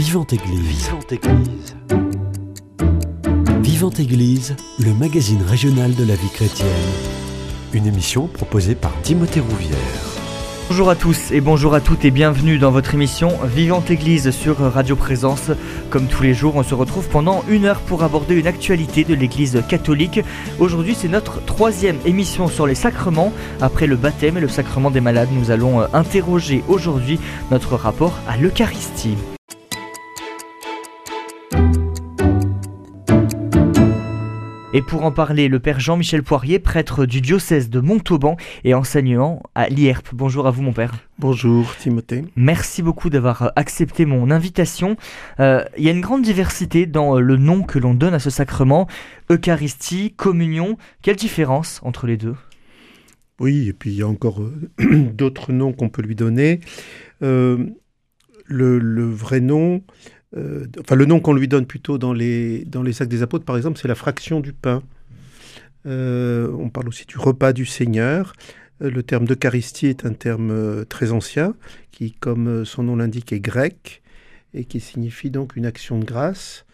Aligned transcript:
Vivante 0.00 0.32
Église. 0.32 0.86
Vivante 0.86 1.12
Église. 1.12 1.76
Vivante 3.60 4.00
Église, 4.00 4.56
le 4.78 4.94
magazine 4.94 5.42
régional 5.42 5.94
de 5.94 6.04
la 6.04 6.14
vie 6.14 6.30
chrétienne. 6.30 6.68
Une 7.74 7.86
émission 7.86 8.26
proposée 8.26 8.74
par 8.74 8.98
Timothée 9.02 9.40
Rouvière. 9.40 9.76
Bonjour 10.70 10.88
à 10.88 10.96
tous 10.96 11.32
et 11.32 11.42
bonjour 11.42 11.74
à 11.74 11.82
toutes 11.82 12.06
et 12.06 12.10
bienvenue 12.10 12.56
dans 12.56 12.70
votre 12.70 12.94
émission 12.94 13.36
Vivante 13.44 13.90
Église 13.90 14.30
sur 14.30 14.56
Radio 14.56 14.96
Présence. 14.96 15.50
Comme 15.90 16.06
tous 16.06 16.22
les 16.22 16.32
jours, 16.32 16.56
on 16.56 16.62
se 16.62 16.74
retrouve 16.74 17.06
pendant 17.10 17.44
une 17.46 17.66
heure 17.66 17.80
pour 17.80 18.02
aborder 18.02 18.36
une 18.36 18.46
actualité 18.46 19.04
de 19.04 19.12
l'Église 19.12 19.62
catholique. 19.68 20.22
Aujourd'hui, 20.58 20.94
c'est 20.98 21.08
notre 21.08 21.44
troisième 21.44 21.98
émission 22.06 22.48
sur 22.48 22.66
les 22.66 22.74
sacrements. 22.74 23.34
Après 23.60 23.86
le 23.86 23.96
baptême 23.96 24.38
et 24.38 24.40
le 24.40 24.48
sacrement 24.48 24.90
des 24.90 25.02
malades, 25.02 25.28
nous 25.30 25.50
allons 25.50 25.82
euh, 25.82 25.88
interroger 25.92 26.64
aujourd'hui 26.68 27.20
notre 27.50 27.76
rapport 27.76 28.18
à 28.26 28.38
l'Eucharistie. 28.38 29.18
Et 34.72 34.82
pour 34.82 35.04
en 35.04 35.10
parler, 35.10 35.48
le 35.48 35.58
père 35.58 35.80
Jean-Michel 35.80 36.22
Poirier, 36.22 36.60
prêtre 36.60 37.04
du 37.04 37.20
diocèse 37.20 37.70
de 37.70 37.80
Montauban 37.80 38.36
et 38.62 38.72
enseignant 38.72 39.42
à 39.56 39.68
l'IERP. 39.68 40.10
Bonjour 40.12 40.46
à 40.46 40.52
vous 40.52 40.62
mon 40.62 40.72
père. 40.72 40.94
Bonjour 41.18 41.74
Timothée. 41.76 42.22
Merci 42.36 42.80
beaucoup 42.80 43.10
d'avoir 43.10 43.42
euh, 43.42 43.48
accepté 43.56 44.04
mon 44.04 44.30
invitation. 44.30 44.96
Euh, 45.40 45.64
il 45.76 45.82
y 45.82 45.88
a 45.88 45.90
une 45.90 46.00
grande 46.00 46.22
diversité 46.22 46.86
dans 46.86 47.16
euh, 47.16 47.20
le 47.20 47.36
nom 47.36 47.64
que 47.64 47.80
l'on 47.80 47.94
donne 47.94 48.14
à 48.14 48.20
ce 48.20 48.30
sacrement. 48.30 48.86
Eucharistie, 49.28 50.14
communion. 50.16 50.76
Quelle 51.02 51.16
différence 51.16 51.80
entre 51.82 52.06
les 52.06 52.16
deux? 52.16 52.36
Oui, 53.40 53.66
et 53.68 53.72
puis 53.72 53.90
il 53.90 53.96
y 53.96 54.02
a 54.02 54.08
encore 54.08 54.40
d'autres 54.78 55.52
noms 55.52 55.72
qu'on 55.72 55.88
peut 55.88 56.02
lui 56.02 56.14
donner. 56.14 56.60
le, 57.20 57.74
le, 58.46 59.10
vrai 59.10 59.40
nom, 59.40 59.82
euh, 60.36 60.66
enfin 60.78 60.94
le 60.94 61.06
nom 61.06 61.20
qu'on 61.20 61.32
lui 61.32 61.48
donne 61.48 61.66
plutôt 61.66 61.98
dans 61.98 62.12
les, 62.12 62.64
dans 62.64 62.82
les 62.82 63.02
actes 63.02 63.10
des 63.10 63.22
apôtres, 63.22 63.44
par 63.44 63.56
exemple, 63.56 63.78
c'est 63.80 63.88
la 63.88 63.94
fraction 63.94 64.40
du 64.40 64.52
pain. 64.52 64.82
Euh, 65.86 66.50
on 66.58 66.68
parle 66.68 66.88
aussi 66.88 67.06
du 67.06 67.18
repas 67.18 67.52
du 67.52 67.66
Seigneur. 67.66 68.34
Euh, 68.82 68.90
le 68.90 69.02
terme 69.02 69.24
d'Eucharistie 69.26 69.86
est 69.86 70.04
un 70.04 70.12
terme 70.12 70.84
très 70.86 71.12
ancien, 71.12 71.54
qui, 71.90 72.12
comme 72.12 72.64
son 72.64 72.84
nom 72.84 72.96
l'indique, 72.96 73.32
est 73.32 73.40
grec, 73.40 74.02
et 74.54 74.64
qui 74.64 74.80
signifie 74.80 75.30
donc 75.30 75.56
une 75.56 75.66
action 75.66 75.98
de 75.98 76.04
grâce, 76.04 76.64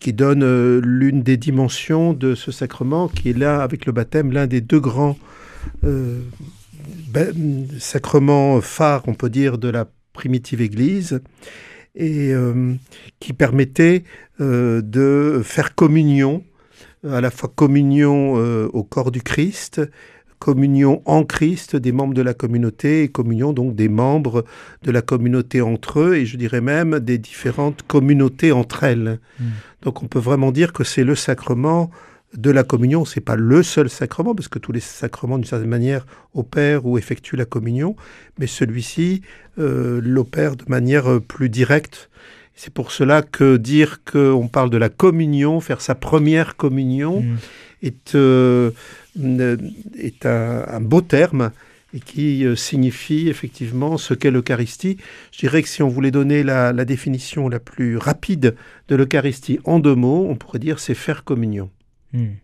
qui 0.00 0.12
donne 0.12 0.78
l'une 0.78 1.22
des 1.22 1.36
dimensions 1.36 2.12
de 2.12 2.36
ce 2.36 2.52
sacrement, 2.52 3.08
qui 3.08 3.30
est 3.30 3.36
là, 3.36 3.60
avec 3.60 3.86
le 3.86 3.92
baptême, 3.92 4.30
l'un 4.30 4.46
des 4.46 4.60
deux 4.60 4.78
grands 4.78 5.18
sacrements 7.80 8.60
phares, 8.60 9.02
on 9.08 9.14
peut 9.14 9.30
dire, 9.30 9.58
de 9.58 9.68
la 9.68 9.88
primitive 10.16 10.60
Église 10.60 11.20
et 11.94 12.32
euh, 12.32 12.74
qui 13.20 13.32
permettait 13.32 14.02
euh, 14.40 14.82
de 14.82 15.42
faire 15.44 15.74
communion, 15.74 16.42
à 17.08 17.20
la 17.20 17.30
fois 17.30 17.52
communion 17.54 18.34
euh, 18.36 18.68
au 18.72 18.82
corps 18.82 19.10
du 19.10 19.22
Christ, 19.22 19.80
communion 20.38 21.02
en 21.06 21.24
Christ 21.24 21.76
des 21.76 21.92
membres 21.92 22.12
de 22.12 22.22
la 22.22 22.34
communauté 22.34 23.02
et 23.04 23.08
communion 23.08 23.54
donc 23.54 23.74
des 23.74 23.88
membres 23.88 24.44
de 24.82 24.90
la 24.90 25.00
communauté 25.00 25.62
entre 25.62 26.00
eux 26.00 26.16
et 26.16 26.26
je 26.26 26.36
dirais 26.36 26.60
même 26.60 27.00
des 27.00 27.16
différentes 27.16 27.82
communautés 27.86 28.52
entre 28.52 28.84
elles. 28.84 29.18
Mmh. 29.40 29.44
Donc 29.82 30.02
on 30.02 30.08
peut 30.08 30.18
vraiment 30.18 30.52
dire 30.52 30.74
que 30.74 30.84
c'est 30.84 31.04
le 31.04 31.14
sacrement 31.14 31.90
de 32.34 32.50
la 32.50 32.64
communion, 32.64 33.04
c'est 33.04 33.20
pas 33.20 33.36
le 33.36 33.62
seul 33.62 33.88
sacrement, 33.88 34.34
parce 34.34 34.48
que 34.48 34.58
tous 34.58 34.72
les 34.72 34.80
sacrements, 34.80 35.38
d'une 35.38 35.46
certaine 35.46 35.68
manière, 35.68 36.06
opèrent 36.34 36.84
ou 36.84 36.98
effectuent 36.98 37.36
la 37.36 37.44
communion, 37.44 37.96
mais 38.38 38.46
celui-ci 38.46 39.22
euh, 39.58 40.00
l'opère 40.02 40.56
de 40.56 40.64
manière 40.68 41.10
euh, 41.10 41.20
plus 41.20 41.48
directe. 41.48 42.10
C'est 42.54 42.72
pour 42.72 42.92
cela 42.92 43.22
que 43.22 43.56
dire 43.56 44.00
qu'on 44.04 44.48
parle 44.48 44.70
de 44.70 44.76
la 44.76 44.88
communion, 44.88 45.60
faire 45.60 45.80
sa 45.80 45.94
première 45.94 46.56
communion, 46.56 47.20
mm. 47.20 47.36
est, 47.82 48.14
euh, 48.14 48.70
est 49.98 50.26
un, 50.26 50.80
beau 50.80 51.02
terme 51.02 51.52
et 51.94 52.00
qui 52.00 52.44
signifie 52.56 53.28
effectivement 53.28 53.96
ce 53.96 54.12
qu'est 54.12 54.30
l'Eucharistie. 54.30 54.98
Je 55.32 55.38
dirais 55.38 55.62
que 55.62 55.68
si 55.68 55.82
on 55.82 55.88
voulait 55.88 56.10
donner 56.10 56.42
la, 56.42 56.72
définition 56.84 57.48
la 57.48 57.60
plus 57.60 57.96
rapide 57.96 58.56
de 58.88 58.96
l'Eucharistie 58.96 59.60
en 59.64 59.78
deux 59.78 59.94
mots, 59.94 60.26
on 60.28 60.34
pourrait 60.34 60.58
dire 60.58 60.78
c'est 60.78 60.94
faire 60.94 61.24
communion. 61.24 61.70
Hmm. 62.16 62.34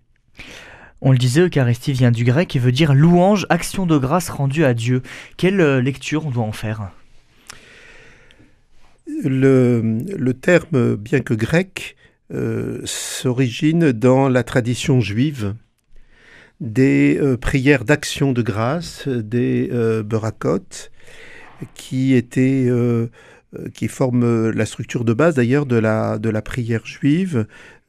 On 1.00 1.10
le 1.10 1.18
disait, 1.18 1.40
Eucharistie 1.40 1.92
vient 1.92 2.10
du 2.10 2.24
grec 2.24 2.54
et 2.54 2.58
veut 2.58 2.72
dire 2.72 2.94
louange, 2.94 3.46
action 3.48 3.86
de 3.86 3.96
grâce 3.96 4.28
rendue 4.28 4.64
à 4.64 4.74
Dieu. 4.74 5.02
Quelle 5.36 5.60
euh, 5.60 5.80
lecture 5.80 6.26
on 6.26 6.30
doit 6.30 6.44
en 6.44 6.52
faire? 6.52 6.90
Le, 9.24 10.32
terme, 10.32 10.96
bien 10.96 11.20
que 11.20 11.34
grec, 11.34 11.96
euh, 12.32 12.80
s'origine 12.84 13.92
dans 13.92 14.28
la 14.28 14.42
tradition 14.42 15.00
juive 15.00 15.54
des 16.60 17.18
euh, 17.20 17.36
prières 17.36 17.84
d'action 17.84 18.32
de 18.32 18.42
grâce, 18.42 19.08
des 19.08 19.68
euh, 19.72 20.02
qui 21.74 22.14
étaient 22.14 22.68
qui 23.74 23.88
forment 23.88 24.50
la 24.50 24.64
structure 24.64 25.04
de 25.04 25.12
base 25.12 25.34
d'ailleurs 25.34 25.66
de 25.66 25.76
la, 25.76 26.18
de 26.18 26.30
la 26.30 26.40
prière 26.40 26.86
juive, 26.86 27.46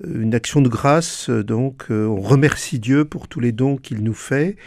une 0.07 0.35
action 0.35 0.61
de 0.61 0.69
grâce, 0.69 1.29
donc 1.29 1.85
on 1.89 2.19
remercie 2.19 2.79
Dieu 2.79 3.05
pour 3.05 3.27
tous 3.27 3.39
les 3.39 3.51
dons 3.51 3.77
qu'il 3.77 4.03
nous 4.03 4.13
fait, 4.13 4.57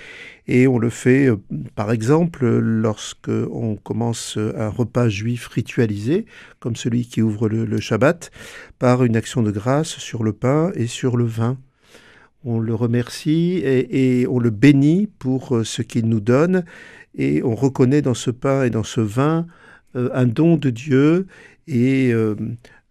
et 0.49 0.69
on 0.69 0.79
le 0.79 0.91
fait, 0.91 1.27
euh, 1.27 1.37
par 1.75 1.91
exemple, 1.91 2.47
lorsque 2.47 3.29
on 3.29 3.77
commence 3.77 4.39
un 4.57 4.69
repas 4.69 5.09
juif 5.09 5.49
ritualisé, 5.49 6.27
comme 6.61 6.77
celui 6.77 7.07
qui 7.07 7.21
ouvre 7.21 7.49
le, 7.49 7.81
Shabbat, 7.81 8.31
par 8.79 9.05
une 9.05 9.17
action 9.17 9.43
de 9.43 9.51
grâce 9.51 9.99
sur 9.99 10.23
le 10.23 10.33
pain 10.33 10.71
et 10.75 10.87
sur 10.87 11.17
le 11.17 11.25
vin. 11.25 11.59
On 12.45 12.61
le 12.61 12.75
remercie 12.75 13.61
et, 13.65 14.27
on 14.29 14.39
le 14.39 14.51
bénit 14.51 15.09
pour 15.19 15.57
euh, 15.57 15.65
ce 15.65 15.83
qu'il 15.83 16.09
nous 16.09 16.21
donne, 16.21 16.65
et 17.17 17.43
on 17.43 17.55
reconnaît 17.55 18.03
dans 18.03 18.15
ce 18.15 18.31
pain 18.31 18.65
et 18.65 18.71
dans 18.71 18.85
ce 18.85 19.01
vin 19.01 19.47
euh, 19.97 20.11
un 20.13 20.27
don 20.27 20.57
de 20.57 20.71
Dieu 20.71 21.27
et 21.67 22.13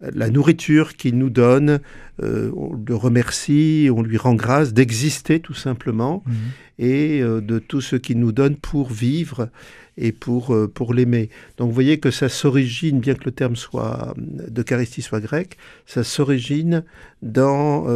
la 0.02 0.30
nourriture 0.30 0.96
qu'il 0.96 1.18
nous 1.18 1.30
donne, 1.30 1.80
euh, 2.22 2.52
on 2.56 2.74
le 2.74 2.96
remercie, 2.96 3.90
on 3.92 4.02
lui 4.02 4.18
rend 4.18 4.36
grâce 4.36 4.74
d'exister 4.74 5.40
tout 5.40 5.54
simplement 5.54 6.24
mhm. 6.26 6.36
et 6.80 7.22
euh, 7.22 7.42
de 7.42 7.60
tout 7.60 7.82
ce 7.82 7.96
qu'il 7.96 8.20
nous 8.20 8.32
donne 8.32 8.58
pour 8.58 8.92
vivre 8.92 9.50
et 9.98 10.12
pour, 10.12 10.54
euh, 10.54 10.68
pour 10.68 10.94
l'aimer. 10.94 11.30
Donc 11.58 11.70
vous 11.70 11.74
voyez 11.74 12.00
que 12.00 12.12
ça 12.12 12.28
s'origine, 12.28 13.00
bien 13.00 13.16
que 13.16 13.24
le 13.26 13.32
terme 13.32 13.56
soit 13.56 14.14
d'Eucharistie 14.18 15.02
soit 15.02 15.22
grec, 15.22 15.58
ça 15.86 16.04
s'origine 16.04 16.84
dans 17.22 17.88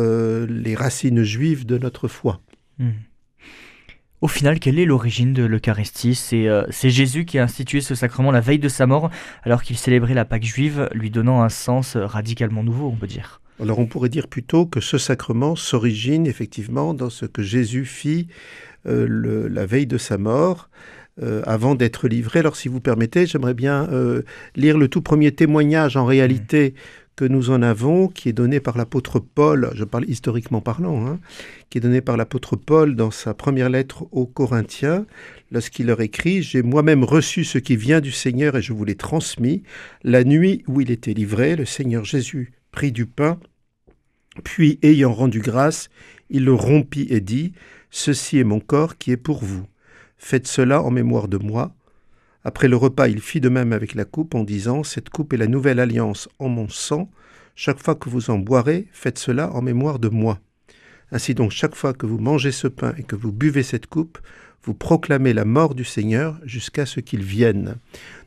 les 0.48 0.76
racines 0.76 1.24
juives 1.24 1.66
de 1.66 1.78
notre 1.78 2.08
foi. 2.08 2.42
Mhm. 2.80 2.94
Au 4.22 4.28
final, 4.28 4.60
quelle 4.60 4.80
est 4.80 4.86
l'origine 4.86 5.32
de 5.32 5.44
l'Eucharistie? 5.44 6.20
Euh, 6.34 6.66
C'est 6.72 6.90
Jésus 6.90 7.24
qui 7.24 7.40
a 7.40 7.44
institué 7.44 7.80
ce 7.80 7.96
sacrement 7.96 8.32
la 8.32 8.42
veille 8.42 8.60
de 8.60 8.68
sa 8.68 8.86
mort, 8.86 9.10
alors 9.44 9.64
qu'il 9.64 9.78
célébrait 9.78 10.14
la 10.14 10.26
Pâque 10.26 10.44
juive, 10.44 10.90
lui 10.94 11.10
donnant 11.10 11.42
un 11.42 11.48
sens 11.48 11.96
radicalement 11.96 12.62
nouveau, 12.62 12.88
on 12.88 12.98
peut 12.98 13.08
dire. 13.08 13.40
Alors 13.62 13.80
on 13.80 13.86
pourrait 13.86 14.10
dire 14.10 14.28
plutôt 14.28 14.66
que 14.66 14.82
ce 14.82 14.98
sacrement 14.98 15.56
s'origine 15.56 16.28
effectivement 16.28 16.94
dans 16.94 17.10
ce 17.10 17.26
que 17.26 17.42
Jésus 17.42 17.86
fit 17.86 18.28
euh, 18.88 19.48
la 19.50 19.66
veille 19.66 19.88
de 19.88 19.98
sa 19.98 20.18
mort. 20.18 20.70
Euh, 21.22 21.42
avant 21.46 21.76
d'être 21.76 22.08
livré. 22.08 22.40
Alors 22.40 22.56
si 22.56 22.70
vous 22.70 22.80
permettez, 22.80 23.26
j'aimerais 23.26 23.54
bien 23.54 23.90
lire 24.56 24.78
le 24.78 24.88
tout 24.88 25.02
premier 25.02 25.34
témoignage 25.34 25.98
en 25.98 26.06
réalité 26.06 26.76
que 27.20 27.26
nous 27.26 27.50
en 27.50 27.62
avons, 27.62 28.08
qui 28.08 28.30
est 28.30 28.34
donné 28.34 28.62
par 28.62 28.78
l'apôtre 28.78 29.20
Paul, 29.20 29.72
je 29.76 29.84
parle 29.84 30.10
historiquement 30.10 30.62
parlant, 30.62 31.06
hein, 31.06 31.20
qui 31.70 31.78
est 31.78 31.82
donné 31.82 32.00
par 32.00 32.16
l'apôtre 32.16 32.56
Paul 32.56 32.96
dans 32.96 33.12
sa 33.12 33.34
première 33.34 33.70
lettre 33.70 34.08
aux 34.14 34.26
Corinthiens, 34.26 35.06
lorsqu'il 35.52 35.88
leur 35.88 36.00
écrit 36.00 36.42
J'ai 36.44 36.62
moi-même 36.62 37.04
reçu 37.04 37.44
ce 37.44 37.58
qui 37.58 37.76
vient 37.76 38.00
du 38.00 38.14
Seigneur 38.14 38.56
et 38.56 38.62
je 38.62 38.72
vous 38.72 38.86
l'ai 38.86 38.96
transmis. 38.96 39.64
La 40.02 40.24
nuit 40.24 40.64
où 40.68 40.80
il 40.80 40.92
était 40.92 41.14
livré, 41.14 41.58
le 41.58 41.66
Seigneur 41.66 42.06
Jésus 42.06 42.54
prit 42.72 42.94
du 42.94 43.06
pain, 43.06 43.38
puis, 44.46 44.80
ayant 44.82 45.14
rendu 45.14 45.42
grâce, 45.42 45.90
il 46.30 46.46
le 46.46 46.54
rompit 46.54 47.08
et 47.10 47.20
dit 47.20 47.52
Ceci 47.92 48.38
est 48.38 48.46
mon 48.46 48.62
corps 48.62 48.98
qui 48.98 49.12
est 49.12 49.18
pour 49.18 49.44
vous. 49.44 49.66
Faites 50.18 50.48
cela 50.48 50.82
en 50.82 50.90
mémoire 50.90 51.28
de 51.28 51.38
moi. 51.38 51.76
Après 52.44 52.68
le 52.68 52.76
repas, 52.76 53.08
il 53.08 53.20
fit 53.22 53.42
de 53.42 53.50
même 53.50 53.74
avec 53.74 53.96
la 53.96 54.06
coupe 54.06 54.36
en 54.36 54.44
disant 54.44 54.84
Cette 54.84 55.10
coupe 55.10 55.34
est 55.34 55.38
la 55.38 55.48
nouvelle 55.48 55.80
alliance 55.80 56.30
en 56.40 56.50
mon 56.50 56.70
sang. 56.70 57.10
Chaque 57.56 57.80
fois 57.80 57.96
que 57.96 58.10
vous 58.10 58.30
en 58.30 58.38
boirez, 58.38 58.88
faites 58.92 59.20
cela 59.20 59.52
en 59.54 59.62
mémoire 59.62 60.00
de 60.00 60.08
moi. 60.08 60.40
Ainsi 61.12 61.34
donc, 61.34 61.52
chaque 61.52 61.76
fois 61.76 61.94
que 61.94 62.06
vous 62.06 62.20
mangez 62.20 62.52
ce 62.52 62.68
pain 62.68 62.94
et 62.98 63.04
que 63.04 63.16
vous 63.16 63.32
buvez 63.32 63.64
cette 63.64 63.88
coupe, 63.88 64.20
vous 64.64 64.74
proclamez 64.74 65.34
la 65.34 65.46
mort 65.46 65.74
du 65.74 65.84
Seigneur 65.84 66.38
jusqu'à 66.44 66.86
ce 66.86 67.00
qu'il 67.00 67.24
vienne. 67.24 67.76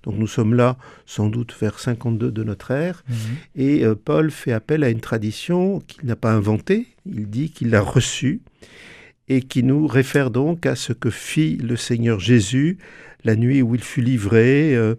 Donc 0.03 0.17
nous 0.17 0.27
sommes 0.27 0.55
là 0.55 0.77
sans 1.07 1.29
doute 1.29 1.55
vers 1.61 1.79
52 1.79 2.31
de 2.31 2.45
notre 2.45 2.71
ère, 2.71 3.05
mhm. 3.09 3.17
et 3.57 3.85
euh, 3.85 3.95
Paul 3.95 4.31
fait 4.31 4.53
appel 4.53 4.83
à 4.83 4.91
une 4.91 5.01
tradition 5.01 5.81
qu'il 5.81 6.07
n'a 6.07 6.17
pas 6.17 6.33
inventée, 6.33 6.87
il 7.07 7.29
dit 7.29 7.51
qu'il 7.51 7.71
l'a 7.71 7.83
reçue, 7.83 8.41
et 9.29 9.43
qui 9.43 9.63
nous 9.63 9.87
réfère 9.87 10.31
donc 10.31 10.67
à 10.67 10.75
ce 10.75 10.93
que 10.93 11.11
fit 11.11 11.57
le 11.57 11.77
Seigneur 11.77 12.19
Jésus 12.19 12.79
la 13.25 13.37
nuit 13.37 13.63
où 13.63 13.75
il 13.75 13.83
fut 13.83 14.01
livré, 14.01 14.75
euh, 14.75 14.95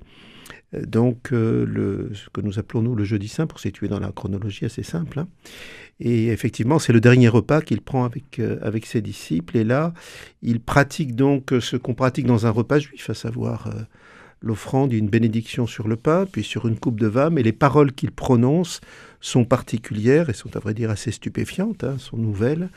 donc 0.88 1.30
le, 1.32 2.10
ce 2.14 2.30
que 2.30 2.42
nous 2.42 2.58
appelons 2.58 2.82
nous 2.82 2.96
le 2.96 3.04
jeudi 3.04 3.28
saint, 3.28 3.46
pour 3.46 3.60
situer 3.60 3.88
dans 3.88 4.00
la 4.00 4.12
chronologie 4.12 4.66
assez 4.66 4.82
simple. 4.82 5.20
Hein. 5.20 5.28
Et 6.00 6.30
effectivement, 6.30 6.80
c'est 6.80 6.94
le 6.94 7.02
dernier 7.02 7.28
repas 7.28 7.62
qu'il 7.62 7.82
prend 7.82 8.06
avec, 8.06 8.42
avec 8.62 8.88
ses 8.88 9.02
disciples. 9.02 9.56
Et 9.58 9.64
là, 9.64 9.94
il 10.42 10.60
pratique 10.60 11.16
donc 11.16 11.54
ce 11.60 11.78
qu'on 11.78 11.94
pratique 11.94 12.26
dans 12.26 12.48
un 12.48 12.50
repas 12.50 12.80
juif, 12.80 13.12
à 13.12 13.14
savoir 13.14 13.70
l'offrande, 14.44 14.94
une 14.94 15.10
bénédiction 15.10 15.66
sur 15.66 15.88
le 15.88 15.96
pain, 15.96 16.28
puis 16.30 16.44
sur 16.44 16.68
une 16.68 16.78
coupe 16.78 17.00
de 17.00 17.08
vin, 17.08 17.30
mais 17.30 17.42
les 17.42 17.54
paroles 17.54 17.94
qu'il 17.94 18.12
prononce 18.12 18.82
sont 19.22 19.46
particulières 19.46 20.30
et 20.30 20.34
sont 20.34 20.56
à 20.56 20.60
vrai 20.60 20.74
dire 20.74 20.92
assez 20.92 21.12
stupéfiantes, 21.12 21.84
hein, 21.84 21.96
sont 21.98 22.18
nouvelles, 22.18 22.70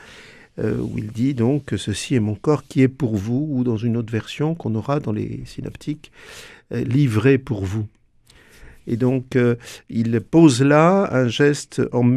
euh, 0.59 0.77
où 0.77 0.97
il 0.97 1.11
dit 1.11 1.33
donc 1.33 1.65
que 1.65 1.77
ceci 1.77 2.15
est 2.15 2.19
mon 2.19 2.35
corps 2.35 2.63
qui 2.63 2.81
est 2.81 2.87
pour 2.87 3.15
vous, 3.15 3.47
ou 3.51 3.63
dans 3.63 3.77
une 3.77 3.97
autre 3.97 4.11
version 4.11 4.55
qu'on 4.55 4.73
aura 4.75 4.99
dans 4.99 5.11
les 5.11 5.41
synoptiques, 5.45 6.11
euh, 6.73 6.83
livré 6.83 7.37
pour 7.37 7.63
vous. 7.63 7.87
Et 8.87 8.95
donc, 8.95 9.35
euh, 9.35 9.55
il 9.89 10.19
pose 10.21 10.61
là 10.61 11.09
un 11.13 11.27
geste 11.27 11.81
en 11.91 12.09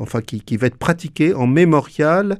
enfin, 0.00 0.20
qui, 0.20 0.40
qui 0.40 0.56
va 0.56 0.66
être 0.66 0.76
pratiqué 0.76 1.34
en 1.34 1.46
mémorial, 1.46 2.38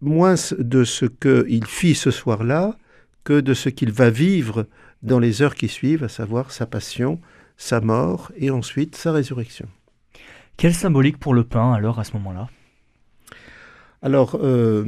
moins 0.00 0.34
de 0.58 0.84
ce 0.84 1.06
qu'il 1.06 1.64
fit 1.66 1.94
ce 1.94 2.10
soir-là 2.10 2.76
que 3.22 3.40
de 3.40 3.54
ce 3.54 3.70
qu'il 3.70 3.92
va 3.92 4.10
vivre 4.10 4.66
dans 5.02 5.18
les 5.18 5.40
heures 5.40 5.54
qui 5.54 5.68
suivent, 5.68 6.04
à 6.04 6.08
savoir 6.08 6.50
sa 6.50 6.66
passion, 6.66 7.20
sa 7.56 7.80
mort 7.80 8.32
et 8.36 8.50
ensuite 8.50 8.96
sa 8.96 9.12
résurrection. 9.12 9.68
Quelle 10.56 10.74
symbolique 10.74 11.18
pour 11.18 11.32
le 11.32 11.44
pain 11.44 11.72
alors 11.72 11.98
à 11.98 12.04
ce 12.04 12.12
moment-là? 12.14 12.48
Alors, 14.04 14.38
euh, 14.42 14.84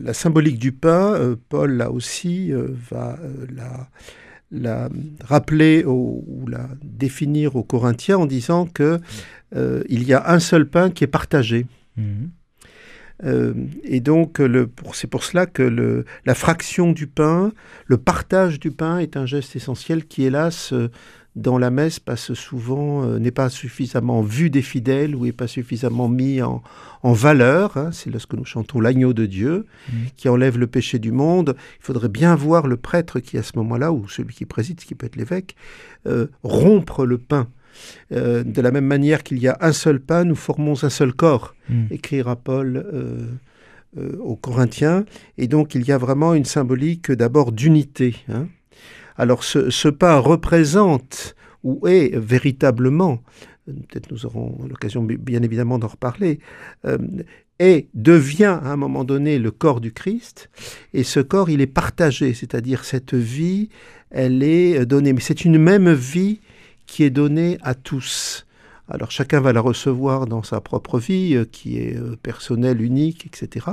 la 0.00 0.14
symbolique 0.14 0.60
du 0.60 0.70
pain, 0.70 1.14
euh, 1.14 1.34
Paul 1.48 1.72
là 1.72 1.90
aussi 1.90 2.52
euh, 2.52 2.68
va 2.88 3.18
la, 4.52 4.88
rappeler 5.24 5.84
ou 5.84 6.46
la 6.48 6.68
définir 6.84 7.56
aux 7.56 7.64
Corinthiens 7.64 8.18
en 8.18 8.26
disant 8.26 8.66
que 8.66 9.00
il 9.88 10.04
y 10.04 10.12
a 10.12 10.30
un 10.30 10.38
seul 10.38 10.68
pain 10.68 10.90
qui 10.90 11.02
est 11.02 11.08
partagé. 11.08 11.66
Mhm. 11.96 12.30
Et 13.82 14.00
donc, 14.00 14.40
c'est 14.92 15.08
pour 15.08 15.24
cela 15.24 15.46
que 15.46 16.04
la 16.24 16.34
fraction 16.34 16.92
du 16.92 17.08
pain, 17.08 17.50
le 17.86 17.96
partage 17.96 18.60
du 18.60 18.70
pain 18.70 18.98
est 18.98 19.16
un 19.16 19.26
geste 19.26 19.56
essentiel 19.56 20.06
qui, 20.06 20.22
hélas, 20.22 20.72
dans 21.36 21.58
la 21.58 21.70
messe, 21.70 22.00
passe 22.00 22.34
souvent, 22.34 23.04
euh, 23.04 23.18
n'est 23.18 23.30
pas 23.30 23.48
suffisamment 23.48 24.22
vu 24.22 24.50
des 24.50 24.62
fidèles 24.62 25.14
ou 25.14 25.26
n'est 25.26 25.32
pas 25.32 25.46
suffisamment 25.46 26.08
mis 26.08 26.42
en, 26.42 26.62
valeur. 27.04 27.76
Hein. 27.76 27.90
c'est 27.92 28.10
lorsque 28.10 28.34
nous 28.34 28.44
chantons 28.44 28.80
l'agneau 28.80 29.12
de 29.12 29.26
Dieu 29.26 29.66
mmh. 29.88 29.92
qui 30.16 30.28
enlève 30.28 30.58
le 30.58 30.66
péché 30.66 30.98
du 30.98 31.12
monde. 31.12 31.54
Il 31.78 31.84
faudrait 31.84 32.08
bien 32.08 32.34
voir 32.34 32.66
le 32.66 32.76
prêtre 32.76 33.20
qui, 33.20 33.38
à 33.38 33.44
ce 33.44 33.52
moment-là, 33.56 33.92
ou 33.92 34.08
celui 34.08 34.34
qui 34.34 34.44
préside, 34.44 34.80
ce 34.80 34.86
qui 34.86 34.96
peut 34.96 35.06
être 35.06 35.14
l'évêque, 35.14 35.54
rompre 36.42 37.06
le 37.06 37.18
pain 37.18 37.48
euh, 38.12 38.44
de 38.44 38.60
la 38.60 38.70
même 38.70 38.86
manière 38.86 39.22
qu'il 39.22 39.38
y 39.38 39.48
a 39.48 39.56
un 39.60 39.72
seul 39.72 40.00
pain, 40.00 40.24
nous 40.24 40.34
formons 40.34 40.84
un 40.84 40.90
seul 40.90 41.12
corps, 41.12 41.54
hmm. 41.68 41.86
écrira 41.90 42.36
Paul 42.36 42.76
euh, 42.76 43.26
euh, 43.98 44.16
aux 44.18 44.36
Corinthiens. 44.36 45.04
Et 45.38 45.48
donc 45.48 45.74
il 45.74 45.86
y 45.86 45.92
a 45.92 45.98
vraiment 45.98 46.34
une 46.34 46.44
symbolique 46.44 47.10
d'abord 47.10 47.52
d'unité. 47.52 48.16
Hein. 48.28 48.48
Alors 49.18 49.44
ce, 49.44 49.88
pain 49.88 50.18
représente 50.18 51.34
ou 51.64 51.86
est 51.88 52.16
véritablement, 52.16 53.22
peut-être 53.66 54.10
nous 54.10 54.26
aurons 54.26 54.58
l'occasion 54.68 55.02
bien 55.02 55.42
évidemment 55.42 55.78
d'en 55.78 55.88
reparler, 55.88 56.38
et 57.58 57.88
devient 57.94 58.58
à 58.62 58.72
un 58.72 58.76
moment 58.76 59.04
donné 59.04 59.38
le 59.38 59.50
corps 59.50 59.80
du 59.80 59.92
Christ, 59.92 60.50
et 60.92 61.02
ce 61.02 61.20
corps, 61.20 61.50
il 61.50 61.60
est 61.60 61.66
partagé, 61.66 62.34
c'est-à-dire 62.34 62.84
cette 62.84 63.14
vie, 63.14 63.70
elle 64.10 64.42
est 64.42 64.84
donnée, 64.86 65.12
mais 65.12 65.20
c'est 65.20 65.44
une 65.44 65.58
même 65.58 65.92
vie 65.92 66.40
qui 66.86 67.02
est 67.02 67.10
donnée 67.10 67.58
à 67.62 67.74
tous. 67.74 68.45
Alors 68.88 69.10
chacun 69.10 69.40
va 69.40 69.52
la 69.52 69.60
recevoir 69.60 70.26
dans 70.26 70.42
sa 70.42 70.60
propre 70.60 70.98
vie, 70.98 71.34
euh, 71.34 71.44
qui 71.44 71.78
est 71.78 71.96
euh, 71.96 72.16
personnelle, 72.22 72.80
unique, 72.80 73.26
etc. 73.26 73.66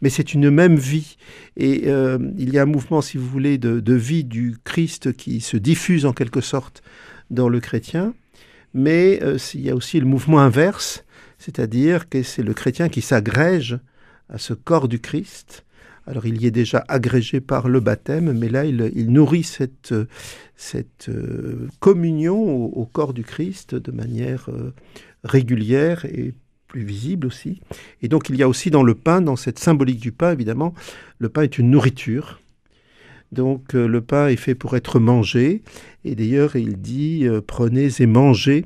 Mais 0.00 0.08
c'est 0.08 0.32
une 0.32 0.50
même 0.50 0.76
vie. 0.76 1.18
Et 1.56 1.82
euh, 1.86 2.18
il 2.38 2.52
y 2.52 2.58
a 2.58 2.62
un 2.62 2.66
mouvement, 2.66 3.02
si 3.02 3.18
vous 3.18 3.26
voulez, 3.26 3.58
de, 3.58 3.94
vie 3.94 4.24
du 4.24 4.56
Christ 4.64 5.12
qui 5.12 5.40
se 5.40 5.56
diffuse 5.56 6.06
en 6.06 6.12
quelque 6.12 6.40
sorte 6.40 6.82
dans 7.30 7.48
le 7.48 7.60
chrétien. 7.60 8.14
Mais 8.72 9.20
il 9.54 9.60
y 9.60 9.70
a 9.70 9.74
aussi 9.74 9.98
le 10.00 10.06
mouvement 10.06 10.38
inverse, 10.40 11.04
c'est-à-dire 11.38 12.10
que 12.10 12.22
c'est 12.22 12.42
le 12.42 12.52
chrétien 12.52 12.90
qui 12.90 13.00
s'agrège 13.00 13.78
à 14.28 14.36
ce 14.36 14.52
corps 14.52 14.88
du 14.88 15.00
Christ 15.00 15.65
alors 16.06 16.26
il 16.26 16.40
y 16.40 16.46
est 16.46 16.52
déjà 16.52 16.84
agrégé 16.88 17.40
par 17.40 17.68
le 17.68 17.80
baptême, 17.80 18.32
mais 18.32 18.48
là 18.48 18.64
il, 18.64 19.10
nourrit 19.10 19.42
cette, 19.42 19.92
euh, 19.92 21.68
communion 21.80 22.38
au, 22.38 22.86
corps 22.86 23.12
du 23.12 23.24
Christ 23.24 23.74
de 23.74 23.90
manière 23.90 24.48
euh, 24.48 24.72
régulière 25.24 26.04
et 26.04 26.32
plus 26.68 26.84
visible 26.84 27.26
aussi. 27.26 27.60
Et 28.02 28.08
donc 28.08 28.28
il 28.28 28.36
y 28.36 28.42
a 28.42 28.48
aussi 28.48 28.70
dans 28.70 28.84
le 28.84 28.94
pain, 28.94 29.20
dans 29.20 29.36
cette 29.36 29.58
symbolique 29.58 29.98
du 29.98 30.12
pain 30.12 30.32
évidemment, 30.32 30.74
le 31.18 31.28
pain 31.28 31.42
est 31.42 31.58
une 31.58 31.70
nourriture. 31.70 32.40
Donc 33.32 33.74
euh, 33.74 33.88
le 33.88 34.00
pain 34.00 34.28
est 34.28 34.36
fait 34.36 34.54
pour 34.54 34.76
être 34.76 35.00
mangé. 35.00 35.62
Et 36.04 36.14
d'ailleurs 36.14 36.54
il 36.54 36.80
dit 36.80 37.26
prenez 37.48 37.88
et 37.98 38.06
mangez. 38.06 38.64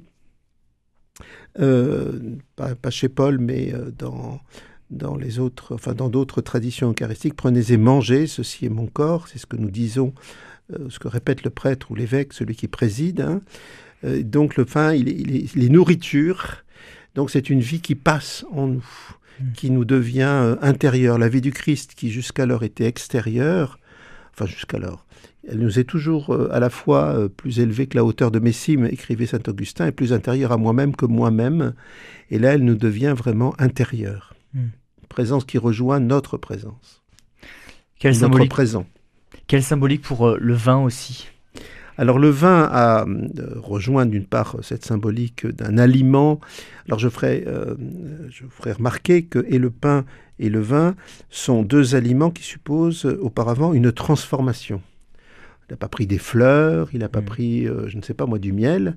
pas, 1.54 2.90
chez 2.90 3.08
Paul, 3.08 3.38
mais 3.38 3.72
dans 3.96 4.40
dans 4.90 5.16
les 5.16 5.38
autres, 5.38 5.74
enfin 5.74 5.94
dans 5.94 6.08
d'autres 6.08 6.40
traditions 6.40 6.90
eucharistiques, 6.90 7.34
prenez 7.34 7.72
et 7.72 7.76
mangez, 7.76 8.26
ceci 8.26 8.66
est 8.66 8.70
mon 8.70 8.86
corps, 8.86 9.28
c'est 9.28 9.38
ce 9.38 9.46
que 9.46 9.56
nous 9.56 9.70
disons, 9.70 10.12
euh, 10.72 10.88
ce 10.90 10.98
que 10.98 11.08
répète 11.08 11.44
le 11.44 11.50
prêtre 11.50 11.90
ou 11.90 11.94
l'évêque, 11.94 12.32
celui 12.32 12.56
qui 12.56 12.68
préside. 12.68 13.20
Hein. 13.20 13.40
Euh, 14.04 14.22
donc 14.22 14.56
le 14.56 14.64
pain, 14.64 14.92
il 14.92 15.08
est, 15.08 15.54
il, 15.54 15.72
nourriture, 15.72 16.64
donc 17.14 17.30
c'est 17.30 17.50
une 17.50 17.60
vie 17.60 17.80
qui 17.80 17.94
passe 17.94 18.44
en 18.50 18.66
nous, 18.66 18.84
mmh. 19.40 19.52
qui 19.52 19.70
nous 19.70 19.84
devient 19.84 20.22
euh, 20.22 20.56
intérieure. 20.60 21.18
La 21.18 21.28
vie 21.28 21.40
du 21.40 21.52
Christ 21.52 21.94
qui 21.94 22.10
jusqu'alors 22.10 22.64
était 22.64 22.86
extérieure, 22.86 23.78
enfin 24.32 24.46
jusqu'alors, 24.46 25.06
elle 25.48 25.58
nous 25.58 25.78
est 25.78 25.84
toujours 25.84 26.36
à 26.50 26.60
la 26.60 26.68
fois 26.68 27.28
plus 27.34 27.60
élevée 27.60 27.86
que 27.86 27.96
la 27.96 28.04
hauteur 28.04 28.30
de 28.30 28.38
Messime, 28.38 28.84
écrivait 28.84 29.24
saint 29.24 29.40
Augustin, 29.48 29.86
et 29.86 29.92
plus 29.92 30.12
intérieure 30.12 30.52
à 30.52 30.58
moi-même 30.58 30.94
que 30.94 31.06
moi-même. 31.06 31.72
Et 32.30 32.38
là, 32.38 32.52
elle 32.52 32.64
nous 32.64 32.74
devient 32.74 33.14
vraiment 33.16 33.54
intérieure. 33.58 34.34
Mmh 34.52 34.60
présence 35.10 35.44
qui 35.44 35.58
rejoint 35.58 36.00
notre 36.00 36.38
présence. 36.38 37.02
Quelle 37.98 38.12
notre 38.12 38.20
symbolique, 38.20 38.50
présent. 38.50 38.86
Quelle 39.46 39.62
symbolique 39.62 40.00
pour 40.00 40.26
euh, 40.26 40.38
le 40.40 40.54
vin 40.54 40.78
aussi? 40.78 41.28
Alors 41.98 42.18
le 42.18 42.30
vin 42.30 42.66
a 42.72 43.04
euh, 43.04 43.26
rejoint 43.56 44.06
d'une 44.06 44.24
part 44.24 44.56
cette 44.62 44.86
symbolique 44.86 45.46
d'un 45.46 45.76
aliment. 45.76 46.40
Alors 46.86 46.98
je 46.98 47.10
ferai, 47.10 47.44
euh, 47.46 47.74
je 48.30 48.44
ferai 48.48 48.72
remarquer 48.72 49.24
que 49.24 49.44
et 49.48 49.58
le 49.58 49.68
pain 49.68 50.06
et 50.38 50.48
le 50.48 50.60
vin 50.60 50.94
sont 51.28 51.62
deux 51.62 51.94
aliments 51.94 52.30
qui 52.30 52.42
supposent 52.42 53.04
auparavant 53.20 53.74
une 53.74 53.92
transformation. 53.92 54.80
Il 55.68 55.72
n'a 55.74 55.76
pas 55.76 55.88
pris 55.88 56.06
des 56.06 56.18
fleurs, 56.18 56.88
il 56.94 57.00
n'a 57.00 57.10
pas 57.10 57.20
mmh. 57.20 57.24
pris, 57.26 57.66
je 57.86 57.96
ne 57.96 58.02
sais 58.02 58.14
pas 58.14 58.26
moi, 58.26 58.38
du 58.38 58.52
miel, 58.52 58.96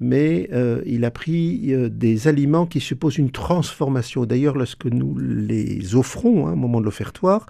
mais 0.00 0.48
euh, 0.52 0.80
il 0.86 1.04
a 1.04 1.10
pris 1.10 1.74
euh, 1.74 1.88
des 1.88 2.28
aliments 2.28 2.66
qui 2.66 2.80
supposent 2.80 3.18
une 3.18 3.30
transformation. 3.30 4.26
D'ailleurs, 4.26 4.56
lorsque 4.56 4.86
nous 4.86 5.18
les 5.18 5.96
offrons 5.96 6.46
hein, 6.46 6.52
au 6.52 6.56
moment 6.56 6.80
de 6.80 6.84
l'offertoire, 6.84 7.46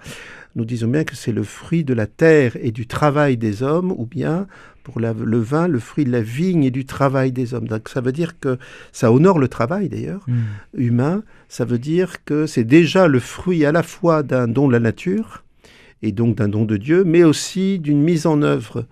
nous 0.55 0.65
disons 0.65 0.87
bien 0.87 1.03
que 1.03 1.15
c'est 1.15 1.31
le 1.31 1.43
fruit 1.43 1.83
de 1.83 1.93
la 1.93 2.07
terre 2.07 2.57
et 2.61 2.71
du 2.71 2.87
travail 2.87 3.37
des 3.37 3.61
hommes, 3.61 3.91
ou 3.91 4.05
bien 4.05 4.47
pour 4.83 4.99
le 4.99 5.39
vin, 5.39 5.67
le 5.67 5.77
fruit 5.77 6.05
de 6.05 6.11
la 6.11 6.21
vigne 6.21 6.63
et 6.63 6.71
du 6.71 6.85
travail 6.85 7.31
des 7.31 7.53
hommes. 7.53 7.67
Donc 7.67 7.89
ça 7.89 8.01
veut 8.01 8.11
dire 8.11 8.39
que 8.39 8.57
ça 8.91 9.11
honore 9.11 9.37
le 9.37 9.47
travail 9.47 9.87
d'ailleurs 9.89 10.25
hmm. 10.27 10.79
humain. 10.81 11.23
Ça 11.47 11.65
veut 11.65 11.77
dire 11.77 12.23
que 12.23 12.47
c'est 12.47 12.63
déjà 12.63 13.07
le 13.07 13.19
fruit 13.19 13.65
à 13.65 13.71
la 13.71 13.83
fois 13.83 14.23
d'un 14.23 14.47
don 14.47 14.67
de 14.67 14.73
la 14.73 14.79
nature 14.79 15.43
et 16.01 16.11
donc 16.11 16.37
d'un 16.37 16.47
don 16.47 16.65
de 16.65 16.77
Dieu, 16.77 17.03
mais 17.03 17.23
aussi 17.23 17.77
d'une 17.77 18.01
mise 18.01 18.25
en 18.25 18.41
œuvre 18.41 18.85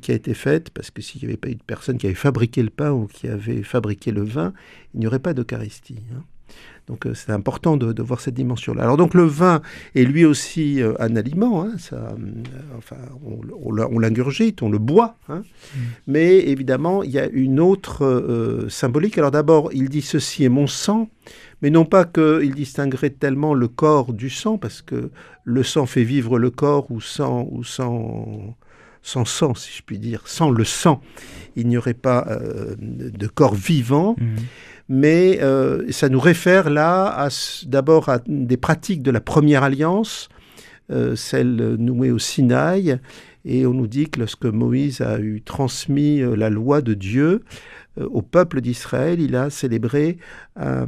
qui 0.00 0.12
a 0.12 0.14
été 0.14 0.34
faite, 0.34 0.70
parce 0.70 0.90
que 0.90 1.02
s'il 1.02 1.22
n'y 1.22 1.28
avait 1.28 1.36
pas 1.36 1.48
eu 1.48 1.54
de 1.54 1.62
personne 1.62 1.98
qui 1.98 2.06
avait 2.06 2.14
fabriqué 2.14 2.62
le 2.62 2.70
pain 2.70 2.90
ou 2.90 3.06
qui 3.06 3.28
avait 3.28 3.62
fabriqué 3.62 4.10
le 4.10 4.22
vin, 4.22 4.52
il 4.94 5.00
n'y 5.00 5.06
aurait 5.06 5.18
pas 5.18 5.34
d'Eucharistie. 5.34 6.02
Hein. 6.14 6.22
Donc 6.86 7.06
euh, 7.06 7.14
c'est 7.14 7.32
important 7.32 7.76
de, 7.78 8.02
voir 8.02 8.20
cette 8.20 8.34
dimension-là. 8.34 8.82
Alors 8.82 8.98
donc 8.98 9.14
le 9.14 9.24
vin 9.24 9.62
est 9.94 10.04
lui 10.04 10.24
aussi 10.26 10.82
euh, 10.82 10.92
un 10.98 11.16
aliment, 11.16 11.62
hein, 11.62 11.78
ça, 11.78 11.96
euh, 11.96 12.16
enfin, 12.76 12.96
on, 13.24 13.98
l'ingurgite, 13.98 14.62
on 14.62 14.68
le 14.68 14.78
boit, 14.78 15.16
hein. 15.28 15.38
mm. 15.74 15.80
mais 16.08 16.40
évidemment 16.40 17.02
il 17.02 17.10
y 17.10 17.18
a 17.18 17.26
une 17.26 17.58
autre 17.58 18.66
symbolique. 18.68 19.16
Alors 19.16 19.30
d'abord 19.30 19.70
il 19.72 19.88
dit 19.88 20.02
ceci 20.02 20.44
est 20.44 20.50
mon 20.50 20.66
sang, 20.66 21.08
mais 21.62 21.70
non 21.70 21.86
pas 21.86 22.04
qu'il 22.04 22.54
distinguerait 22.54 23.10
tellement 23.10 23.54
le 23.54 23.68
corps 23.68 24.12
du 24.12 24.28
sang, 24.28 24.58
parce 24.58 24.82
que 24.82 25.10
le 25.44 25.62
sang 25.62 25.86
fait 25.86 26.04
vivre 26.04 26.38
le 26.38 26.50
corps 26.50 26.90
ou 26.90 27.00
sans, 27.00 27.48
ou 27.50 27.64
sans 27.64 28.56
sans 29.04 29.26
sang, 29.26 29.54
si 29.54 29.70
je 29.76 29.82
puis 29.82 29.98
dire, 29.98 30.22
sans 30.24 30.50
le 30.50 30.64
sang, 30.64 31.00
il 31.54 31.68
n'y 31.68 31.76
aurait 31.76 31.94
pas 31.94 32.26
euh, 32.30 32.74
de 32.80 33.26
corps 33.28 33.54
vivant. 33.54 34.16
Mhm. 34.18 34.36
Mais 34.88 35.38
euh, 35.42 35.90
ça 35.92 36.08
nous 36.08 36.20
réfère 36.20 36.68
là 36.68 37.28
d'abord 37.66 38.08
à 38.08 38.18
des 38.26 38.56
pratiques 38.56 39.02
de 39.02 39.10
la 39.10 39.20
première 39.20 39.62
alliance, 39.62 40.28
euh, 40.90 41.16
celle 41.16 41.76
nouée 41.78 42.10
au 42.10 42.18
Sinaï, 42.18 42.98
Et 43.46 43.66
on 43.66 43.72
nous 43.72 43.86
dit 43.86 44.08
que 44.08 44.20
lorsque 44.20 44.44
Moïse 44.44 45.00
a 45.00 45.18
eu 45.20 45.42
transmis 45.42 46.20
la 46.20 46.50
loi 46.50 46.80
de 46.80 46.94
Dieu 46.94 47.42
euh, 47.98 48.08
au 48.10 48.22
peuple 48.22 48.60
d'Israël, 48.60 49.20
il 49.20 49.36
a 49.36 49.50
célébré 49.50 50.18
un 50.56 50.86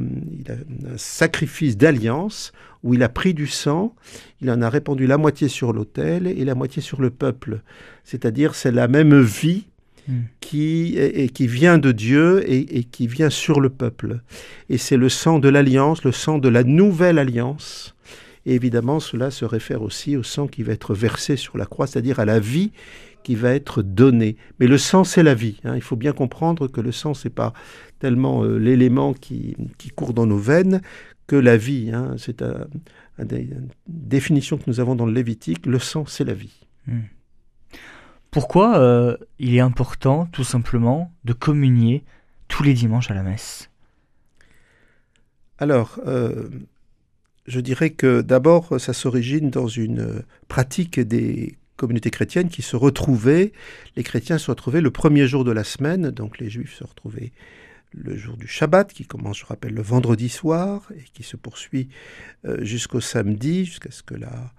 sacrifice 0.96 1.76
d'alliance 1.76 2.52
où 2.86 2.94
il 2.94 3.02
a 3.02 3.08
pris 3.08 3.34
du 3.34 3.46
sang, 3.46 3.94
il 4.40 4.50
en 4.50 4.62
a 4.62 4.70
répandu 4.70 5.06
la 5.06 5.18
moitié 5.18 5.48
sur 5.48 5.72
l'autel 5.72 6.26
et 6.26 6.44
la 6.44 6.54
moitié 6.54 6.80
sur 6.80 7.00
le 7.00 7.10
peuple. 7.10 7.60
C'est-à-dire 8.04 8.54
c'est 8.54 8.72
la 8.72 8.88
même 8.88 9.20
vie 9.20 9.66
Hmm. 10.08 10.20
qui, 10.40 10.96
et, 10.96 11.28
qui 11.28 11.48
vient 11.48 11.78
de 11.78 11.90
Dieu 11.90 12.44
et, 12.48 12.84
qui 12.84 13.08
vient 13.08 13.30
sur 13.30 13.60
le 13.60 13.70
peuple. 13.70 14.20
Et 14.68 14.78
c'est 14.78 14.96
le 14.96 15.08
sang 15.08 15.40
de 15.40 15.48
l'alliance, 15.48 16.04
le 16.04 16.12
sang 16.12 16.38
de 16.38 16.48
la 16.48 16.62
nouvelle 16.62 17.18
alliance. 17.18 17.96
Et 18.44 18.54
évidemment, 18.54 19.00
cela 19.00 19.32
se 19.32 19.44
réfère 19.44 19.82
aussi 19.82 20.16
au 20.16 20.22
sang 20.22 20.46
qui 20.46 20.62
va 20.62 20.72
être 20.72 20.94
versé 20.94 21.34
sur 21.34 21.58
la 21.58 21.66
croix, 21.66 21.88
c'est-à-dire 21.88 22.20
à 22.20 22.24
la 22.24 22.38
vie 22.38 22.70
qui 23.24 23.34
va 23.34 23.52
être 23.52 23.82
donnée. 23.82 24.36
Mais 24.60 24.68
le 24.68 24.78
sang, 24.78 25.02
c'est 25.02 25.24
la 25.24 25.34
vie. 25.34 25.58
Hein. 25.64 25.74
Il 25.74 25.82
faut 25.82 25.96
bien 25.96 26.12
comprendre 26.12 26.68
que 26.68 26.80
le 26.80 26.92
sang, 26.92 27.12
c'est 27.12 27.28
pas 27.28 27.52
tellement 27.98 28.44
euh, 28.44 28.58
l'élément 28.58 29.12
qui, 29.12 29.56
qui, 29.76 29.90
court 29.90 30.14
dans 30.14 30.26
nos 30.26 30.38
veines 30.38 30.80
que 31.26 31.36
la 31.36 31.56
vie. 31.56 31.90
Hein. 31.92 32.14
C'est 32.18 32.42
une 32.42 33.68
définition 33.86 34.58
que 34.58 34.64
nous 34.66 34.80
avons 34.80 34.94
dans 34.94 35.06
le 35.06 35.12
Lévitique. 35.12 35.66
Le 35.66 35.78
sang, 35.78 36.06
c'est 36.06 36.24
la 36.24 36.34
vie. 36.34 36.66
Hmm. 36.86 37.00
Pourquoi 38.30 38.78
euh, 38.78 39.16
il 39.38 39.54
est 39.54 39.60
important, 39.60 40.26
tout 40.26 40.44
simplement, 40.44 41.12
de 41.24 41.32
communier 41.32 42.04
tous 42.48 42.62
les 42.62 42.74
dimanches 42.74 43.10
à 43.10 43.14
la 43.14 43.22
messe? 43.22 43.70
Alors, 45.58 45.98
euh, 46.06 46.48
je 47.46 47.60
dirais 47.60 47.90
que 47.90 48.20
d'abord, 48.20 48.78
ça 48.78 48.92
s'origine 48.92 49.50
dans 49.50 49.68
une 49.68 50.22
pratique 50.48 51.00
des 51.00 51.56
communautés 51.76 52.10
chrétiennes 52.10 52.48
qui 52.48 52.62
se 52.62 52.76
retrouvaient, 52.76 53.52
les 53.96 54.02
chrétiens 54.02 54.38
se 54.38 54.50
retrouvaient 54.50 54.80
le 54.80 54.90
premier 54.90 55.26
jour 55.26 55.44
de 55.44 55.52
la 55.52 55.64
semaine, 55.64 56.10
donc 56.10 56.38
les 56.38 56.50
juifs 56.50 56.74
se 56.74 56.84
retrouvaient 56.84 57.32
le 57.96 58.16
jour 58.16 58.36
du 58.36 58.46
Shabbat, 58.46 58.92
qui 58.92 59.04
commence, 59.04 59.38
je 59.38 59.46
rappelle, 59.46 59.74
le 59.74 59.82
vendredi 59.82 60.28
soir 60.28 60.82
et 60.94 61.04
qui 61.12 61.22
se 61.22 61.36
poursuit 61.36 61.88
euh, 62.44 62.64
jusqu'au 62.64 63.00
samedi, 63.00 63.64
jusqu'à 63.64 63.90
ce 63.90 64.02
que 64.02 64.14
la, 64.14 64.52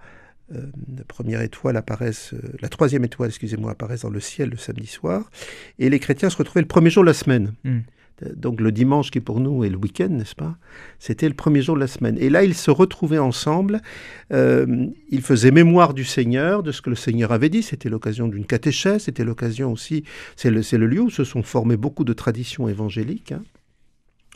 euh, 0.56 0.72
première 1.08 1.42
étoile 1.42 1.76
apparaisse, 1.76 2.34
euh, 2.34 2.40
la 2.62 2.70
troisième 2.70 3.04
étoile, 3.04 3.30
excusez-moi, 3.30 3.72
apparaisse 3.72 4.02
dans 4.02 4.10
le 4.10 4.22
ciel 4.22 4.50
le 4.50 4.58
samedi 4.58 4.88
soir, 4.88 5.30
et 5.78 5.90
les 5.90 6.00
chrétiens 6.00 6.30
se 6.30 6.38
retrouvaient 6.38 6.62
le 6.62 6.68
premier 6.68 6.90
jour 6.90 7.04
de 7.04 7.08
la 7.08 7.14
semaine. 7.14 7.54
Hmm. 7.66 7.80
Euh, 8.24 8.30
donc 8.36 8.62
le 8.62 8.72
dimanche 8.72 9.12
qui 9.12 9.20
pour 9.20 9.40
nous 9.40 9.64
est 9.64 9.70
le 9.70 9.78
week-end, 9.78 10.10
n'est-ce 10.10 10.36
pas? 10.36 10.58
C'était 11.00 11.28
le 11.28 11.36
premier 11.36 11.62
jour 11.62 11.76
de 11.76 11.80
la 11.80 11.88
semaine. 11.88 12.18
Et 12.20 12.30
là, 12.30 12.44
ils 12.44 12.56
se 12.56 12.72
retrouvaient 12.72 13.18
ensemble, 13.18 13.82
ils 14.32 15.22
faisaient 15.22 15.52
mémoire 15.52 15.94
du 15.94 16.04
Seigneur, 16.04 16.64
de 16.64 16.72
ce 16.72 16.82
que 16.82 16.90
le 16.90 16.96
Seigneur 16.96 17.32
avait 17.32 17.50
dit, 17.50 17.64
c'était 17.64 17.90
l'occasion 17.90 18.28
d'une 18.28 18.46
catéchèse, 18.46 19.04
c'était 19.04 19.24
l'occasion 19.24 19.72
aussi, 19.72 20.04
c'est 20.36 20.50
le, 20.50 20.88
lieu 20.88 21.02
où 21.02 21.10
se 21.10 21.24
sont 21.24 21.44
formées 21.44 21.78
beaucoup 21.78 22.04
de 22.04 22.14
traditions 22.14 22.68
évangéliques, 22.68 23.32
hein, 23.32 23.44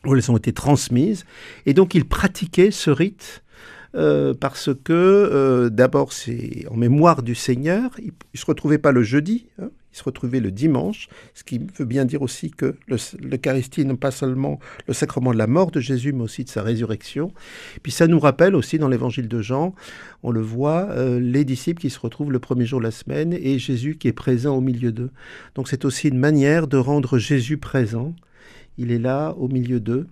où 0.06 0.16
elles 0.16 0.32
ont 0.32 0.38
été 0.38 0.54
transmises, 0.54 1.26
et 1.66 1.74
donc 1.74 1.96
ils 1.96 2.08
pratiquaient 2.08 2.72
ce 2.72 2.90
rite 2.90 3.44
euh, 3.96 4.34
parce 4.34 4.70
que 4.74 4.94
euh, 4.94 5.70
d'abord 5.70 6.14
c'est 6.14 6.66
en 6.70 6.78
mémoire 6.78 7.24
du 7.24 7.36
Seigneur, 7.36 7.92
il 8.00 8.14
ne 8.34 8.40
se 8.40 8.46
retrouvait 8.46 8.78
pas 8.78 8.92
le 8.92 9.04
jeudi, 9.04 9.48
hein, 9.62 9.70
il 9.94 9.98
se 9.98 10.04
retrouvait 10.04 10.40
le 10.40 10.52
dimanche, 10.52 11.10
ce 11.34 11.44
qui 11.44 11.60
veut 11.78 11.86
bien 11.86 12.06
dire 12.06 12.22
aussi 12.22 12.52
que 12.52 12.76
l'Eucharistie 12.88 13.86
n'est 13.86 13.96
pas 13.96 14.12
seulement 14.12 14.60
le 14.88 14.94
sacrement 14.94 15.34
de 15.34 15.38
la 15.38 15.48
mort 15.48 15.72
de 15.72 15.80
Jésus, 15.80 16.14
mais 16.14 16.24
aussi 16.24 16.44
de 16.44 16.50
sa 16.50 16.62
résurrection. 16.62 17.34
Puis 17.84 17.92
ça 17.92 18.08
nous 18.08 18.20
rappelle 18.20 18.56
aussi 18.56 18.78
dans 18.78 18.88
l'évangile 18.88 19.28
de 19.28 19.42
Jean, 19.42 19.76
on 20.24 20.32
le 20.32 20.42
voit, 20.42 20.90
euh, 20.92 21.20
les 21.20 21.44
disciples 21.44 21.82
qui 21.82 21.90
se 21.90 22.00
retrouvent 22.00 22.32
le 22.32 22.40
premier 22.40 22.66
jour 22.66 22.80
de 22.80 22.86
la 22.86 22.92
semaine 22.92 23.34
et 23.34 23.60
Jésus 23.60 23.98
qui 23.98 24.08
est 24.08 24.14
présent 24.14 24.56
au 24.56 24.62
milieu 24.62 24.92
d'eux. 24.92 25.12
Donc 25.56 25.68
c'est 25.68 25.86
aussi 25.86 26.08
une 26.08 26.20
manière 26.20 26.68
de 26.68 26.78
rendre 26.78 27.18
Jésus 27.18 27.58
présent. 27.58 28.16
Il 28.78 28.92
est 28.92 29.00
là 29.00 29.34
au 29.38 29.48
milieu 29.48 29.80
d'eux. 29.80 30.08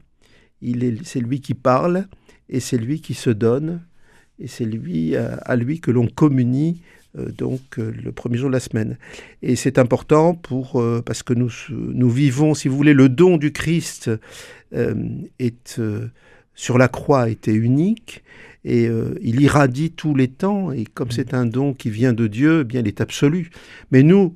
C'est 1.04 1.22
lui 1.22 1.40
qui 1.40 1.54
parle 1.54 2.08
et 2.50 2.60
c'est 2.60 2.78
lui 2.78 3.00
qui 3.00 3.14
se 3.14 3.30
donne, 3.30 3.82
et 4.40 4.48
c'est 4.48 4.66
lui 4.66 5.16
à, 5.16 5.56
lui 5.56 5.80
que 5.80 5.92
l'on 5.92 6.08
communie 6.08 6.82
euh, 6.82 6.99
donc 7.16 7.80
euh, 7.80 7.92
le 8.04 8.12
premier 8.12 8.38
jour 8.38 8.50
de 8.50 8.54
la 8.54 8.60
semaine. 8.60 8.98
Et 9.42 9.56
c'est 9.56 9.78
important 9.78 10.34
pour 10.36 10.80
euh, 10.80 11.02
parce 11.06 11.24
que 11.24 11.34
nous 11.34 11.52
nous 11.70 12.10
vivons, 12.10 12.54
si 12.54 12.68
vous 12.68 12.78
voulez, 12.78 12.94
le 12.94 13.10
don 13.10 13.38
du 13.38 13.52
Christ 13.52 14.12
est 14.72 15.82
sur 16.54 16.78
la 16.78 16.88
croix 16.88 17.30
était 17.30 17.54
unique 17.54 18.24
et 18.64 18.88
il 19.22 19.42
irradie 19.42 19.90
tous 19.90 20.14
les 20.14 20.28
temps 20.28 20.72
et 20.72 20.84
comme 20.86 21.10
c'est 21.10 21.34
un 21.34 21.48
don 21.48 21.74
qui 21.74 21.90
vient 21.90 22.14
de 22.14 22.28
Dieu, 22.28 22.60
eh 22.62 22.64
bien 22.66 22.82
il 22.82 22.88
est 22.88 23.02
absolu. 23.02 23.50
Mais 23.92 24.04
nous 24.04 24.36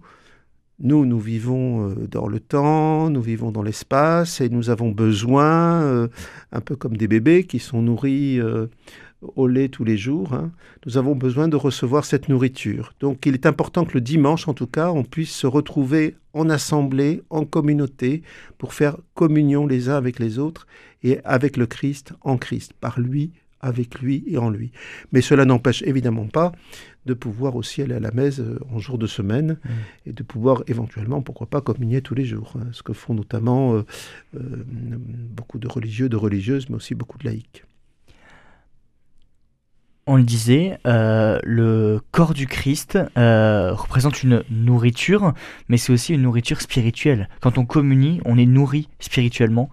nous, 0.79 1.05
nous 1.05 1.19
vivons 1.19 1.89
euh, 1.89 2.07
dans 2.07 2.27
le 2.27 2.39
temps, 2.39 3.09
nous 3.09 3.21
vivons 3.21 3.51
dans 3.51 3.61
l'espace 3.61 4.41
et 4.41 4.49
nous 4.49 4.69
avons 4.69 4.91
besoin, 4.91 5.81
euh, 5.83 6.07
un 6.51 6.61
peu 6.61 6.75
comme 6.75 6.97
des 6.97 7.07
bébés 7.07 7.45
qui 7.45 7.59
sont 7.59 7.81
nourris 7.81 8.39
euh, 8.39 8.67
au 9.35 9.47
lait 9.47 9.69
tous 9.69 9.83
les 9.83 9.97
jours, 9.97 10.33
hein, 10.33 10.51
nous 10.85 10.97
avons 10.97 11.15
besoin 11.15 11.47
de 11.47 11.55
recevoir 11.55 12.05
cette 12.05 12.29
nourriture. 12.29 12.93
Donc 12.99 13.25
il 13.25 13.33
est 13.33 13.45
important 13.45 13.85
que 13.85 13.93
le 13.93 14.01
dimanche, 14.01 14.47
en 14.47 14.53
tout 14.53 14.67
cas, 14.67 14.91
on 14.91 15.03
puisse 15.03 15.33
se 15.33 15.47
retrouver 15.47 16.15
en 16.33 16.49
assemblée, 16.49 17.21
en 17.29 17.45
communauté, 17.45 18.23
pour 18.57 18.73
faire 18.73 18.97
communion 19.13 19.67
les 19.67 19.89
uns 19.89 19.95
avec 19.95 20.19
les 20.19 20.39
autres 20.39 20.67
et 21.03 21.19
avec 21.23 21.57
le 21.57 21.65
Christ 21.65 22.13
en 22.21 22.37
Christ, 22.37 22.73
par 22.73 22.99
lui, 22.99 23.31
avec 23.63 23.99
lui 23.99 24.23
et 24.27 24.37
en 24.37 24.49
lui. 24.49 24.71
Mais 25.11 25.21
cela 25.21 25.45
n'empêche 25.45 25.81
évidemment 25.83 26.27
pas 26.27 26.51
de 27.05 27.13
pouvoir 27.13 27.55
aussi 27.55 27.81
aller 27.81 27.95
à 27.95 27.99
la 27.99 28.11
messe 28.11 28.39
euh, 28.39 28.59
en 28.71 28.79
jour 28.79 28.97
de 28.97 29.07
semaine 29.07 29.57
mmh. 29.63 29.69
et 30.07 30.13
de 30.13 30.23
pouvoir 30.23 30.63
éventuellement, 30.67 31.21
pourquoi 31.21 31.47
pas, 31.47 31.61
communier 31.61 32.01
tous 32.01 32.15
les 32.15 32.25
jours. 32.25 32.53
Hein, 32.57 32.67
ce 32.71 32.83
que 32.83 32.93
font 32.93 33.13
notamment 33.13 33.73
euh, 33.73 33.85
euh, 34.35 34.65
beaucoup 34.67 35.59
de 35.59 35.67
religieux, 35.67 36.09
de 36.09 36.15
religieuses, 36.15 36.69
mais 36.69 36.75
aussi 36.75 36.95
beaucoup 36.95 37.17
de 37.17 37.25
laïcs. 37.25 37.63
On 40.05 40.17
le 40.17 40.23
disait, 40.23 40.77
le 40.85 41.99
corps 42.11 42.33
du 42.33 42.45
Christ 42.45 42.99
représente 43.15 44.21
une 44.21 44.43
nourriture, 44.49 45.33
mais 45.69 45.77
c'est 45.77 45.93
aussi 45.93 46.13
une 46.13 46.23
nourriture 46.23 46.61
spirituelle. 46.61 47.29
Quand 47.39 47.57
on 47.57 47.65
communie, 47.65 48.19
on 48.25 48.37
est 48.37 48.45
nourri 48.45 48.89
spirituellement. 48.99 49.69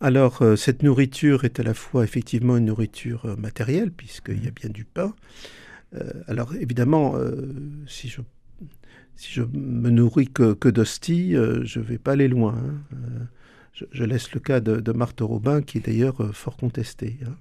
Alors, 0.00 0.42
cette 0.56 0.82
nourriture 0.82 1.44
est 1.44 1.60
à 1.60 1.62
la 1.62 1.74
fois 1.74 2.04
effectivement 2.04 2.56
une 2.56 2.64
nourriture 2.64 3.36
matérielle, 3.36 3.90
puisqu'il 3.90 4.42
y 4.42 4.48
a 4.48 4.50
bien 4.50 4.70
du 4.70 4.86
pain, 4.86 5.14
euh, 5.94 6.10
alors 6.28 6.54
évidemment, 6.54 7.16
euh, 7.16 7.52
si 7.86 8.08
je 8.08 9.42
me 9.42 9.90
nourris 9.90 10.28
que, 10.28 10.52
que 10.52 10.68
d'hosties, 10.68 11.36
euh, 11.36 11.64
je 11.64 11.80
ne 11.80 11.84
vais 11.84 11.98
pas 11.98 12.12
aller 12.12 12.28
loin. 12.28 12.54
Hein. 12.56 13.26
Je, 13.92 14.04
laisse 14.04 14.32
le 14.32 14.40
cas 14.40 14.60
de, 14.60 14.92
Marthe 14.92 15.20
Robin, 15.20 15.62
qui 15.62 15.78
est 15.78 15.86
d'ailleurs 15.86 16.34
fort 16.34 16.56
contesté. 16.56 17.18
Hein. 17.26 17.34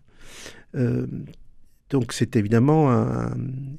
Donc 0.73 2.13
c'est 2.13 2.35
évidemment, 2.35 2.91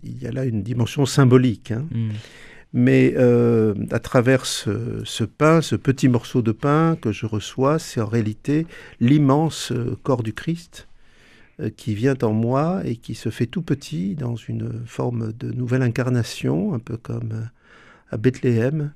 il 0.02 0.20
y 0.22 0.26
a 0.26 0.32
là 0.32 0.44
une 0.44 0.62
dimension 0.62 1.06
symbolique. 1.06 1.70
Hein. 1.70 1.86
Mm. 1.92 2.10
Mais 2.72 3.16
à 3.90 3.98
travers 3.98 4.46
ce, 4.46 5.02
ce, 5.04 5.24
pain, 5.24 5.60
ce 5.60 5.76
petit 5.76 6.08
morceau 6.08 6.42
de 6.42 6.52
pain 6.52 6.96
que 7.00 7.12
je 7.12 7.26
reçois, 7.26 7.78
c'est 7.78 8.00
en 8.00 8.06
réalité 8.06 8.66
l'immense 9.00 9.72
corps 10.02 10.22
du 10.22 10.32
Christ 10.32 10.86
euh, 11.60 11.70
qui 11.76 11.94
vient 11.94 12.16
en 12.22 12.32
moi 12.32 12.80
et 12.84 12.96
qui 12.96 13.14
se 13.14 13.28
fait 13.28 13.46
tout 13.46 13.62
petit 13.62 14.14
dans 14.14 14.36
une 14.36 14.84
forme 14.86 15.32
de 15.32 15.50
nouvelle 15.52 15.82
incarnation, 15.82 16.74
un 16.74 16.78
peu 16.78 16.96
comme 16.96 17.32
euh, 17.32 17.44
à 18.10 18.16
Bethléem. 18.16 18.92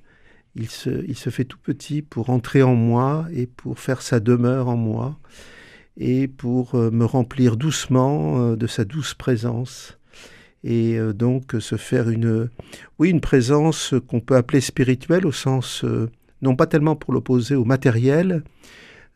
Il 0.54 0.68
se, 0.68 1.04
il 1.06 1.16
se 1.16 1.30
fait 1.30 1.44
tout 1.44 1.58
petit 1.62 2.00
pour 2.00 2.30
entrer 2.30 2.62
en 2.62 2.74
moi 2.74 3.26
et 3.32 3.46
pour 3.46 3.78
faire 3.78 4.02
sa 4.02 4.20
demeure 4.20 4.68
en 4.68 4.76
moi 4.76 5.18
et 5.96 6.28
pour 6.28 6.74
euh, 6.74 6.90
me 6.90 7.04
remplir 7.04 7.56
doucement 7.56 8.56
de 8.56 8.66
sa 8.66 8.84
douce 8.84 9.14
présence. 9.14 9.98
Et 10.66 10.98
donc 11.14 11.54
se 11.58 11.76
faire 11.76 12.08
une 12.08 12.48
oui 12.98 13.10
une 13.10 13.20
présence 13.20 13.92
qu'on 14.08 14.20
peut 14.20 14.34
appeler 14.34 14.62
spirituelle 14.62 15.26
au 15.26 15.32
sens 15.32 15.84
non 16.40 16.56
pas 16.56 16.66
tellement 16.66 16.96
pour 16.96 17.12
l'opposer 17.12 17.54
au 17.54 17.66
matériel 17.66 18.42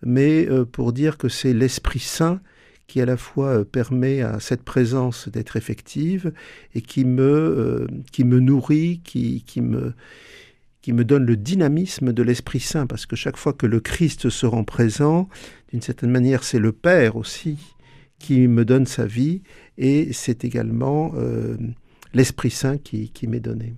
mais 0.03 0.47
pour 0.73 0.93
dire 0.93 1.17
que 1.17 1.31
c'est 1.31 1.55
l'Esprit 1.55 2.01
Saint 2.01 2.43
qui 2.89 3.01
à 3.01 3.07
la 3.07 3.17
fois 3.17 3.59
euh, 3.59 3.65
permet 3.65 4.23
à 4.23 4.41
cette 4.41 4.65
présence 4.65 5.29
d'être 5.29 5.57
effective 5.57 6.33
et 6.75 6.81
qui 6.81 7.05
me, 7.05 7.23
euh, 7.23 7.87
qui 8.11 8.25
me 8.25 8.41
nourrit, 8.41 9.01
qui, 9.05 9.45
qui, 9.47 9.61
me, 9.61 9.93
qui 10.89 10.95
me 10.95 11.05
donne 11.05 11.27
le 11.27 11.37
dynamisme 11.37 12.15
de 12.15 12.23
l'Esprit 12.23 12.61
Saint, 12.61 12.87
parce 12.87 13.05
que 13.05 13.15
chaque 13.15 13.37
fois 13.37 13.53
que 13.53 13.67
le 13.67 13.79
Christ 13.79 14.31
se 14.31 14.47
rend 14.47 14.65
présent, 14.65 15.29
d'une 15.71 15.83
certaine 15.83 16.09
manière, 16.09 16.43
c'est 16.43 16.59
le 16.59 16.73
Père 16.73 17.17
aussi 17.17 17.59
qui 18.19 18.49
me 18.49 18.65
donne 18.65 18.87
sa 18.87 19.05
vie, 19.05 19.43
et 19.77 20.15
c'est 20.15 20.47
également 20.47 21.13
euh, 21.15 21.59
l'Esprit 22.15 22.49
Saint 22.49 22.79
qui, 22.79 23.11
qui 23.11 23.27
m'est 23.27 23.39
donné. 23.39 23.75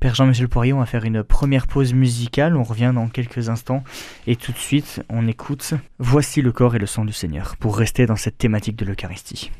Père 0.00 0.16
Jean-Michel 0.16 0.48
Poirier, 0.48 0.72
on 0.72 0.80
va 0.80 0.86
faire 0.86 1.04
une 1.04 1.22
première 1.22 1.68
pause 1.68 1.94
musicale, 1.94 2.56
on 2.56 2.64
revient 2.64 2.90
dans 2.92 3.06
quelques 3.06 3.48
instants 3.48 3.84
et 4.26 4.34
tout 4.34 4.50
de 4.50 4.58
suite 4.58 5.04
on 5.08 5.28
écoute 5.28 5.74
Voici 6.00 6.42
le 6.42 6.50
corps 6.50 6.74
et 6.74 6.80
le 6.80 6.86
sang 6.86 7.04
du 7.04 7.12
Seigneur 7.12 7.56
pour 7.58 7.78
rester 7.78 8.06
dans 8.06 8.16
cette 8.16 8.38
thématique 8.38 8.74
de 8.74 8.84
l'Eucharistie. 8.84 9.52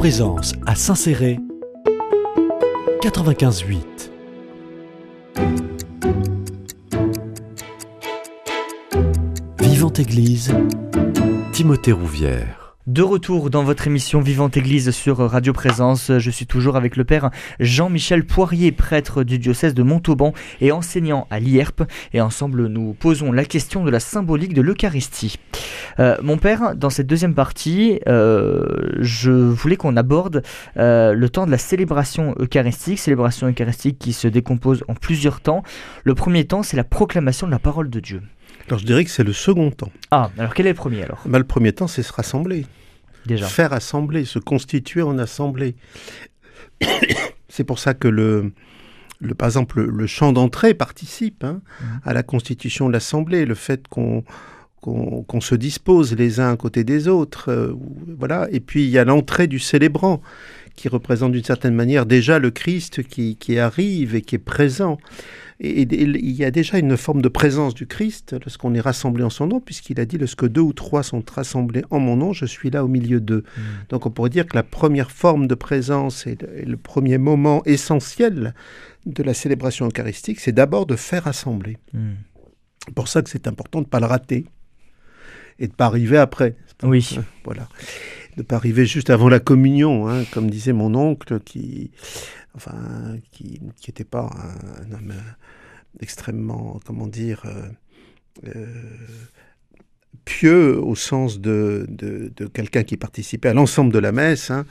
Présence 0.00 0.54
à 0.64 0.74
Saint-Céré 0.76 1.38
95.8 3.02 3.76
Vivante 9.60 9.98
Église 9.98 10.54
Timothée 11.52 11.92
Rouvière 11.92 12.69
de 12.92 13.02
retour 13.02 13.50
dans 13.50 13.62
votre 13.62 13.86
émission 13.86 14.20
Vivante 14.20 14.56
Église 14.56 14.90
sur 14.90 15.18
Radio 15.18 15.52
Présence, 15.52 16.10
je 16.18 16.30
suis 16.30 16.46
toujours 16.46 16.74
avec 16.74 16.96
le 16.96 17.04
Père 17.04 17.30
Jean-Michel 17.60 18.26
Poirier, 18.26 18.72
prêtre 18.72 19.22
du 19.22 19.38
diocèse 19.38 19.74
de 19.74 19.84
Montauban 19.84 20.32
et 20.60 20.72
enseignant 20.72 21.28
à 21.30 21.38
l'IERP. 21.38 21.84
Et 22.14 22.20
ensemble, 22.20 22.66
nous 22.66 22.94
posons 22.94 23.30
la 23.30 23.44
question 23.44 23.84
de 23.84 23.90
la 23.90 24.00
symbolique 24.00 24.54
de 24.54 24.60
l'Eucharistie. 24.60 25.36
Euh, 26.00 26.16
mon 26.20 26.36
Père, 26.36 26.74
dans 26.74 26.90
cette 26.90 27.06
deuxième 27.06 27.34
partie, 27.34 28.00
euh, 28.08 28.66
je 28.98 29.30
voulais 29.30 29.76
qu'on 29.76 29.96
aborde 29.96 30.42
euh, 30.76 31.12
le 31.12 31.28
temps 31.28 31.46
de 31.46 31.52
la 31.52 31.58
célébration 31.58 32.34
eucharistique, 32.40 32.98
célébration 32.98 33.46
eucharistique 33.46 34.00
qui 34.00 34.12
se 34.12 34.26
décompose 34.26 34.82
en 34.88 34.94
plusieurs 34.94 35.40
temps. 35.40 35.62
Le 36.02 36.16
premier 36.16 36.44
temps, 36.44 36.64
c'est 36.64 36.76
la 36.76 36.84
proclamation 36.84 37.46
de 37.46 37.52
la 37.52 37.60
parole 37.60 37.88
de 37.88 38.00
Dieu. 38.00 38.20
Alors 38.66 38.80
je 38.80 38.86
dirais 38.86 39.04
que 39.04 39.10
c'est 39.10 39.24
le 39.24 39.32
second 39.32 39.70
temps. 39.70 39.92
Ah, 40.10 40.30
alors 40.38 40.54
quel 40.54 40.66
est 40.66 40.70
le 40.70 40.74
premier 40.74 41.04
alors? 41.04 41.20
Bah, 41.26 41.38
Le 41.38 41.44
premier 41.44 41.72
temps, 41.72 41.86
c'est 41.86 42.02
se 42.02 42.12
rassembler. 42.12 42.66
Déjà. 43.34 43.46
Faire 43.46 43.72
assembler, 43.72 44.24
se 44.24 44.38
constituer 44.38 45.02
en 45.02 45.18
assemblée. 45.18 45.76
c'est 47.48 47.64
pour 47.64 47.78
ça 47.78 47.94
que 47.94 48.08
le, 48.08 48.52
le, 49.20 49.34
par 49.34 49.48
exemple, 49.48 49.82
le, 49.82 50.06
chant 50.06 50.32
d'entrée 50.32 50.74
participe 50.74 51.44
hein, 51.44 51.60
mmh. 51.62 51.84
à 52.04 52.12
la 52.12 52.22
constitution 52.22 52.88
de 52.88 52.92
l'assemblée. 52.92 53.44
Le 53.44 53.54
fait 53.54 53.86
qu'on 53.88 54.24
qu'on 54.80 55.40
se 55.40 55.54
dispose 55.54 56.14
les 56.14 56.40
uns 56.40 56.52
à 56.52 56.56
côté 56.56 56.84
des 56.84 57.06
autres, 57.06 57.50
euh, 57.50 57.74
voilà. 58.18 58.48
Et 58.50 58.60
puis 58.60 58.84
il 58.84 58.90
y 58.90 58.98
a 58.98 59.04
l'entrée 59.04 59.46
du 59.46 59.58
célébrant 59.58 60.22
qui 60.74 60.88
représente 60.88 61.32
d'une 61.32 61.44
certaine 61.44 61.74
manière 61.74 62.06
déjà 62.06 62.38
le 62.38 62.50
Christ 62.50 63.02
qui, 63.02 63.36
qui, 63.36 63.58
arrive 63.58 64.14
et 64.14 64.22
qui 64.22 64.36
est 64.36 64.38
présent. 64.38 64.96
Et, 65.62 65.82
il 65.82 66.32
y 66.32 66.44
a 66.44 66.50
déjà 66.50 66.78
une 66.78 66.96
forme 66.96 67.20
de 67.20 67.28
présence 67.28 67.74
du 67.74 67.86
Christ 67.86 68.34
lorsqu'on 68.42 68.74
est 68.74 68.80
rassemblé 68.80 69.22
en 69.22 69.30
son 69.30 69.46
nom, 69.46 69.60
puisqu'il 69.60 70.00
a 70.00 70.06
dit 70.06 70.16
lorsque 70.16 70.48
deux 70.48 70.62
ou 70.62 70.72
trois 70.72 71.02
sont 71.02 71.22
rassemblés 71.30 71.84
en 71.90 72.00
mon 72.00 72.16
nom, 72.16 72.32
je 72.32 72.46
suis 72.46 72.70
là 72.70 72.82
au 72.82 72.88
milieu 72.88 73.20
d'eux. 73.20 73.44
Mm. 73.56 73.60
Donc 73.90 74.06
on 74.06 74.10
pourrait 74.10 74.30
dire 74.30 74.46
que 74.46 74.56
la 74.56 74.62
première 74.62 75.10
forme 75.10 75.46
de 75.46 75.54
présence 75.54 76.26
et 76.26 76.38
le, 76.66 76.76
premier 76.78 77.18
moment 77.18 77.62
essentiel 77.66 78.54
de 79.04 79.22
la 79.22 79.34
célébration 79.34 79.86
eucharistique, 79.86 80.40
c'est 80.40 80.52
d'abord 80.52 80.86
de 80.86 80.96
faire 80.96 81.26
assembler. 81.26 81.76
Mm. 81.92 82.12
C'est 82.86 82.94
pour 82.94 83.08
ça 83.08 83.20
que 83.20 83.28
c'est 83.28 83.46
important 83.46 83.80
de 83.80 83.84
ne 83.84 83.90
pas 83.90 84.00
le 84.00 84.06
rater 84.06 84.46
et 85.58 85.66
de 85.66 85.72
ne 85.72 85.76
pas 85.76 85.86
arriver 85.86 86.16
après. 86.16 86.56
Oui. 86.82 87.06
Hein, 87.18 87.24
voilà. 87.44 87.68
De 88.36 88.42
ne 88.42 88.42
pas 88.44 88.56
arriver 88.56 88.86
juste 88.86 89.10
avant 89.10 89.28
la 89.28 89.40
communion, 89.40 90.08
hein, 90.08 90.24
comme 90.32 90.48
disait 90.48 90.72
mon 90.72 90.94
oncle, 90.94 91.40
qui 91.40 91.90
enfin, 92.54 93.18
qui 93.32 93.60
n'était 93.86 94.04
pas 94.04 94.30
un, 94.82 94.92
homme 94.92 95.12
euh, 95.12 95.30
extrêmement, 96.00 96.80
comment 96.84 97.06
dire, 97.06 97.42
euh, 97.44 97.68
euh, 98.46 98.66
pieux 100.24 100.78
au 100.78 100.94
sens 100.94 101.40
de, 101.40 101.86
de, 101.88 102.46
quelqu'un 102.46 102.82
qui 102.82 102.96
participait 102.96 103.48
à 103.48 103.54
l'ensemble 103.54 103.92
de 103.92 103.98
la 103.98 104.12
messe. 104.12 104.50
Hein. 104.50 104.66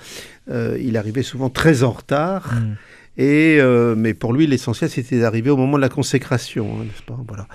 il 0.47 0.97
arrivait 0.97 1.23
souvent 1.23 1.49
très 1.49 1.83
en 1.83 1.91
retard. 1.91 2.53
Mm. 2.53 2.75
Et, 3.21 3.59
mais 3.97 4.13
pour 4.13 4.31
lui, 4.31 4.47
l'essentiel, 4.47 4.89
c'était 4.89 5.19
d'arriver 5.19 5.49
au 5.49 5.57
moment 5.57 5.75
de 5.75 5.81
la 5.81 5.89
consécration, 5.89 6.77
hein, 6.79 6.85
n'est-ce 6.85 7.03
pas 7.03 7.19
Voilà. 7.27 7.47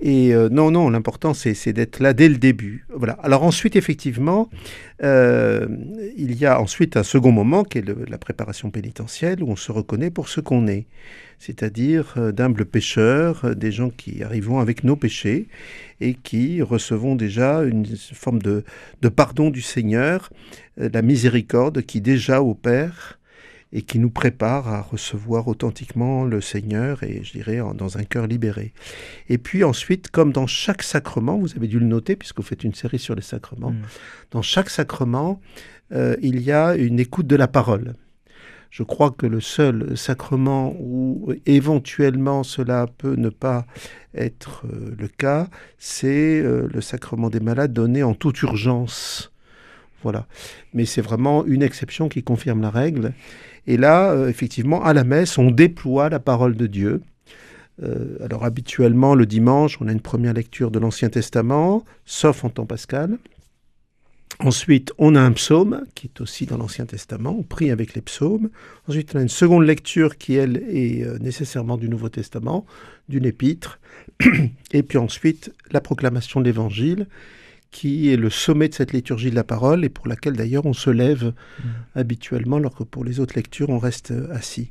Et 0.00 0.32
euh, 0.32 0.48
non, 0.48 0.70
non, 0.70 0.90
l'important, 0.90 1.34
c'est 1.34 1.72
d'être 1.72 1.98
là 2.00 2.12
dès 2.12 2.28
le 2.28 2.36
début. 2.36 2.86
Voilà. 2.94 3.14
Alors 3.14 3.42
ensuite, 3.42 3.74
effectivement, 3.74 4.48
euh, 5.02 5.66
il 6.16 6.38
y 6.38 6.46
a 6.46 6.60
ensuite 6.60 6.96
un 6.96 7.02
second 7.02 7.32
moment 7.32 7.64
qui 7.64 7.78
est 7.78 8.08
la 8.08 8.18
préparation 8.18 8.70
pénitentielle, 8.70 9.42
où 9.42 9.50
on 9.50 9.56
se 9.56 9.72
reconnaît 9.72 10.10
pour 10.10 10.28
ce 10.28 10.40
qu'on 10.40 10.68
est, 10.68 10.86
c'est-à-dire 11.40 12.14
euh, 12.16 12.30
d'humbles 12.30 12.64
pécheurs, 12.64 13.56
des 13.56 13.72
gens 13.72 13.90
qui 13.90 14.22
arrivons 14.22 14.60
avec 14.60 14.84
nos 14.84 14.94
péchés 14.94 15.48
et 16.00 16.14
qui 16.14 16.62
recevons 16.62 17.16
déjà 17.16 17.62
une 17.62 17.84
forme 17.96 18.40
de 18.40 18.62
pardon 19.08 19.50
du 19.50 19.62
Seigneur, 19.62 20.30
la 20.76 21.02
miséricorde 21.02 21.82
qui 21.82 22.00
déjà 22.00 22.40
opère 22.40 23.17
et 23.72 23.82
qui 23.82 23.98
nous 23.98 24.10
prépare 24.10 24.68
à 24.68 24.80
recevoir 24.80 25.48
authentiquement 25.48 26.24
le 26.24 26.40
Seigneur 26.40 27.02
et 27.02 27.22
je 27.22 27.32
dirais 27.32 27.60
dans 27.74 27.98
un 27.98 28.04
cœur 28.04 28.26
libéré. 28.26 28.72
Et 29.28 29.38
puis 29.38 29.62
ensuite, 29.64 30.10
comme 30.10 30.32
dans 30.32 30.46
chaque 30.46 30.82
sacrement, 30.82 31.38
vous 31.38 31.54
avez 31.54 31.68
dû 31.68 31.78
le 31.78 31.86
noter 31.86 32.16
puisque 32.16 32.38
vous 32.38 32.46
faites 32.46 32.64
une 32.64 32.74
série 32.74 32.98
sur 32.98 33.14
les 33.14 33.22
sacrements, 33.22 33.72
mm. 33.72 33.82
dans 34.30 34.42
chaque 34.42 34.70
sacrement, 34.70 35.40
euh, 35.92 36.16
il 36.22 36.40
y 36.40 36.52
a 36.52 36.76
une 36.76 36.98
écoute 36.98 37.26
de 37.26 37.36
la 37.36 37.48
parole. 37.48 37.94
Je 38.70 38.82
crois 38.82 39.10
que 39.10 39.26
le 39.26 39.40
seul 39.40 39.96
sacrement 39.96 40.74
où 40.78 41.32
éventuellement 41.46 42.42
cela 42.42 42.86
peut 42.98 43.14
ne 43.16 43.30
pas 43.30 43.66
être 44.14 44.66
euh, 44.66 44.94
le 44.98 45.08
cas, 45.08 45.48
c'est 45.78 46.40
euh, 46.40 46.68
le 46.72 46.80
sacrement 46.80 47.30
des 47.30 47.40
malades 47.40 47.72
donné 47.72 48.02
en 48.02 48.14
toute 48.14 48.42
urgence. 48.42 49.32
Voilà. 50.02 50.26
Mais 50.74 50.84
c'est 50.84 51.00
vraiment 51.00 51.44
une 51.46 51.62
exception 51.62 52.08
qui 52.08 52.22
confirme 52.22 52.60
la 52.60 52.70
règle. 52.70 53.14
Et 53.68 53.76
là, 53.76 54.12
euh, 54.12 54.28
effectivement, 54.28 54.82
à 54.82 54.94
la 54.94 55.04
messe, 55.04 55.36
on 55.36 55.50
déploie 55.50 56.08
la 56.08 56.18
parole 56.18 56.56
de 56.56 56.66
Dieu. 56.66 57.02
Euh, 57.82 58.16
alors 58.24 58.44
habituellement, 58.44 59.14
le 59.14 59.26
dimanche, 59.26 59.76
on 59.82 59.88
a 59.88 59.92
une 59.92 60.00
première 60.00 60.32
lecture 60.32 60.70
de 60.70 60.78
l'Ancien 60.78 61.10
Testament, 61.10 61.84
sauf 62.06 62.44
en 62.44 62.48
temps 62.48 62.64
pascal. 62.64 63.18
Ensuite, 64.40 64.92
on 64.96 65.14
a 65.16 65.20
un 65.20 65.32
psaume 65.32 65.82
qui 65.94 66.06
est 66.06 66.20
aussi 66.22 66.46
dans 66.46 66.56
l'Ancien 66.56 66.86
Testament, 66.86 67.36
on 67.38 67.42
prie 67.42 67.70
avec 67.70 67.94
les 67.94 68.00
psaumes. 68.00 68.48
Ensuite, 68.88 69.14
on 69.14 69.18
a 69.18 69.22
une 69.22 69.28
seconde 69.28 69.64
lecture 69.64 70.16
qui, 70.16 70.34
elle, 70.36 70.62
est 70.70 71.04
euh, 71.04 71.18
nécessairement 71.18 71.76
du 71.76 71.90
Nouveau 71.90 72.08
Testament, 72.08 72.64
d'une 73.10 73.26
épître. 73.26 73.80
Et 74.72 74.82
puis 74.82 74.96
ensuite, 74.96 75.52
la 75.72 75.82
proclamation 75.82 76.40
de 76.40 76.46
l'Évangile 76.46 77.06
qui 77.70 78.10
est 78.10 78.16
le 78.16 78.30
sommet 78.30 78.68
de 78.68 78.74
cette 78.74 78.92
liturgie 78.92 79.30
de 79.30 79.34
la 79.34 79.44
parole 79.44 79.84
et 79.84 79.88
pour 79.88 80.08
laquelle 80.08 80.34
d'ailleurs 80.34 80.66
on 80.66 80.72
se 80.72 80.90
lève 80.90 81.24
mm. 81.24 81.68
habituellement, 81.94 82.56
alors 82.56 82.74
que 82.74 82.84
pour 82.84 83.04
les 83.04 83.20
autres 83.20 83.34
lectures 83.36 83.70
on 83.70 83.78
reste 83.78 84.10
euh, 84.10 84.32
assis. 84.32 84.70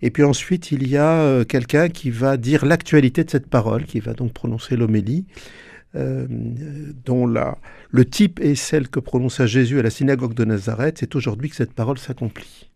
Et 0.00 0.10
puis 0.10 0.22
ensuite, 0.22 0.70
il 0.70 0.86
y 0.88 0.96
a 0.96 1.20
euh, 1.20 1.44
quelqu'un 1.44 1.88
qui 1.88 2.10
va 2.10 2.36
dire 2.36 2.64
l'actualité 2.64 3.24
de 3.24 3.30
cette 3.30 3.48
parole, 3.48 3.84
qui 3.84 4.00
va 4.00 4.14
donc 4.14 4.32
prononcer 4.32 4.76
l'homélie, 4.76 5.24
euh, 5.96 6.26
dont 7.04 7.26
la, 7.26 7.58
le 7.90 8.04
type 8.04 8.38
est 8.40 8.54
celle 8.54 8.88
que 8.88 9.00
prononça 9.00 9.46
Jésus 9.46 9.80
à 9.80 9.82
la 9.82 9.90
synagogue 9.90 10.34
de 10.34 10.44
Nazareth. 10.44 10.98
C'est 10.98 11.16
aujourd'hui 11.16 11.50
que 11.50 11.56
cette 11.56 11.72
parole 11.72 11.98
s'accomplit. 11.98 12.68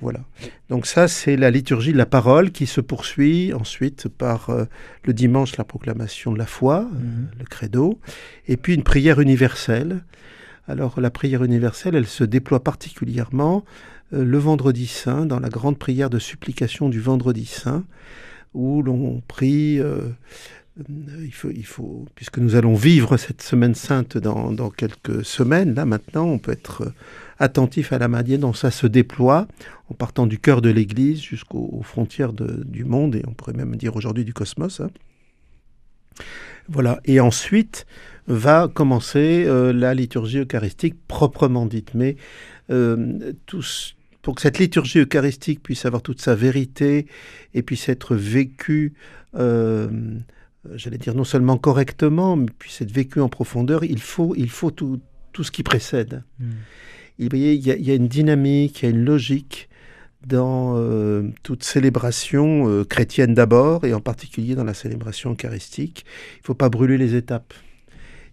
Voilà. 0.00 0.20
Donc 0.68 0.86
ça, 0.86 1.06
c'est 1.06 1.36
la 1.36 1.50
liturgie 1.50 1.92
de 1.92 1.98
la 1.98 2.06
parole 2.06 2.50
qui 2.50 2.66
se 2.66 2.80
poursuit 2.80 3.52
ensuite 3.54 4.08
par 4.08 4.50
euh, 4.50 4.64
le 5.04 5.12
dimanche 5.12 5.56
la 5.56 5.64
proclamation 5.64 6.32
de 6.32 6.38
la 6.38 6.46
foi, 6.46 6.88
euh, 6.92 6.98
mhm. 6.98 7.28
le 7.38 7.44
credo, 7.44 8.00
et 8.48 8.56
puis 8.56 8.74
une 8.74 8.82
prière 8.82 9.20
universelle. 9.20 10.02
Alors 10.66 11.00
la 11.00 11.10
prière 11.10 11.44
universelle, 11.44 11.94
elle 11.94 12.06
se 12.06 12.24
déploie 12.24 12.64
particulièrement 12.64 13.64
euh, 14.12 14.24
le 14.24 14.38
vendredi 14.38 14.88
saint, 14.88 15.24
dans 15.24 15.38
la 15.38 15.48
grande 15.48 15.78
prière 15.78 16.10
de 16.10 16.18
supplication 16.18 16.88
du 16.88 17.00
vendredi 17.00 17.46
saint, 17.46 17.84
où 18.54 18.82
l'on 18.82 19.22
prie 19.28 19.80
il 20.78 21.32
faut, 21.32 21.50
il 21.50 21.66
faut, 21.66 22.06
puisque 22.14 22.38
nous 22.38 22.54
allons 22.54 22.74
vivre 22.74 23.16
cette 23.16 23.42
semaine 23.42 23.74
sainte 23.74 24.16
dans, 24.16 24.52
dans, 24.52 24.70
quelques 24.70 25.24
semaines, 25.24 25.74
là 25.74 25.84
maintenant, 25.84 26.26
on 26.26 26.38
peut 26.38 26.52
être 26.52 26.92
attentif 27.38 27.92
à 27.92 27.98
la 27.98 28.08
manière 28.08 28.38
dont 28.38 28.52
ça 28.52 28.70
se 28.70 28.86
déploie, 28.86 29.46
en 29.90 29.94
partant 29.94 30.26
du 30.26 30.38
cœur 30.38 30.62
de 30.62 30.70
l'Église 30.70 31.20
jusqu'aux 31.20 31.82
frontières 31.82 32.32
du 32.32 32.84
monde, 32.84 33.16
et 33.16 33.22
on 33.26 33.32
pourrait 33.32 33.52
même 33.52 33.76
dire 33.76 33.96
aujourd'hui 33.96 34.24
du 34.24 34.32
cosmos. 34.32 34.80
Hein. 34.80 34.90
Voilà, 36.68 37.00
et 37.04 37.20
ensuite 37.20 37.86
va 38.26 38.68
commencer 38.72 39.44
euh, 39.46 39.72
la 39.72 39.94
liturgie 39.94 40.38
eucharistique 40.38 40.94
proprement 41.08 41.66
dite, 41.66 41.94
mais 41.94 42.16
euh, 42.70 43.32
pour 44.22 44.36
que 44.36 44.40
cette 44.40 44.58
liturgie 44.58 45.00
eucharistique 45.00 45.62
puisse 45.62 45.84
avoir 45.84 46.02
toute 46.02 46.20
sa 46.20 46.34
vérité 46.34 47.06
et 47.54 47.62
puisse 47.62 47.88
être 47.88 48.14
vécue 48.14 48.94
euh, 49.34 49.88
j'allais 50.74 50.98
dire 50.98 51.14
non 51.14 51.24
seulement 51.24 51.56
correctement, 51.56 52.36
mais 52.36 52.46
puisse 52.58 52.80
être 52.80 52.92
vécue 52.92 53.20
en 53.20 53.28
profondeur, 53.28 53.84
il 53.84 54.00
faut, 54.00 54.34
il 54.36 54.50
faut 54.50 54.70
tout, 54.70 55.00
tout 55.32 55.44
ce 55.44 55.50
qui 55.50 55.62
précède. 55.62 56.24
Hmm 56.38 56.52
il, 57.18 57.36
y, 57.36 57.90
a, 57.90 57.94
une 57.94 58.08
dynamique, 58.08 58.82
il 58.82 58.84
y 58.84 58.88
a 58.88 58.90
une 58.90 59.04
logique 59.04 59.68
dans 60.26 60.74
euh, 60.76 61.30
toute 61.42 61.64
célébration 61.64 62.68
euh, 62.68 62.84
chrétienne 62.84 63.34
d'abord, 63.34 63.84
et 63.84 63.92
en 63.92 64.00
particulier 64.00 64.54
dans 64.54 64.64
la 64.64 64.74
célébration 64.74 65.32
eucharistique. 65.32 66.04
Il 66.36 66.42
ne 66.42 66.46
faut 66.46 66.54
pas 66.54 66.68
brûler 66.68 66.96
les 66.96 67.14
étapes. 67.14 67.54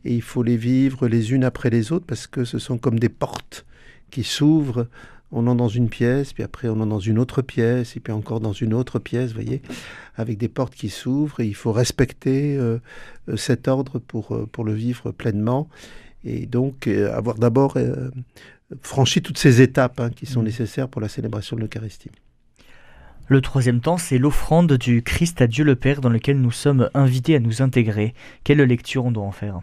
Et 0.05 0.13
il 0.13 0.21
faut 0.21 0.43
les 0.43 0.55
vivre 0.55 1.07
les 1.07 1.33
unes 1.33 1.43
après 1.43 1.69
les 1.69 1.91
autres, 1.91 2.05
parce 2.05 2.27
que 2.27 2.45
ce 2.45 2.59
sont 2.59 2.77
comme 2.77 2.99
des 2.99 3.09
portes 3.09 3.65
qui 4.11 4.23
s'ouvrent. 4.23 4.87
On 5.31 5.45
entre 5.47 5.57
dans 5.57 5.67
une 5.67 5.89
pièce, 5.89 6.33
puis 6.33 6.43
après 6.43 6.69
on 6.69 6.73
entre 6.73 6.87
dans 6.87 6.99
une 6.99 7.19
autre 7.19 7.41
pièce, 7.41 7.95
et 7.95 7.99
puis 7.99 8.11
encore 8.11 8.39
dans 8.39 8.53
une 8.53 8.73
autre 8.73 8.99
pièce, 8.99 9.29
vous 9.29 9.41
voyez, 9.41 9.61
avec 10.15 10.37
des 10.37 10.47
portes 10.47 10.73
qui 10.73 10.89
s'ouvrent, 10.89 11.39
et 11.39 11.45
il 11.45 11.55
faut 11.55 11.71
respecter 11.71 12.57
euh, 12.57 12.79
cet 13.35 13.67
ordre 13.67 13.99
pour, 13.99 14.47
pour 14.51 14.63
le 14.63 14.73
vivre 14.73 15.11
pleinement. 15.11 15.69
Et 16.25 16.45
donc 16.45 16.87
avoir 16.87 17.35
d'abord 17.35 17.77
franchi 18.81 19.21
toutes 19.21 19.37
ces 19.37 19.61
étapes 19.61 19.99
hein, 19.99 20.09
qui 20.09 20.25
sont 20.25 20.41
mm. 20.41 20.45
nécessaires 20.45 20.89
pour 20.89 21.01
la 21.01 21.09
célébration 21.09 21.55
de 21.55 21.61
l'Eucharistie. 21.61 22.11
Le 23.27 23.41
troisième 23.41 23.79
temps, 23.79 23.97
c'est 23.97 24.17
l'offrande 24.17 24.73
du 24.73 25.03
Christ 25.03 25.41
à 25.41 25.47
Dieu 25.47 25.63
le 25.63 25.75
Père 25.75 26.01
dans 26.01 26.09
lequel 26.09 26.41
nous 26.41 26.51
sommes 26.51 26.89
invités 26.95 27.35
à 27.35 27.39
nous 27.39 27.61
intégrer. 27.61 28.15
Quelle 28.43 28.59
lecture 28.61 29.05
on 29.05 29.11
doit 29.11 29.23
en 29.23 29.31
faire? 29.31 29.61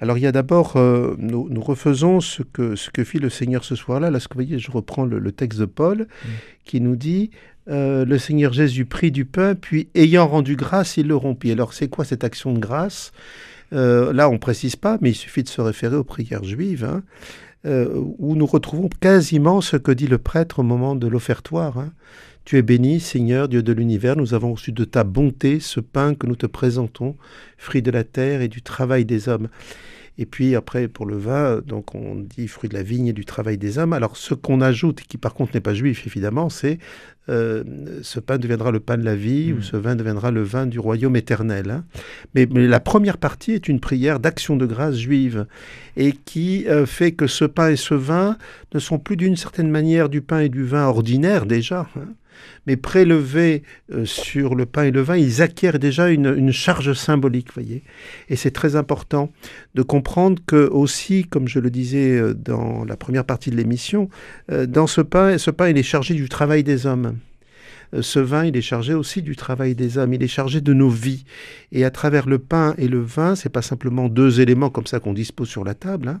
Alors 0.00 0.18
il 0.18 0.22
y 0.22 0.26
a 0.26 0.32
d'abord, 0.32 0.76
euh, 0.76 1.14
nous, 1.18 1.48
refaisons 1.60 2.20
ce 2.20 2.42
que, 2.42 2.76
ce 2.76 2.90
que 2.90 3.04
fit 3.04 3.18
le 3.18 3.30
Seigneur 3.30 3.64
ce 3.64 3.74
soir-là. 3.74 4.10
Là, 4.10 4.20
ce 4.20 4.28
que 4.28 4.34
vous 4.34 4.44
voyez, 4.44 4.58
je 4.58 4.70
reprends 4.70 5.04
le, 5.04 5.32
texte 5.32 5.58
de 5.58 5.64
Paul 5.64 6.02
mm. 6.02 6.28
qui 6.64 6.80
nous 6.80 6.96
dit, 6.96 7.30
euh, 7.68 8.04
le 8.04 8.18
Seigneur 8.18 8.52
Jésus 8.52 8.84
prit 8.84 9.10
du 9.10 9.24
pain, 9.24 9.54
puis 9.54 9.88
ayant 9.94 10.28
rendu 10.28 10.56
grâce, 10.56 10.96
il 10.96 11.08
le 11.08 11.16
rompit. 11.16 11.52
Alors 11.52 11.72
c'est 11.72 11.88
quoi 11.88 12.04
cette 12.04 12.24
action 12.24 12.52
de 12.52 12.58
grâce? 12.58 13.12
Euh, 13.72 14.12
Là, 14.12 14.28
on 14.30 14.34
ne 14.34 14.38
précise 14.38 14.76
pas, 14.76 14.98
mais 15.00 15.10
il 15.10 15.16
suffit 15.16 15.42
de 15.42 15.48
se 15.48 15.60
référer 15.60 15.96
aux 15.96 16.04
prières 16.04 16.44
juives. 16.44 16.84
Hein. 16.84 17.02
Où 17.64 18.34
nous 18.34 18.46
retrouvons 18.46 18.88
quasiment 18.88 19.60
ce 19.60 19.76
que 19.76 19.90
dit 19.90 20.06
le 20.06 20.16
prêtre 20.16 20.60
au 20.60 20.62
moment 20.62 20.94
de 20.94 21.06
l'offertoire. 21.06 21.76
Hein. 21.76 21.92
Tu 22.48 22.56
es 22.56 22.62
béni, 22.62 22.98
Seigneur, 22.98 23.46
Dieu 23.46 23.62
de 23.62 23.74
l'univers, 23.74 24.16
nous 24.16 24.32
avons 24.32 24.52
reçu 24.52 24.72
de 24.72 24.84
ta 24.84 25.04
bonté 25.04 25.60
ce 25.60 25.80
pain 25.80 26.14
que 26.14 26.26
nous 26.26 26.34
te 26.34 26.46
présentons, 26.46 27.14
fruit 27.58 27.82
de 27.82 27.90
la 27.90 28.04
terre 28.04 28.40
et 28.40 28.48
du 28.48 28.62
travail 28.62 29.04
des 29.04 29.28
hommes. 29.28 29.48
Et 30.16 30.24
puis 30.24 30.56
après, 30.56 30.88
pour 30.88 31.04
le 31.04 31.18
vin, 31.18 31.60
donc 31.60 31.94
on 31.94 32.14
dit 32.14 32.48
fruit 32.48 32.70
de 32.70 32.74
la 32.74 32.82
vigne 32.82 33.08
et 33.08 33.12
du 33.12 33.26
travail 33.26 33.58
des 33.58 33.76
hommes. 33.76 33.92
Alors 33.92 34.16
ce 34.16 34.32
qu'on 34.32 34.62
ajoute, 34.62 35.02
qui 35.02 35.18
par 35.18 35.34
contre 35.34 35.52
n'est 35.52 35.60
pas 35.60 35.74
juif 35.74 36.06
évidemment, 36.06 36.48
c'est 36.48 36.78
euh, 37.28 37.64
ce 38.00 38.18
pain 38.18 38.38
deviendra 38.38 38.70
le 38.70 38.80
pain 38.80 38.96
de 38.96 39.04
la 39.04 39.14
vie 39.14 39.52
ou 39.52 39.58
hmm. 39.58 39.62
ce 39.62 39.76
vin 39.76 39.94
deviendra 39.94 40.30
le 40.30 40.42
vin 40.42 40.64
du 40.64 40.78
royaume 40.78 41.16
éternel. 41.16 41.70
Hein. 41.70 41.84
Mais, 42.34 42.46
la 42.46 42.80
première 42.80 43.18
partie 43.18 43.52
est 43.52 43.68
une 43.68 43.78
prière 43.78 44.20
d'action 44.20 44.56
de 44.56 44.64
grâce 44.64 44.96
juive 44.96 45.46
et 45.98 46.12
qui 46.12 46.66
euh, 46.66 46.86
fait 46.86 47.12
que 47.12 47.26
ce 47.26 47.44
pain 47.44 47.68
et 47.68 47.76
ce 47.76 47.92
vin 47.92 48.38
ne 48.72 48.78
sont 48.78 48.98
plus 48.98 49.18
d'une 49.18 49.36
certaine 49.36 49.70
manière 49.70 50.08
du 50.08 50.22
pain 50.22 50.40
et 50.40 50.48
du 50.48 50.64
vin 50.64 50.86
ordinaire 50.86 51.44
déjà. 51.44 51.86
Hein 51.94 52.08
mais 52.66 52.76
prélevés 52.76 53.62
euh, 53.92 54.04
sur 54.04 54.54
le 54.54 54.66
pain 54.66 54.84
et 54.84 54.90
le 54.90 55.00
vin, 55.00 55.16
ils 55.16 55.42
acquièrent 55.42 55.78
déjà 55.78 56.10
une, 56.10 56.52
charge 56.52 56.92
symbolique, 56.92 57.52
voyez. 57.52 57.82
Et 58.28 58.36
c'est 58.36 58.50
très 58.50 58.76
important 58.76 59.32
de 59.74 59.82
comprendre 59.82 60.42
que 60.46 60.68
aussi, 60.68 61.24
comme 61.24 61.48
je 61.48 61.58
le 61.58 61.70
disais 61.70 62.18
euh, 62.18 62.34
dans 62.34 62.84
la 62.84 62.96
première 62.96 63.24
partie 63.24 63.50
de 63.50 63.56
l'émission, 63.56 64.08
euh, 64.50 64.66
dans 64.66 64.86
ce 64.86 65.00
pain, 65.00 65.38
ce 65.38 65.50
pain, 65.50 65.68
il 65.68 65.78
est 65.78 65.82
chargé 65.82 66.14
du 66.14 66.28
travail 66.28 66.62
des 66.62 66.86
hommes. 66.86 67.16
Ce 68.02 68.18
vin, 68.18 68.44
il 68.44 68.54
est 68.54 68.60
chargé 68.60 68.92
aussi 68.92 69.22
du 69.22 69.34
travail 69.34 69.74
des 69.74 69.96
hommes, 69.96 70.12
il 70.12 70.22
est 70.22 70.28
chargé 70.28 70.60
de 70.60 70.74
nos 70.74 70.90
vies. 70.90 71.24
Et 71.72 71.86
à 71.86 71.90
travers 71.90 72.28
le 72.28 72.38
pain 72.38 72.74
et 72.76 72.86
le 72.86 73.00
vin, 73.00 73.34
c'est 73.34 73.48
pas 73.48 73.62
simplement 73.62 74.10
deux 74.10 74.42
éléments 74.42 74.68
comme 74.68 74.86
ça 74.86 75.00
qu'on 75.00 75.14
dispose 75.14 75.48
sur 75.48 75.64
la 75.64 75.72
table, 75.72 76.08
hein, 76.08 76.20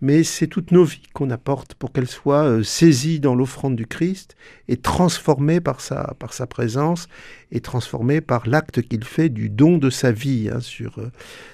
mais 0.00 0.24
c'est 0.24 0.46
toutes 0.46 0.72
nos 0.72 0.84
vies 0.84 1.02
qu'on 1.12 1.30
apporte 1.30 1.74
pour 1.74 1.92
qu'elles 1.92 2.08
soient 2.08 2.44
euh, 2.44 2.62
saisies 2.62 3.20
dans 3.20 3.34
l'offrande 3.34 3.76
du 3.76 3.86
Christ 3.86 4.36
et 4.68 4.76
transformées 4.76 5.60
par 5.60 5.80
sa, 5.80 6.14
par 6.18 6.32
sa 6.32 6.46
présence 6.46 7.08
et 7.52 7.60
transformées 7.60 8.20
par 8.20 8.48
l'acte 8.48 8.82
qu'il 8.82 9.04
fait 9.04 9.28
du 9.28 9.48
don 9.48 9.78
de 9.78 9.90
sa 9.90 10.12
vie 10.12 10.50
hein, 10.52 10.60
sur, 10.60 10.98
euh, 10.98 11.10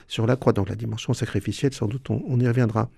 sur 0.08 0.26
la 0.26 0.36
croix. 0.36 0.52
Donc 0.52 0.68
la 0.68 0.76
dimension 0.76 1.12
sacrificielle, 1.12 1.72
sans 1.72 1.86
doute, 1.86 2.08
on, 2.10 2.38
y 2.38 2.46
reviendra. 2.46 2.88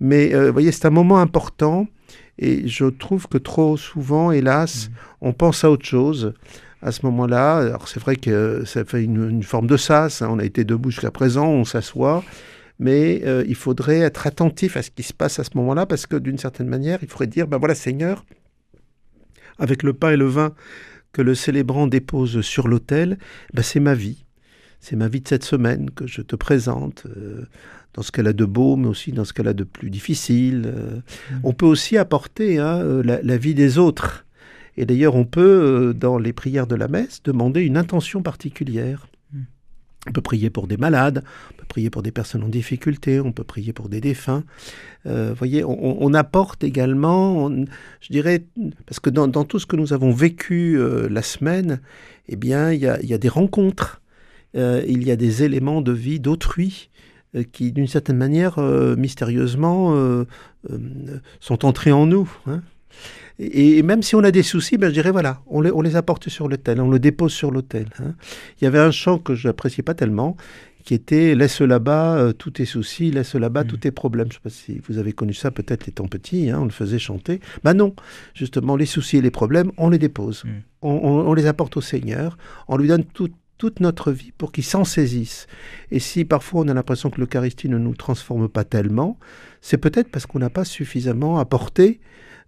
Mais 0.00 0.34
vous 0.34 0.52
voyez, 0.52 0.72
c'est 0.72 0.86
un 0.86 0.90
moment 0.90 1.18
important 1.18 1.86
et 2.38 2.66
je 2.66 2.86
trouve 2.86 3.28
que 3.28 3.38
trop 3.38 3.76
souvent, 3.76 4.32
hélas, 4.32 4.88
mmh. 4.88 4.92
on 5.22 5.32
pense 5.32 5.64
à 5.64 5.70
autre 5.70 5.84
chose 5.84 6.34
à 6.82 6.92
ce 6.92 7.06
moment-là. 7.06 7.58
Alors 7.58 7.88
c'est 7.88 8.00
vrai 8.00 8.16
que 8.16 8.64
ça 8.66 8.84
fait 8.84 9.04
une, 9.04 9.42
forme 9.42 9.66
de 9.66 9.76
sas, 9.76 10.22
hein. 10.22 10.28
on 10.30 10.38
a 10.38 10.44
été 10.44 10.64
debout 10.64 10.90
jusqu'à 10.90 11.10
présent, 11.10 11.46
on 11.46 11.64
s'assoit, 11.64 12.22
mais 12.78 13.22
euh, 13.24 13.44
il 13.46 13.54
faudrait 13.54 14.00
être 14.00 14.26
attentif 14.26 14.76
à 14.76 14.82
ce 14.82 14.90
qui 14.90 15.02
se 15.02 15.12
passe 15.12 15.38
à 15.38 15.44
ce 15.44 15.50
moment-là, 15.54 15.86
parce 15.86 16.06
que 16.06 16.16
d'une 16.16 16.38
certaine 16.38 16.68
manière, 16.68 16.98
il 17.02 17.08
faudrait 17.08 17.26
dire, 17.26 17.46
ben 17.46 17.58
voilà 17.58 17.74
Seigneur, 17.74 18.24
avec 19.58 19.82
le 19.82 19.92
pain 19.92 20.10
et 20.10 20.16
le 20.16 20.26
vin 20.26 20.54
que 21.12 21.22
le 21.22 21.34
célébrant 21.34 21.86
dépose 21.86 22.40
sur 22.40 22.68
l'autel, 22.68 23.18
ben 23.52 23.62
c'est 23.62 23.80
ma 23.80 23.94
vie. 23.94 24.24
C'est 24.80 24.96
ma 24.96 25.08
vie 25.08 25.20
de 25.20 25.28
cette 25.28 25.44
semaine 25.44 25.90
que 25.90 26.06
je 26.06 26.22
te 26.22 26.34
présente. 26.34 27.04
Euh, 27.06 27.46
dans 27.94 28.02
ce 28.02 28.10
qu'elle 28.10 28.26
a 28.26 28.32
de 28.32 28.44
beau, 28.44 28.76
mais 28.76 28.88
aussi 28.88 29.12
dans 29.12 29.24
ce 29.24 29.32
qu'elle 29.32 29.48
a 29.48 29.52
de 29.52 29.64
plus 29.64 29.90
difficile. 29.90 30.62
Euh, 30.66 30.96
mm. 31.30 31.40
On 31.44 31.52
peut 31.52 31.66
aussi 31.66 31.96
apporter 31.96 32.58
hein, 32.58 32.78
euh, 32.78 33.20
la, 33.22 33.36
vie 33.36 33.54
des 33.54 33.78
autres. 33.78 34.24
Et 34.76 34.86
d'ailleurs, 34.86 35.14
on 35.14 35.24
peut, 35.24 35.94
dans 35.94 36.18
les 36.18 36.32
prières 36.32 36.66
de 36.66 36.74
la 36.74 36.88
messe, 36.88 37.22
demander 37.22 37.60
une 37.60 37.76
intention 37.76 38.22
particulière. 38.22 39.06
On 40.08 40.12
peut 40.12 40.20
prier 40.20 40.50
pour 40.50 40.66
des 40.66 40.76
malades, 40.76 41.22
on 41.52 41.56
peut 41.56 41.66
prier 41.68 41.88
pour 41.88 42.02
des 42.02 42.10
personnes 42.10 42.42
en 42.42 42.48
difficulté, 42.48 43.20
on 43.20 43.32
peut 43.32 43.44
prier 43.44 43.72
pour 43.72 43.88
des 43.88 44.00
défunts. 44.00 44.44
Vous 45.04 45.34
voyez, 45.34 45.64
on, 45.64 46.14
apporte 46.14 46.64
également, 46.64 47.50
je 48.00 48.08
dirais, 48.10 48.44
parce 48.86 49.00
que 49.00 49.10
dans, 49.10 49.28
tout 49.44 49.58
ce 49.58 49.66
que 49.66 49.76
nous 49.76 49.92
avons 49.92 50.12
vécu 50.12 50.78
la 51.08 51.22
semaine, 51.22 51.80
eh 52.28 52.36
bien, 52.36 52.72
il 52.72 52.80
y 52.80 52.86
a, 52.86 53.18
des 53.18 53.28
rencontres, 53.28 54.00
il 54.54 55.04
y 55.04 55.10
a 55.12 55.16
des 55.16 55.44
éléments 55.44 55.82
de 55.82 55.92
vie 55.92 56.18
d'autrui 56.18 56.90
euh, 57.34 57.44
qui, 57.50 57.72
d'une 57.72 57.86
certaine 57.86 58.18
manière, 58.18 58.58
euh, 58.58 58.94
mystérieusement, 58.96 59.94
euh, 59.94 60.24
sont 61.40 61.64
entrés 61.64 61.92
en 61.92 62.06
nous. 62.06 62.30
Hein. 62.46 62.62
Et, 63.38 63.82
même 63.82 64.02
si 64.02 64.14
on 64.14 64.24
a 64.24 64.30
des 64.30 64.42
soucis, 64.42 64.78
ben, 64.78 64.88
je 64.88 64.94
dirais, 64.94 65.10
voilà, 65.10 65.42
on 65.46 65.60
les, 65.60 65.70
on 65.70 65.80
les 65.80 65.96
apporte 65.96 66.28
sur 66.28 66.48
l'autel, 66.48 66.80
on 66.80 66.90
le 66.90 66.98
dépose 66.98 67.32
sur 67.32 67.50
l'autel. 67.50 67.86
Hein. 67.98 68.14
Il 68.60 68.64
y 68.64 68.66
avait 68.66 68.78
un 68.78 68.90
chant 68.90 69.18
que 69.18 69.34
je 69.34 69.48
n'appréciais 69.48 69.82
pas 69.82 69.94
tellement, 69.94 70.36
qui 70.84 70.94
était 70.94 71.34
Laisse 71.34 71.60
là-bas 71.60 72.32
tous 72.36 72.50
tes 72.52 72.64
soucis, 72.64 73.10
laisse 73.10 73.34
là-bas 73.34 73.64
mmh. 73.64 73.66
tous 73.66 73.76
tes 73.78 73.90
problèmes. 73.90 74.28
Je 74.30 74.38
ne 74.38 74.40
sais 74.40 74.42
pas 74.42 74.50
si 74.50 74.80
vous 74.88 74.98
avez 74.98 75.12
connu 75.12 75.32
ça, 75.32 75.50
peut-être 75.50 75.88
étant 75.88 76.08
petit, 76.08 76.50
hein, 76.50 76.58
on 76.60 76.64
le 76.64 76.70
faisait 76.70 76.98
chanter. 76.98 77.40
Ben 77.64 77.74
non, 77.74 77.94
justement, 78.34 78.76
les 78.76 78.86
soucis 78.86 79.18
et 79.18 79.22
les 79.22 79.30
problèmes, 79.30 79.70
on 79.76 79.90
les 79.90 79.98
dépose. 79.98 80.44
Mmh. 80.44 80.48
On, 80.82 80.90
on, 80.90 81.34
les 81.34 81.46
apporte 81.46 81.76
au 81.76 81.80
Seigneur, 81.80 82.36
on 82.66 82.76
lui 82.76 82.88
donne 82.88 83.04
tout, 83.04 83.30
toute 83.62 83.78
notre 83.78 84.10
vie 84.10 84.32
pour 84.36 84.50
qu'ils 84.50 84.64
s'en 84.64 84.84
saisissent. 84.84 85.46
Et 85.92 86.00
si 86.00 86.24
parfois 86.24 86.62
on 86.62 86.68
a 86.68 86.74
l'impression 86.74 87.10
que 87.10 87.20
l'Eucharistie 87.20 87.68
ne 87.68 87.78
nous 87.78 87.94
transforme 87.94 88.48
pas 88.48 88.64
tellement, 88.64 89.18
c'est 89.60 89.78
peut-être 89.78 90.10
parce 90.10 90.26
qu'on 90.26 90.40
n'a 90.40 90.50
pas 90.50 90.64
suffisamment 90.64 91.38
apporté 91.38 92.00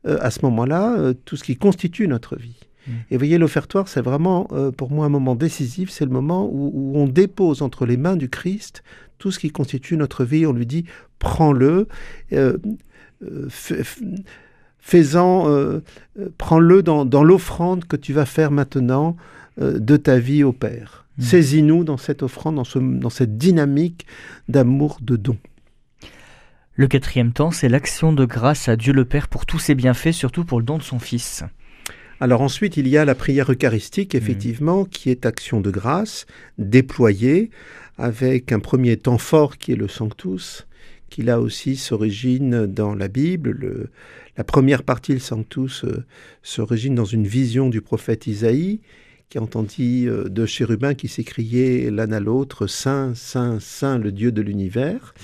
euh, 0.07 0.19
à 0.21 0.31
ce 0.31 0.41
moment-là 0.43 0.97
euh, 0.99 1.15
tout 1.25 1.37
ce 1.37 1.45
qui 1.45 1.57
constitue 1.57 2.07
notre 2.09 2.37
vie. 2.37 2.61
Mmh. 2.87 2.93
Et 3.11 3.17
voyez, 3.17 3.39
l'offertoire, 3.39 3.89
c'est 3.89 4.03
vraiment 4.03 4.49
euh, 4.53 4.71
pour 4.71 4.91
moi 4.91 5.07
un 5.07 5.09
moment 5.09 5.35
décisif, 5.35 5.89
c'est 5.91 6.05
le 6.05 6.11
moment 6.11 6.47
où, 6.51 6.93
on 6.95 7.07
dépose 7.07 7.63
entre 7.63 7.87
les 7.87 7.97
mains 7.97 8.17
du 8.17 8.29
Christ 8.29 8.83
tout 9.19 9.31
ce 9.31 9.39
qui 9.39 9.51
constitue 9.51 9.97
notre 9.97 10.25
vie, 10.25 10.45
on 10.45 10.53
lui 10.53 10.67
dit, 10.67 10.85
prends-le, 11.19 11.87
fais-en, 14.81 15.81
prends-le 16.37 16.83
dans, 16.83 17.07
dans 17.07 17.25
l'offrande 17.25 17.87
que 17.87 17.97
tu 17.97 18.13
vas 18.13 18.27
faire 18.27 18.51
maintenant 18.51 19.17
de 19.57 19.97
ta 19.97 20.19
vie 20.19 20.45
au 20.45 20.53
Père. 20.53 21.07
Mm. 21.17 21.23
Saisis-nous 21.23 21.85
dans 21.85 21.97
cette 21.97 22.23
offrande, 22.23 22.57
dans, 22.57 22.81
dans 22.81 23.09
cette 23.09 23.39
dynamique 23.39 24.05
d'amour, 24.49 24.99
de 25.01 25.17
don. 25.17 25.39
Le 26.77 26.89
quatrième 26.89 27.33
temps, 27.33 27.53
c'est 27.53 27.69
l'action 27.69 28.13
de 28.13 28.25
grâce 28.25 28.69
à 28.69 28.75
Dieu 28.75 28.93
le 28.93 29.05
Père 29.05 29.29
pour 29.29 29.47
tous 29.47 29.61
ses 29.61 29.77
bienfaits, 29.77 30.11
surtout 30.11 30.45
pour 30.45 30.59
le 30.59 30.65
don 30.65 30.77
de 30.77 30.83
son 30.83 30.99
Fils. 30.99 31.45
Alors 32.19 32.41
ensuite, 32.41 32.77
il 32.77 32.89
y 32.89 32.97
a 32.97 33.05
la 33.05 33.15
prière 33.15 33.53
eucharistique, 33.53 34.15
mm. 34.15 34.19
effectivement, 34.19 34.85
qui 34.85 35.09
est 35.09 35.25
action 35.25 35.61
de 35.61 35.71
grâce, 35.71 36.27
déployée, 36.59 37.51
avec 37.97 38.51
un 38.51 38.59
premier 38.59 38.97
temps 38.97 39.19
fort 39.19 39.57
qui 39.57 39.71
est 39.71 39.77
le 39.77 39.87
Sanctus, 39.87 40.67
qui 41.11 41.23
là 41.23 41.41
aussi 41.41 41.77
s'origine 41.77 42.67
dans 42.67 42.97
la 42.97 43.07
Bible. 43.07 43.89
la 44.37 44.43
première 44.43 44.83
partie, 44.83 45.13
le 45.13 45.21
Sanctus, 45.21 45.85
euh, 45.85 46.05
s'origine 46.43 46.97
dans 46.97 47.05
une 47.05 47.25
vision 47.25 47.69
du 47.69 47.83
prophète 47.83 48.27
Isaïe, 48.27 48.81
qui 49.29 49.39
entendit 49.39 50.09
euh, 50.09 50.25
deux 50.25 50.47
chérubins 50.47 50.95
qui 50.95 51.07
s'écriaient 51.07 51.89
l'un 51.93 52.11
à 52.11 52.19
l'autre 52.19 52.67
Saint, 52.67 53.15
Saint, 53.15 53.61
Saint, 53.61 53.99
le 53.99 54.11
Dieu 54.11 54.33
de 54.33 54.43
l'univers. 54.43 55.15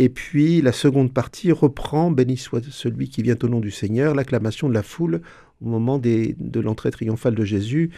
Et 0.00 0.08
puis 0.08 0.62
la 0.62 0.70
seconde 0.70 1.12
partie 1.12 1.50
reprend 1.50 2.12
Béni 2.12 2.36
soit 2.36 2.64
celui 2.70 3.08
qui 3.08 3.20
vient 3.20 3.34
au 3.42 3.48
nom 3.48 3.58
du 3.58 3.72
Seigneur, 3.72 4.14
l'acclamation 4.14 4.68
de 4.68 4.74
la 4.74 4.84
foule 4.84 5.22
au 5.60 5.68
moment 5.68 5.98
de 5.98 6.60
l'entrée 6.60 6.92
triomphale 6.92 7.34
de 7.34 7.44
Jésus, 7.44 7.90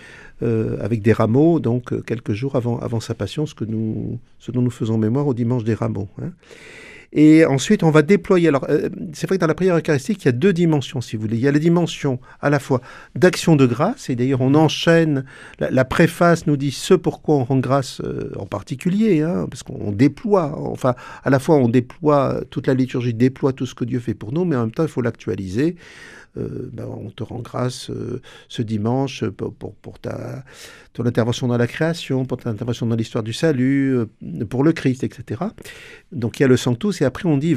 euh, 0.42 0.78
avec 0.80 1.02
des 1.02 1.12
rameaux, 1.12 1.60
donc 1.60 1.92
euh, 1.92 2.00
quelques 2.00 2.32
jours 2.32 2.56
avant, 2.56 3.00
sa 3.00 3.12
passion, 3.12 3.44
ce 3.44 3.54
dont 3.64 4.62
nous 4.62 4.70
faisons 4.70 4.96
mémoire 4.96 5.26
au 5.26 5.34
dimanche 5.34 5.62
des 5.62 5.74
rameaux. 5.74 6.08
Hein. 6.22 6.32
Et 7.12 7.44
ensuite, 7.44 7.82
on 7.82 7.90
va 7.90 8.02
déployer. 8.02 8.48
Alors, 8.48 8.66
euh, 8.68 8.88
c'est 9.12 9.26
vrai 9.26 9.36
que 9.36 9.40
dans 9.40 9.48
la 9.48 9.54
prière 9.54 9.76
eucharistique, 9.76 10.22
il 10.22 10.26
y 10.26 10.28
a 10.28 10.32
deux 10.32 10.52
dimensions, 10.52 11.00
si 11.00 11.16
vous 11.16 11.22
voulez. 11.22 11.36
Il 11.36 11.42
y 11.42 11.48
a 11.48 11.52
la 11.52 11.58
dimension 11.58 12.20
à 12.40 12.50
la 12.50 12.60
fois 12.60 12.80
d'action 13.16 13.56
de 13.56 13.66
grâce, 13.66 14.10
et 14.10 14.16
d'ailleurs, 14.16 14.40
on 14.40 14.54
enchaîne. 14.54 15.24
La, 15.58 15.84
préface 15.84 16.46
nous 16.46 16.56
dit 16.56 16.70
ce 16.70 16.94
pourquoi 16.94 17.36
on 17.36 17.44
rend 17.44 17.58
grâce 17.58 18.00
euh, 18.04 18.30
en 18.38 18.46
particulier, 18.46 19.22
hein, 19.22 19.46
parce 19.50 19.64
qu'on 19.64 19.90
déploie. 19.90 20.56
Enfin, 20.56 20.94
à 21.24 21.30
la 21.30 21.40
fois, 21.40 21.56
on 21.56 21.68
déploie 21.68 22.42
toute 22.50 22.68
la 22.68 22.74
liturgie, 22.74 23.12
déploie 23.12 23.52
tout 23.52 23.66
ce 23.66 23.74
que 23.74 23.84
Dieu 23.84 23.98
fait 23.98 24.14
pour 24.14 24.32
nous, 24.32 24.44
mais 24.44 24.54
en 24.54 24.60
même 24.60 24.72
temps, 24.72 24.84
il 24.84 24.88
faut 24.88 25.02
l'actualiser. 25.02 25.76
Euh, 26.36 26.70
ben, 26.72 26.86
on 26.86 27.10
te 27.10 27.24
rend 27.24 27.40
grâce 27.40 27.90
euh, 27.90 28.22
ce 28.48 28.62
dimanche 28.62 29.24
pour, 29.24 29.98
ta, 29.98 30.44
ton 30.92 31.04
intervention 31.04 31.48
dans 31.48 31.56
la 31.56 31.66
création, 31.66 32.24
pour 32.24 32.38
ton 32.38 32.50
intervention 32.50 32.86
dans 32.86 32.94
l'histoire 32.94 33.24
du 33.24 33.32
salut, 33.32 33.96
euh, 33.96 34.44
pour 34.44 34.62
le 34.62 34.72
Christ, 34.72 35.02
etc. 35.02 35.42
Donc 36.12 36.38
il 36.38 36.44
y 36.44 36.44
a 36.44 36.48
le 36.48 36.56
Sanctus, 36.56 37.02
et 37.02 37.04
après 37.04 37.28
on 37.28 37.36
dit, 37.36 37.56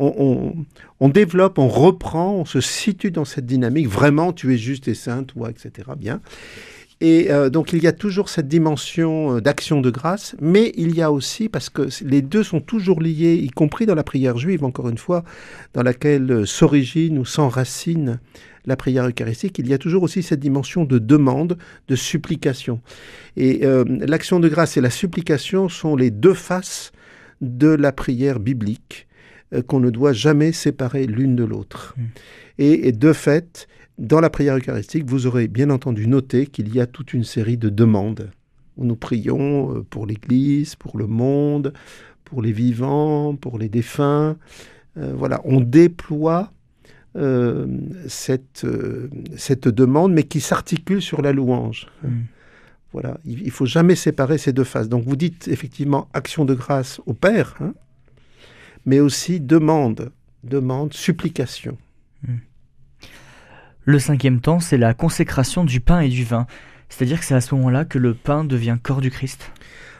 on, 0.00 0.52
on, 0.98 1.08
développe, 1.08 1.58
on 1.58 1.68
reprend, 1.68 2.34
on 2.34 2.44
se 2.44 2.60
situe 2.60 3.12
dans 3.12 3.24
cette 3.24 3.46
dynamique, 3.46 3.86
vraiment 3.86 4.32
tu 4.32 4.52
es 4.52 4.58
juste 4.58 4.88
et 4.88 4.94
saint, 4.94 5.22
toi, 5.22 5.50
etc. 5.50 5.90
Bien. 5.96 6.20
Et 7.00 7.30
euh, 7.30 7.48
donc 7.48 7.72
il 7.72 7.82
y 7.82 7.86
a 7.86 7.92
toujours 7.92 8.28
cette 8.28 8.48
dimension 8.48 9.36
euh, 9.36 9.40
d'action 9.40 9.80
de 9.80 9.90
grâce, 9.90 10.34
mais 10.40 10.72
il 10.76 10.96
y 10.96 11.02
a 11.02 11.12
aussi, 11.12 11.48
parce 11.48 11.70
que 11.70 11.88
les 12.04 12.22
deux 12.22 12.42
sont 12.42 12.60
toujours 12.60 13.00
liés, 13.00 13.34
y 13.34 13.50
compris 13.50 13.86
dans 13.86 13.94
la 13.94 14.02
prière 14.02 14.36
juive, 14.36 14.64
encore 14.64 14.88
une 14.88 14.98
fois, 14.98 15.22
dans 15.74 15.82
laquelle 15.82 16.30
euh, 16.30 16.44
s'origine 16.44 17.18
ou 17.18 17.24
s'enracine 17.24 18.18
la 18.66 18.76
prière 18.76 19.06
eucharistique, 19.06 19.58
il 19.58 19.68
y 19.68 19.72
a 19.72 19.78
toujours 19.78 20.02
aussi 20.02 20.22
cette 20.22 20.40
dimension 20.40 20.84
de 20.84 20.98
demande, 20.98 21.56
de 21.86 21.96
supplication. 21.96 22.82
Et 23.38 23.62
l'action 23.86 24.40
de 24.40 24.48
grâce 24.48 24.76
et 24.76 24.82
la 24.82 24.90
supplication 24.90 25.70
sont 25.70 25.96
les 25.96 26.10
deux 26.10 26.34
faces 26.34 26.92
de 27.40 27.68
la 27.68 27.92
prière 27.92 28.40
biblique 28.40 29.06
qu'on 29.68 29.80
ne 29.80 29.88
doit 29.88 30.12
jamais 30.12 30.52
séparer 30.52 31.06
l'une 31.06 31.34
de 31.34 31.44
l'autre. 31.44 31.94
Mmh. 31.96 32.02
et, 32.58 32.92
de 32.92 33.12
fait, 33.14 33.68
dans 33.98 34.20
la 34.20 34.30
prière 34.30 34.56
eucharistique, 34.56 35.04
vous 35.06 35.26
aurez 35.26 35.48
bien 35.48 35.70
entendu 35.70 36.06
noté 36.06 36.46
qu'il 36.46 36.72
y 36.74 36.80
a 36.80 36.86
toute 36.86 37.12
une 37.12 37.24
série 37.24 37.56
de 37.56 37.68
demandes 37.68 38.30
où 38.76 38.84
nous 38.84 38.96
prions 38.96 39.74
euh, 39.74 39.82
pour 39.82 40.06
l'Église, 40.06 40.76
pour 40.76 40.96
le 40.98 41.06
monde, 41.06 41.72
pour 42.24 42.40
les 42.40 42.52
vivants, 42.52 43.34
pour 43.34 43.58
les 43.58 43.68
défunts. 43.68 44.36
Euh, 44.96 45.12
voilà, 45.16 45.40
on 45.44 45.60
déploie 45.60 46.52
euh, 47.16 47.66
cette, 48.06 48.66
cette 49.36 49.66
demande, 49.68 50.12
mais 50.12 50.22
qui 50.22 50.40
s'articule 50.40 51.02
sur 51.02 51.20
la 51.20 51.32
louange. 51.32 51.88
Mm. 52.04 52.08
Voilà, 52.92 53.18
il 53.24 53.44
ne 53.44 53.50
faut 53.50 53.66
jamais 53.66 53.96
séparer 53.96 54.38
ces 54.38 54.52
deux 54.52 54.64
phases. 54.64 54.88
Donc 54.88 55.04
vous 55.04 55.16
dites 55.16 55.48
effectivement 55.48 56.08
action 56.14 56.44
de 56.44 56.54
grâce 56.54 57.00
au 57.06 57.14
Père, 57.14 57.56
hein, 57.60 57.74
mais 58.86 59.00
aussi 59.00 59.40
demande, 59.40 60.12
demande, 60.44 60.94
supplication. 60.94 61.76
Mm. 62.22 62.34
Le 63.88 63.98
cinquième 63.98 64.42
temps, 64.42 64.60
c'est 64.60 64.76
la 64.76 64.92
consécration 64.92 65.64
du 65.64 65.80
pain 65.80 66.00
et 66.00 66.10
du 66.10 66.22
vin. 66.22 66.46
C'est-à-dire 66.90 67.20
que 67.20 67.24
c'est 67.24 67.34
à 67.34 67.40
ce 67.40 67.54
moment-là 67.54 67.86
que 67.86 67.96
le 67.96 68.12
pain 68.12 68.44
devient 68.44 68.76
corps 68.82 69.00
du 69.00 69.10
Christ. 69.10 69.50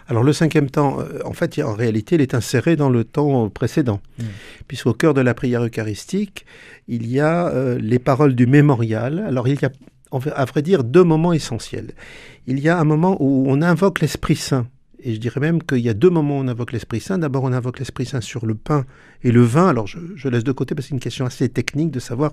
Alors 0.09 0.22
le 0.22 0.35
cinquième 0.35 0.68
temps, 0.68 1.01
euh, 1.01 1.20
en 1.24 1.33
fait, 1.33 1.59
en 1.62 1.72
réalité, 1.72 2.16
il 2.16 2.20
est 2.20 2.35
inséré 2.35 2.77
dans 2.77 2.90
le 2.90 3.05
temps 3.05 3.48
précédent, 3.48 4.03
mm. 4.18 4.24
puisqu'au 4.66 4.92
cœur 4.92 5.14
de 5.14 5.22
la 5.22 5.33
prière 5.33 5.64
eucharistique, 5.64 6.44
il 6.87 7.07
y 7.07 7.18
a 7.18 7.48
euh, 7.48 7.79
les 7.81 7.98
paroles 7.98 8.35
du 8.35 8.46
mémorial. 8.46 9.24
Alors 9.27 9.48
il 9.48 9.59
y 9.59 9.64
a, 9.64 9.70
à 10.37 10.44
vrai 10.44 10.61
dire, 10.61 10.85
deux 10.85 11.05
moments 11.05 11.33
essentiels. 11.33 11.92
Il 12.46 12.61
y 12.61 12.68
a 12.68 12.79
un 12.79 12.85
moment 12.85 13.16
où 13.20 13.46
on 13.48 13.62
invoque 13.62 14.03
l'Esprit 14.03 14.37
Saint 14.37 14.66
et 15.00 15.14
je 15.14 15.20
dirais 15.20 15.40
même 15.40 15.62
qu'il 15.62 15.78
y 15.78 15.88
a 15.88 15.94
deux 15.94 16.11
moments 16.11 16.38
où 16.38 16.42
on 16.42 16.48
invoque 16.48 16.72
l'Esprit 16.72 17.00
Saint. 17.00 17.18
D'abord, 17.18 17.44
on 17.44 17.52
invoque 17.52 17.78
l'Esprit 17.78 18.04
Saint 18.04 18.20
sur 18.20 18.46
le 18.46 18.54
pain 18.54 18.84
et 19.22 19.30
le 19.30 19.42
vin. 19.42 19.68
Alors, 19.68 19.87
je, 19.87 20.28
laisse 20.28 20.44
de 20.44 20.52
côté 20.52 20.74
parce 20.74 20.87
que 20.87 20.88
c'est 20.88 20.94
une 20.94 21.00
question 21.00 21.24
assez 21.24 21.48
technique 21.48 21.90
de 21.90 22.00
savoir 22.00 22.32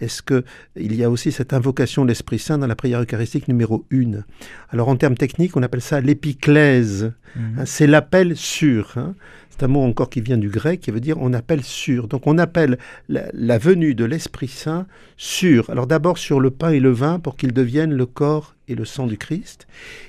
est-ce 0.00 0.22
qu'il 0.22 0.94
y 0.94 1.04
a 1.04 1.10
aussi 1.10 1.32
cette 1.32 1.52
invocation 1.52 2.02
de 2.04 2.08
l'Esprit 2.08 2.38
Saint 2.38 2.58
dans 2.58 2.66
la 2.66 2.76
prière 2.76 3.00
eucharistique 3.00 3.48
numéro 3.48 3.86
1. 3.92 4.22
Alors, 4.70 4.88
en 4.88 4.96
termes 4.96 5.16
techniques, 5.16 5.56
on 5.56 5.62
appelle 5.62 5.80
ça 5.80 6.00
l'épiclèse. 6.00 7.12
Mhm. 7.34 7.58
Hein, 7.58 7.64
c'est 7.64 7.86
l'appel 7.86 8.36
sûr. 8.36 8.92
Hein. 8.96 9.14
C'est 9.52 9.64
un 9.64 9.68
mot 9.68 9.82
encore 9.82 10.08
qui 10.08 10.22
vient 10.22 10.38
du 10.38 10.48
grec, 10.48 10.80
qui 10.80 10.90
veut 10.90 11.00
dire 11.00 11.16
on 11.20 11.34
appelle 11.34 11.62
sur. 11.62 12.08
Donc 12.08 12.26
on 12.26 12.38
appelle 12.38 12.78
la, 13.08 13.58
venue 13.58 13.94
de 13.94 14.04
l'Esprit 14.04 14.48
Saint 14.48 14.86
sur. 15.18 15.68
Alors 15.68 15.86
d'abord 15.86 16.16
sur 16.16 16.40
le 16.40 16.50
pain 16.50 16.70
et 16.70 16.80
le 16.80 16.90
vin 16.90 17.18
pour 17.18 17.36
qu'ils 17.36 17.52
deviennent 17.52 17.94
le 17.94 18.06
corps 18.06 18.54
et 18.68 18.74
le 18.74 18.86
sang 18.86 19.06
du 19.06 19.18
Christ. 19.18 19.66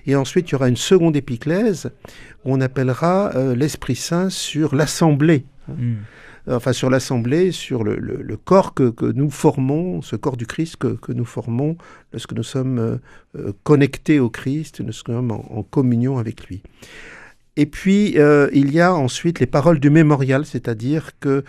Et 0.08 0.16
ensuite 0.16 0.50
il 0.50 0.54
y 0.54 0.56
aura 0.56 0.70
une 0.70 0.78
seconde 0.78 1.18
épiclèse 1.18 1.92
où 2.46 2.54
on 2.54 2.62
appellera 2.62 3.36
euh, 3.36 3.54
l'Esprit 3.54 3.98
Saint 3.98 4.30
sur 4.30 4.76
l'assemblée. 4.76 5.46
Hmm. 5.68 5.96
Enfin 6.50 6.74
sur 6.74 6.90
l'assemblée, 6.90 7.52
sur 7.52 7.84
le, 7.84 8.38
corps 8.38 8.74
que, 8.74 8.94
nous 9.12 9.30
formons, 9.30 10.02
ce 10.02 10.16
corps 10.16 10.38
du 10.38 10.46
Christ 10.46 10.78
que, 10.78 11.12
nous 11.12 11.26
formons 11.26 11.78
lorsque 12.14 12.34
nous 12.34 12.44
sommes 12.44 12.80
euh, 12.80 12.98
euh, 13.38 13.54
connectés 13.64 14.20
au 14.20 14.30
Christ, 14.30 14.80
nous 14.80 14.94
sommes 14.94 15.32
en 15.32 15.64
communion 15.64 16.18
avec 16.18 16.48
lui. 16.48 16.62
Et 17.56 17.68
puis, 17.68 18.18
euh, 18.18 18.50
il 18.52 18.74
y 18.74 18.80
a 18.80 18.96
ensuite 18.96 19.40
les 19.40 19.46
paroles 19.46 19.80
du 19.80 19.92
mémorial, 19.92 20.44
c'est-à-dire 20.44 21.12
que 21.20 21.44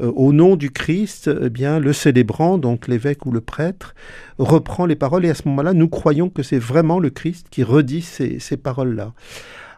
euh, 0.00 0.10
au 0.16 0.32
nom 0.32 0.56
du 0.56 0.70
Christ, 0.70 1.30
eh 1.42 1.50
bien, 1.50 1.78
le 1.78 1.92
célébrant, 1.92 2.56
donc 2.56 2.88
l'évêque 2.88 3.26
ou 3.26 3.30
le 3.30 3.42
prêtre, 3.42 3.94
reprend 4.38 4.86
les 4.86 4.96
paroles 4.96 5.26
et 5.26 5.30
à 5.30 5.34
ce 5.34 5.46
moment-là, 5.48 5.74
nous 5.74 5.88
croyons 5.88 6.30
que 6.30 6.42
c'est 6.42 6.58
vraiment 6.58 6.98
le 6.98 7.10
Christ 7.10 7.48
qui 7.50 7.62
redit 7.62 8.00
ces, 8.00 8.56
paroles-là. 8.56 9.12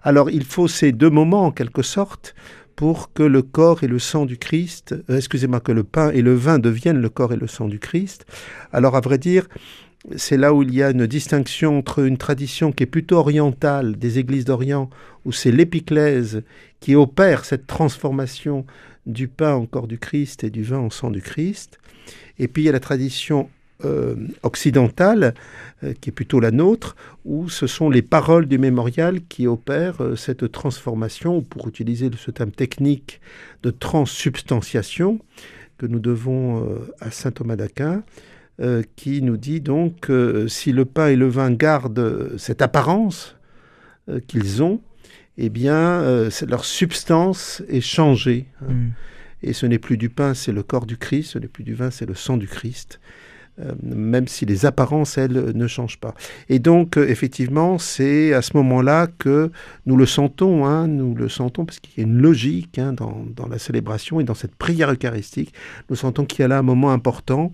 Alors, 0.05 0.31
il 0.31 0.45
faut 0.45 0.69
ces 0.69 0.93
deux 0.93 1.11
moments, 1.11 1.47
en 1.47 1.51
quelque 1.51 1.83
sorte, 1.83 2.37
pour 2.77 3.13
que 3.13 3.25
le 3.25 3.43
corps 3.43 3.83
et 3.83 3.89
le 3.89 3.99
sang 3.99 4.25
du 4.25 4.39
Christ, 4.39 4.95
euh, 5.11 5.17
excusez-moi, 5.17 5.59
que 5.59 5.73
le 5.73 5.83
pain 5.83 6.11
et 6.11 6.23
le 6.23 6.35
vin 6.35 6.61
deviennent 6.61 7.01
le 7.01 7.09
corps 7.09 7.33
et 7.33 7.37
le 7.37 7.49
sang 7.49 7.67
du 7.67 7.81
Christ. 7.81 8.25
Alors, 8.73 8.95
à 8.95 9.01
vrai 9.01 9.19
dire, 9.19 9.49
c'est 10.17 10.37
là 10.37 10.53
où 10.53 10.63
il 10.63 10.75
y 10.75 10.83
a 10.83 10.91
une 10.91 11.07
distinction 11.07 11.79
entre 11.79 12.01
une 12.01 12.19
tradition 12.19 12.73
qui 12.73 12.83
est 12.83 12.87
plutôt 12.87 13.17
orientale 13.17 13.97
des 13.97 14.19
églises 14.19 14.45
d'Orient, 14.45 14.91
où 15.25 15.33
c'est 15.33 15.53
l'épiclèse 15.53 16.43
qui 16.81 16.95
opère 16.95 17.45
cette 17.45 17.67
transformation 17.67 18.67
du 19.07 19.29
pain 19.29 19.55
en 19.55 19.67
corps 19.67 19.89
du 19.89 19.99
Christ 19.99 20.45
et 20.45 20.51
du 20.51 20.63
vin 20.63 20.79
en 20.79 20.91
sang 20.91 21.11
du 21.11 21.23
Christ, 21.23 21.79
et 22.39 22.49
puis 22.49 22.63
il 22.63 22.67
y 22.67 22.69
a 22.69 22.73
la 22.73 22.81
tradition 22.81 23.49
euh, 23.85 24.15
occidentale, 24.45 25.35
euh, 25.83 25.93
qui 26.01 26.11
est 26.11 26.13
plutôt 26.13 26.39
la 26.39 26.53
nôtre, 26.53 26.95
où 27.25 27.49
ce 27.49 27.67
sont 27.67 27.91
les 27.91 28.03
paroles 28.03 28.47
du 28.47 28.57
mémorial 28.57 29.21
qui 29.29 29.49
opèrent 29.49 30.03
euh, 30.03 30.15
cette 30.15 30.53
transformation, 30.53 31.43
pour 31.43 31.67
utiliser 31.67 32.09
ce 32.17 32.31
terme 32.31 32.53
technique 32.53 33.21
de 33.65 33.71
transsubstantiation, 33.71 35.19
que 35.79 35.87
nous 35.87 35.99
devons 35.99 36.79
à 37.01 37.11
saint 37.11 37.33
Thomas 37.33 37.57
d'Aquin, 37.57 38.05
euh, 38.61 38.83
qui 38.97 39.23
nous 39.23 39.37
dit 39.37 39.61
donc 39.61 40.01
que 40.01 40.47
si 40.47 40.73
le 40.73 40.85
pain 40.85 41.09
et 41.09 41.17
le 41.17 41.27
vin 41.27 41.51
gardent 41.51 42.37
cette 42.37 42.61
apparence 42.61 43.37
euh, 44.09 44.21
qu'ils 44.21 44.63
ont, 44.63 44.81
eh 45.39 45.49
bien, 45.49 45.75
euh, 45.75 46.31
leur 46.47 46.65
substance 46.65 47.63
est 47.69 47.81
changée. 47.81 48.47
Hein. 48.61 48.73
Mm. 48.73 48.91
Et 49.45 49.53
ce 49.55 49.67
n'est 49.67 49.79
plus 49.79 49.97
du 49.97 50.09
pain, 50.09 50.35
c'est 50.35 50.53
le 50.53 50.63
corps 50.63 50.87
du 50.87 50.97
Christ, 50.97 51.33
ce 51.33 51.39
n'est 51.39 51.49
plus 51.49 51.65
du 51.65 51.75
vin, 51.75 51.91
c'est 51.91 52.07
le 52.07 52.15
sang 52.15 52.37
du 52.37 52.47
Christ. 52.47 53.01
Euh, 53.61 53.73
même 53.83 54.29
si 54.29 54.47
les 54.47 54.65
apparences, 54.65 55.19
elles, 55.19 55.53
ne 55.55 55.67
changent 55.67 55.99
pas. 55.99 56.15
Et 56.49 56.59
donc, 56.59 56.97
euh, 56.97 57.07
effectivement, 57.07 57.77
c'est 57.77 58.33
à 58.33 58.41
ce 58.41 58.57
moment-là 58.57 59.09
que 59.19 59.51
nous 59.85 59.99
le 59.99 60.07
sentons, 60.07 60.65
hein, 60.65 60.89
nous 60.89 61.15
le 61.15 61.29
sentons 61.29 61.67
parce 61.67 61.79
qu'il 61.79 61.99
y 61.99 62.01
a 62.01 62.09
une 62.09 62.17
logique 62.17 62.79
hein, 62.79 62.95
dans, 62.95 63.27
dans, 63.37 63.47
la 63.47 63.59
célébration 63.59 64.21
et 64.21 64.25
dans 64.25 64.33
cette 64.35 64.55
prière 64.55 64.91
eucharistique. 64.91 65.53
Nous 65.91 65.97
sentons 65.97 66.25
qu'il 66.25 66.41
y 66.41 66.45
a 66.45 66.49
là 66.49 66.59
un 66.59 66.63
moment 66.63 66.93
important. 66.93 67.53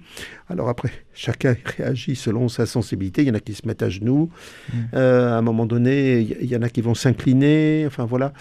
Alors 0.48 0.68
après, 0.68 0.92
chacun 1.14 1.56
réagit 1.76 2.14
selon 2.14 2.48
sa 2.48 2.64
sensibilité. 2.64 3.22
Il 3.22 3.28
y 3.28 3.30
en 3.32 3.34
a 3.34 3.40
qui 3.40 3.54
se 3.54 3.66
mettent 3.66 3.82
à 3.82 3.88
genoux. 3.88 4.30
Mmh. 4.72 4.76
Euh, 4.94 5.32
à 5.32 5.38
un 5.38 5.42
moment 5.42 5.66
donné, 5.66 6.20
il 6.20 6.46
y 6.46 6.54
en 6.54 6.62
a 6.62 6.68
qui 6.68 6.80
vont 6.80 6.94
s'incliner. 6.94 7.82
Enfin 7.88 8.04
voilà. 8.04 8.32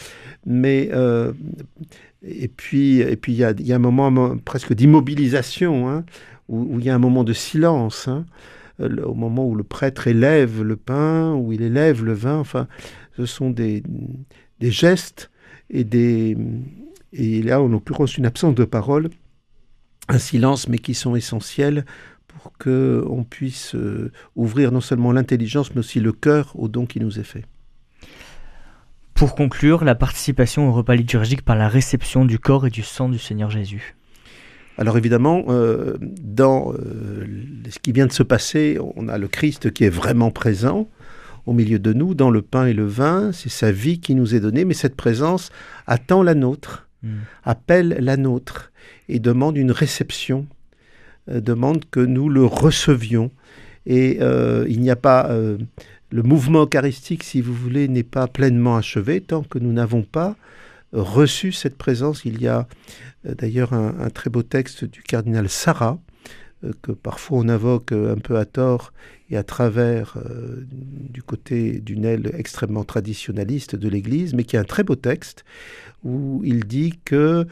Mais 0.46 0.92
et 2.24 2.48
puis, 2.48 3.00
et 3.00 3.16
puis 3.16 3.34
il 3.34 3.40
y 3.40 3.44
a, 3.44 3.52
il 3.52 3.66
y 3.66 3.74
a 3.74 3.76
un 3.78 3.80
moment 3.80 4.38
presque 4.38 4.74
d'immobilisation. 4.74 5.90
Hein, 5.90 6.06
où, 6.48 6.80
il 6.80 6.86
y 6.86 6.90
a 6.90 6.96
un 6.96 7.00
moment 7.00 7.24
de 7.24 7.34
silence, 7.34 8.08
hein, 8.08 8.26
euh, 8.80 9.04
au 9.04 9.14
moment 9.14 9.48
où 9.48 9.56
le 9.56 9.64
prêtre 9.64 10.08
élève 10.08 10.62
le 10.62 10.76
pain, 10.76 11.34
où 11.34 11.52
il 11.52 11.62
élève 11.62 12.04
le 12.04 12.14
vin. 12.14 12.38
Enfin, 12.38 12.68
ce 13.16 13.26
sont 13.26 13.50
des, 13.50 13.84
gestes 14.62 15.32
et 15.70 15.84
des 15.84 16.38
et 17.14 17.42
là, 17.42 17.62
en 17.62 17.68
l'occurrence, 17.68 18.18
une 18.18 18.26
absence 18.26 18.54
de 18.54 18.66
parole, 18.66 19.10
un 20.10 20.20
silence, 20.20 20.68
mais 20.68 20.78
qui 20.78 20.94
sont 20.94 21.16
essentiels 21.16 21.86
pour 22.28 22.54
que 22.58 23.04
on 23.10 23.24
puisse 23.24 23.76
euh, 23.76 24.12
ouvrir 24.36 24.72
non 24.72 24.82
seulement 24.82 25.12
l'intelligence, 25.12 25.74
mais 25.74 25.80
aussi 25.80 26.00
le 26.00 26.12
cœur 26.12 26.52
au 26.56 26.68
don 26.68 26.86
qui 26.86 27.00
nous 27.00 27.20
est 27.20 27.24
fait. 27.24 27.46
Pour 29.14 29.34
conclure, 29.34 29.84
la 29.84 29.96
participation 29.96 30.70
au 30.70 30.74
repas 30.74 30.96
liturgique 30.96 31.42
par 31.42 31.56
la 31.56 31.70
réception 31.70 32.24
du 32.24 32.38
corps 32.38 32.68
et 32.68 32.70
du 32.70 32.84
sang 32.84 33.10
du 33.10 33.18
Seigneur 33.18 33.50
Jésus. 33.50 33.96
Alors 34.78 34.98
évidemment, 34.98 35.46
euh, 35.50 35.98
dans 36.02 36.72
euh, 36.74 37.26
ce 37.70 37.80
qui 37.80 37.92
vient 37.92 38.06
de 38.06 38.12
se 38.12 38.24
passer, 38.24 38.78
on 38.96 39.08
a 39.08 39.18
le 39.18 39.28
Christ 39.28 39.72
qui 39.72 39.84
est 39.84 39.90
vraiment 39.90 40.30
présent 40.30 40.88
au 41.48 41.54
milieu 41.54 41.80
de 41.80 41.94
nous, 41.94 42.14
dans 42.14 42.30
le 42.30 42.42
pain 42.42 42.66
et 42.68 42.74
le 42.74 42.86
vin, 42.86 43.32
c'est 43.32 43.50
sa 43.50 43.72
vie 43.72 44.00
qui 44.00 44.14
nous 44.14 44.36
est 44.36 44.40
donnée, 44.40 44.66
mais 44.66 44.74
cette 44.74 44.96
présence 44.96 45.50
attend 45.88 46.22
la 46.22 46.36
nôtre, 46.36 46.88
hmm. 47.04 47.16
appelle 47.44 47.98
la 48.02 48.18
nôtre 48.18 48.72
et 49.10 49.20
demande 49.20 49.58
une 49.58 49.72
réception, 49.72 50.46
euh, 51.32 51.42
demande 51.42 51.86
que 51.90 52.02
nous 52.02 52.30
le 52.30 52.46
recevions. 52.46 53.32
Et 53.90 54.20
il 54.20 54.82
n'y 54.82 54.90
a 54.90 54.98
pas... 54.98 55.32
le 55.32 56.24
mouvement 56.24 56.64
eucharistique, 56.64 57.24
si 57.24 57.40
vous 57.40 57.54
voulez, 57.54 57.88
n'est 57.88 58.04
pas 58.04 58.28
pleinement 58.28 58.76
achevé 58.76 59.22
tant 59.22 59.44
que 59.44 59.60
nous 59.60 59.72
n'avons 59.72 60.02
pas 60.02 60.36
reçu 60.94 61.52
cette 61.52 61.78
présence. 61.78 62.26
Il 62.26 62.42
y 62.42 62.48
a 62.48 62.68
euh, 63.26 63.36
d'ailleurs 63.36 63.74
un, 63.74 64.10
très 64.10 64.30
beau 64.30 64.44
texte 64.44 64.86
du 64.86 65.02
cardinal 65.02 65.50
Sarah, 65.50 66.00
euh, 66.64 66.72
que 66.82 66.92
parfois 66.92 67.40
on 67.40 67.50
invoque 67.50 67.92
euh, 67.92 68.14
un 68.14 68.18
peu 68.18 68.38
à 68.38 68.46
tort 68.46 68.94
et 69.30 69.38
à 69.38 69.44
travers 69.44 70.18
du 70.72 71.22
côté 71.22 71.80
d'une 71.80 72.06
aile 72.06 72.32
extrêmement 72.34 72.86
traditionnaliste 72.86 73.76
de 73.76 73.90
l'Église, 73.90 74.34
mais 74.34 74.46
qui 74.46 74.56
est 74.56 74.60
un 74.60 74.64
très 74.64 74.84
beau 74.84 74.96
texte 74.96 75.44
où 76.06 76.42
il 76.46 76.64
dit 76.64 76.98
que 77.04 77.46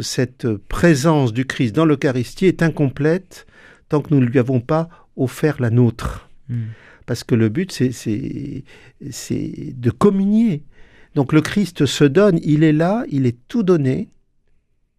cette 0.00 0.48
présence 0.56 1.34
du 1.34 1.44
Christ 1.44 1.74
dans 1.74 1.84
l'Eucharistie 1.84 2.46
est 2.46 2.62
incomplète 2.62 3.46
tant 3.90 4.00
que 4.00 4.14
nous 4.14 4.20
ne 4.20 4.24
lui 4.24 4.38
avons 4.38 4.60
pas 4.60 4.88
offert 5.16 5.60
la 5.60 5.68
nôtre. 5.68 6.30
Hmm. 6.48 6.68
Parce 7.04 7.24
que 7.24 7.34
le 7.34 7.50
but, 7.50 7.72
c'est 7.72 8.64
de 9.10 9.90
communier. 9.90 10.62
Donc 11.14 11.32
le 11.32 11.40
Christ 11.40 11.86
se 11.86 12.04
donne, 12.04 12.38
il 12.42 12.64
est 12.64 12.72
là, 12.72 13.04
il 13.10 13.26
est 13.26 13.36
tout 13.48 13.62
donné, 13.62 14.08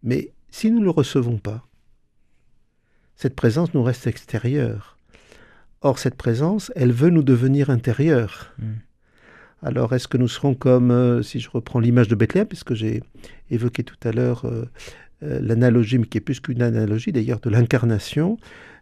mais 0.02 0.32
si 0.50 0.70
nous 0.70 0.80
ne 0.80 0.84
le 0.84 0.90
recevons 0.90 1.38
pas, 1.38 1.66
cette 3.16 3.36
présence 3.36 3.74
nous 3.74 3.82
reste 3.82 4.06
extérieure. 4.06 4.96
Or, 5.82 5.98
cette 5.98 6.16
présence, 6.16 6.72
elle 6.76 6.92
veut 6.92 7.10
nous 7.10 7.22
devenir 7.22 7.70
intérieure. 7.70 8.52
Hmm. 8.58 8.76
Alors, 9.62 9.94
est-ce 9.94 10.08
que 10.08 10.16
nous 10.16 10.28
serons 10.28 10.54
comme, 10.54 10.90
euh, 10.90 11.22
si 11.22 11.38
je 11.38 11.50
reprends 11.50 11.80
l'image 11.80 12.08
de 12.08 12.14
Bethléem, 12.14 12.46
puisque 12.46 12.74
j'ai 12.74 13.02
évoqué 13.50 13.82
tout 13.82 13.96
à 14.04 14.12
l'heure 14.12 14.46
euh, 14.46 14.64
euh, 15.22 15.38
l'analogie, 15.42 15.98
mais 15.98 16.06
qui 16.06 16.18
est 16.18 16.22
plus 16.22 16.40
qu'une 16.40 16.62
analogie 16.62 17.12
d'ailleurs, 17.12 17.40
de 17.40 17.50
l'incarnation, 17.50 18.38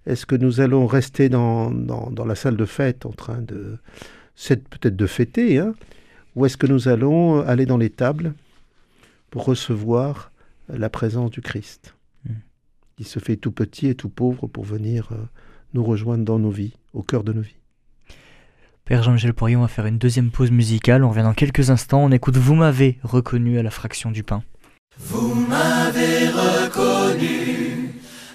est-ce 0.06 0.24
que 0.24 0.36
nous 0.36 0.60
allons 0.60 0.86
rester 0.86 1.28
dans, 1.28 1.70
dans, 1.70 2.24
la 2.24 2.34
salle 2.34 2.56
de 2.56 2.64
fête 2.64 3.06
en 3.06 3.12
train 3.12 3.42
de, 3.42 3.76
peut-être 4.46 4.96
de 4.96 5.06
fêter, 5.06 5.58
hein, 5.58 5.74
ou 6.38 6.46
est-ce 6.46 6.56
que 6.56 6.68
nous 6.68 6.86
allons 6.86 7.44
aller 7.44 7.66
dans 7.66 7.76
les 7.76 7.90
tables 7.90 8.32
pour 9.30 9.44
recevoir 9.44 10.30
la 10.68 10.88
présence 10.88 11.32
du 11.32 11.40
Christ, 11.40 11.96
hmm. 12.24 12.34
qui 12.96 13.02
se 13.02 13.18
fait 13.18 13.36
tout 13.36 13.50
petit 13.50 13.88
et 13.88 13.96
tout 13.96 14.08
pauvre 14.08 14.46
pour 14.46 14.62
venir 14.62 15.08
euh, 15.10 15.16
nous 15.74 15.82
rejoindre 15.82 16.24
dans 16.24 16.38
nos 16.38 16.50
vies, 16.50 16.74
au 16.94 17.02
cœur 17.02 17.24
de 17.24 17.32
nos 17.32 17.40
vies? 17.40 17.56
Père 18.84 19.02
Jean-Michel 19.02 19.34
Poirier, 19.34 19.56
on 19.56 19.62
va 19.62 19.68
faire 19.68 19.86
une 19.86 19.98
deuxième 19.98 20.30
pause 20.30 20.52
musicale. 20.52 21.02
On 21.02 21.10
revient 21.10 21.22
dans 21.22 21.34
quelques 21.34 21.70
instants. 21.70 22.04
On 22.04 22.12
écoute 22.12 22.36
Vous 22.36 22.54
m'avez 22.54 23.00
reconnu 23.02 23.58
à 23.58 23.64
la 23.64 23.70
fraction 23.70 24.12
du 24.12 24.22
pain. 24.22 24.44
Vous 24.96 25.34
m'avez 25.34 26.28
reconnu 26.28 27.90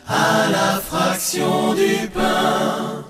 à 0.08 0.50
la 0.52 0.80
fraction 0.82 1.74
du 1.74 2.10
pain. 2.10 3.06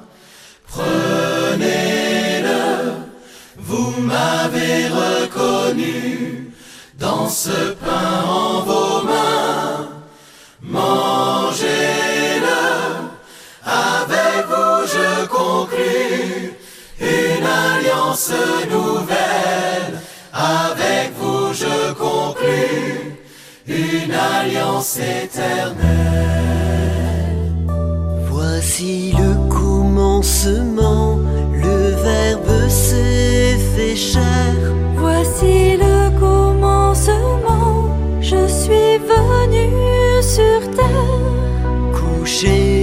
Vous 3.73 4.01
m'avez 4.01 4.87
reconnu 4.87 6.51
dans 6.99 7.27
ce 7.27 7.73
pain 7.83 8.21
en 8.23 8.61
vos 8.61 9.01
mains. 9.01 9.89
Mangez-le, 10.61 11.65
avec 13.65 14.45
vous 14.51 14.85
je 14.95 15.25
conclus 15.25 16.53
une 16.99 17.47
alliance 17.65 18.31
nouvelle. 18.69 19.99
Avec 20.31 21.13
vous 21.19 21.51
je 21.53 21.93
conclus 21.93 23.17
une 23.67 24.13
alliance 24.13 24.97
éternelle. 24.97 25.33
Voici 28.29 29.15
le 29.17 29.49
commencement, 29.49 31.17
le 31.51 31.95
Verbe 32.03 32.69
se 32.69 33.22
Voici 34.95 35.77
le 35.77 36.09
commencement, 36.19 37.95
je 38.21 38.47
suis 38.47 38.97
venu 38.97 39.69
sur 40.23 40.61
terre. 40.75 41.93
couché 41.93 42.82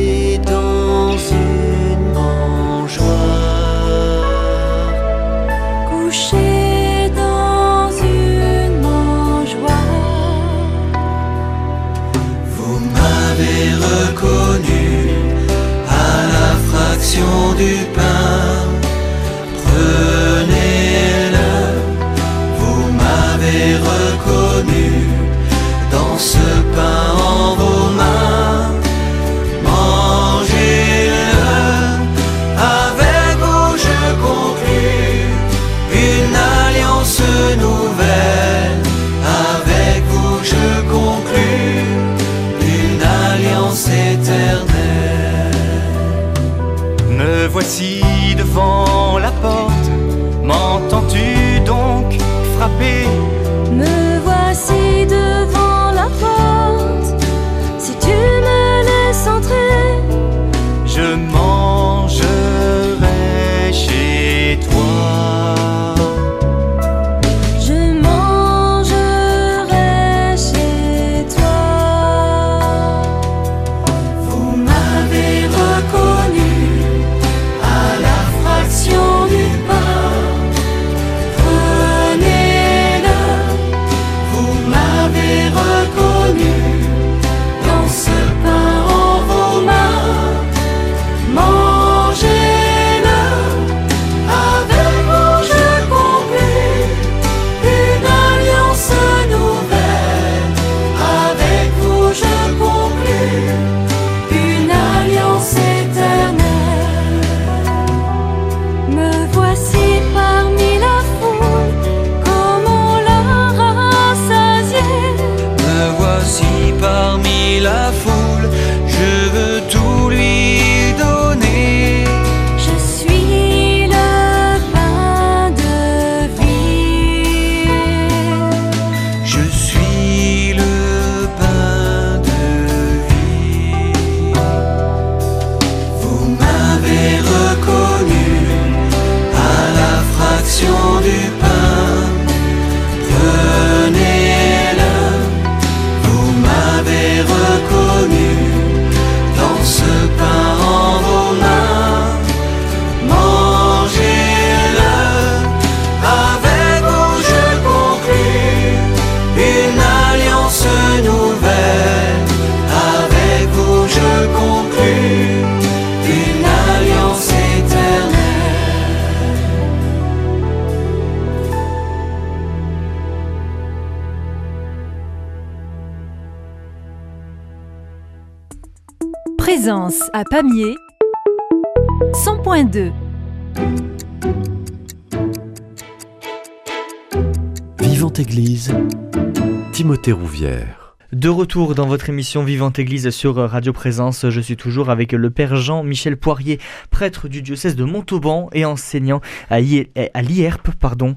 De 191.12 191.28
retour 191.28 191.74
dans 191.74 191.86
votre 191.86 192.08
émission 192.08 192.42
Vivante 192.42 192.78
Église 192.78 193.10
sur 193.10 193.34
Radio 193.36 193.74
Présence, 193.74 194.30
je 194.30 194.40
suis 194.40 194.56
toujours 194.56 194.88
avec 194.88 195.12
le 195.12 195.28
Père 195.28 195.56
Jean-Michel 195.56 196.16
Poirier, 196.16 196.58
prêtre 196.90 197.28
du 197.28 197.42
diocèse 197.42 197.76
de 197.76 197.84
Montauban 197.84 198.48
et 198.54 198.64
enseignant 198.64 199.20
à 199.50 199.60
l'IERP, 199.60 200.70
pardon. 200.78 201.16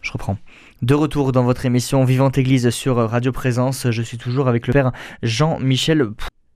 Je 0.00 0.12
reprends. 0.12 0.38
De 0.80 0.94
retour 0.94 1.32
dans 1.32 1.44
votre 1.44 1.66
émission 1.66 2.04
Vivante 2.04 2.38
Église 2.38 2.70
sur 2.70 2.96
Radio 2.96 3.32
Présence, 3.32 3.90
je 3.90 4.02
suis 4.02 4.16
toujours 4.16 4.48
avec 4.48 4.66
le 4.66 4.72
Père 4.72 4.92
Jean-Michel. 5.22 6.08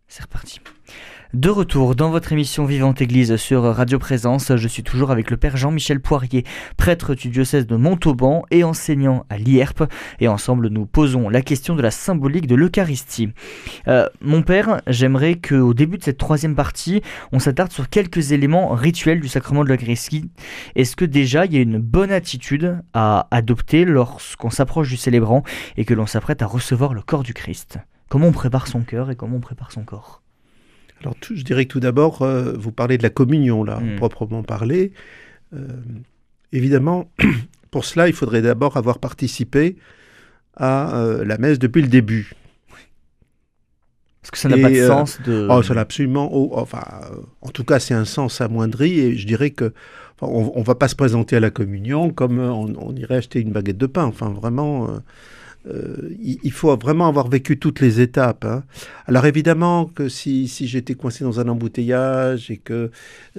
C'est 0.09 0.23
reparti. 0.23 0.61
De 1.35 1.51
retour 1.51 1.97
dans 1.97 2.11
votre 2.11 2.33
émission 2.33 2.65
Vivante 2.65 3.03
Église 3.03 3.35
sur 3.35 3.65
Radio 3.65 3.99
Présence, 3.99 4.55
je 4.55 4.69
suis 4.69 4.85
toujours 4.85 5.11
avec 5.11 5.29
le 5.33 5.37
Père 5.37 5.57
Jean-Michel 5.57 5.99
Poirier, 5.99 6.45
prêtre 6.77 7.17
du 7.17 7.31
diocèse 7.31 7.67
de 7.67 7.75
Montauban 7.75 8.45
et 8.53 8.63
enseignant 8.63 9.27
à 9.29 9.37
l'IERP, 9.37 9.83
et 10.21 10.29
ensemble 10.29 10.69
nous 10.69 10.87
posons 10.87 11.29
la 11.29 11.43
question 11.43 11.75
de 11.75 11.83
la 11.83 11.91
symbolique 11.91 12.47
de 12.47 12.55
l'Eucharistie. 12.55 13.31
Euh, 13.89 14.07
mon 14.21 14.43
Père, 14.43 14.81
j'aimerais 14.87 15.35
qu'au 15.35 15.75
début 15.75 15.99
de 15.99 16.05
cette 16.05 16.17
troisième 16.17 16.55
partie, 16.55 17.03
on 17.33 17.41
s'attarde 17.41 17.73
sur 17.73 17.89
quelques 17.89 18.31
éléments 18.31 18.69
rituels 18.75 19.21
du 19.21 19.29
sacrement 19.29 19.65
de 19.65 19.69
l'Eucharistie. 19.69 20.31
Est-ce 20.77 20.95
que 20.95 21.05
déjà 21.05 21.45
il 21.45 21.53
y 21.53 21.59
a 21.59 21.61
une 21.61 21.79
bonne 21.79 22.13
attitude 22.13 22.81
à 22.95 23.27
adopter 23.33 23.85
lorsqu'on 23.85 24.51
s'approche 24.51 24.91
du 24.91 24.97
célébrant 24.97 25.43
et 25.77 25.85
que 25.85 25.93
l'on 25.93 26.07
s'apprête 26.07 26.41
à 26.41 26.47
recevoir 26.47 26.95
le 26.95 27.03
corps 27.03 27.25
du 27.25 27.35
Christ? 27.35 27.79
Comment 28.09 28.29
on 28.29 28.33
prépare 28.33 28.69
son 28.69 28.83
cœur 28.83 29.11
et 29.11 29.17
comment 29.17 29.39
on 29.39 29.41
prépare 29.41 29.73
son 29.73 29.83
corps? 29.83 30.23
Alors, 31.03 31.15
tout- 31.21 31.37
je 31.37 31.43
dirais 31.45 31.67
que 31.67 31.73
tout 31.73 31.81
d'abord, 31.81 32.23
euh, 32.23 32.53
vous 32.59 32.73
parlez 32.73 32.99
de 32.99 33.03
la 33.03 33.11
communion, 33.11 33.63
là, 33.65 33.81
Mm. 33.81 33.97
proprement 33.97 34.43
parlé. 34.43 34.93
Euh, 35.55 35.67
évidemment, 36.53 37.11
pour 37.71 37.85
cela, 37.85 38.09
il 38.09 38.15
faudrait 38.15 38.43
d'abord 38.43 38.77
avoir 38.77 38.99
participé 38.99 39.77
à 40.57 40.99
euh, 40.99 41.25
la 41.25 41.37
messe 41.39 41.59
depuis 41.59 41.83
le 41.83 41.89
début. 41.89 42.33
Parce 44.23 44.31
que 44.33 44.39
ça 44.39 44.49
n'a 44.49 44.57
pas 44.59 44.71
de 44.71 44.87
sens 44.87 45.21
de... 45.25 45.47
Oh, 45.51 45.63
ça 45.63 45.75
n'a 45.75 45.83
absolument. 45.83 46.29
oh, 46.33 46.51
enfin, 46.55 46.83
en 47.43 47.49
tout 47.51 47.63
cas, 47.63 47.79
c'est 47.79 47.95
un 47.95 48.05
sens 48.05 48.41
amoindri 48.41 48.99
et 48.99 49.17
je 49.17 49.25
dirais 49.27 49.51
que 49.51 49.73
enfin, 50.19 50.33
on, 50.33 50.51
on 50.59 50.63
va 50.63 50.75
pas 50.75 50.89
se 50.89 50.97
présenter 50.97 51.37
à 51.37 51.41
la 51.41 51.51
communion 51.51 52.11
comme 52.11 52.41
on, 52.41 52.73
on 52.77 52.97
irait 52.97 53.17
acheter 53.17 53.41
une 53.41 53.53
baguette 53.53 53.79
de 53.79 53.87
pain. 53.87 54.05
Enfin, 54.05 54.31
vraiment. 54.31 54.89
Euh, 55.69 56.11
il, 56.21 56.53
faut 56.53 56.77
vraiment 56.77 57.09
avoir 57.09 57.29
vécu 57.29 57.59
toutes 57.59 57.81
les 57.81 58.01
étapes. 58.01 58.45
hein. 58.45 58.65
Alors 59.07 59.27
évidemment 59.27 59.87
que 59.87 60.09
si, 60.09 60.49
si 60.49 60.67
j'étais 60.67 60.95
coincé 60.95 61.25
dans 61.25 61.41
un 61.41 61.49
embouteillage 61.49 62.51
et 62.51 62.57
que 62.57 62.91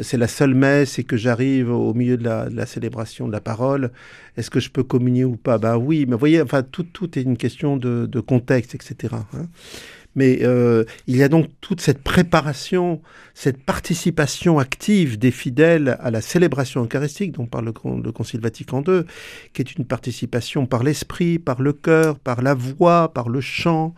c'est 0.01 0.17
la 0.17 0.27
seule 0.27 0.53
messe 0.53 0.99
et 0.99 1.03
que 1.03 1.15
j'arrive 1.15 1.71
au 1.71 1.93
milieu 1.93 2.17
de 2.17 2.23
la, 2.23 2.65
célébration 2.65 3.27
de 3.27 3.31
la 3.31 3.41
parole, 3.41 3.91
est-ce 4.35 4.49
que 4.49 4.59
je 4.59 4.69
peux 4.69 4.83
communier 4.83 5.23
ou 5.23 5.37
pas? 5.37 5.57
Ben 5.57 5.77
oui, 5.77 6.05
mais 6.05 6.13
vous 6.13 6.19
voyez, 6.19 6.41
enfin 6.41 6.63
tout, 6.63 6.83
tout 6.83 7.17
est 7.17 7.23
une 7.23 7.37
question 7.37 7.77
de, 7.77 8.19
contexte, 8.19 8.75
etc. 8.75 9.15
Mais 10.17 10.39
euh, 10.41 10.83
il 11.05 11.15
y 11.15 11.21
a 11.21 11.29
donc 11.29 11.47
toute 11.61 11.79
cette 11.79 12.01
préparation, 12.01 13.01
cette 13.35 13.63
participation 13.63 14.57
active 14.57 15.19
des 15.19 15.29
fidèles 15.29 15.95
à 16.01 16.09
la 16.09 16.21
célébration 16.21 16.83
eucharistique 16.83 17.33
dont 17.33 17.45
parle 17.45 17.65
le, 17.65 17.71
Con- 17.71 18.01
le 18.03 18.11
Concile 18.11 18.41
Vatican 18.41 18.83
II, 18.85 19.03
qui 19.53 19.61
est 19.61 19.75
une 19.75 19.85
participation 19.85 20.65
par 20.65 20.83
l'esprit, 20.83 21.37
par 21.37 21.61
le 21.61 21.71
cœur, 21.71 22.17
par 22.17 22.41
la 22.41 22.55
voix, 22.55 23.13
par 23.13 23.29
le 23.29 23.41
chant, 23.41 23.93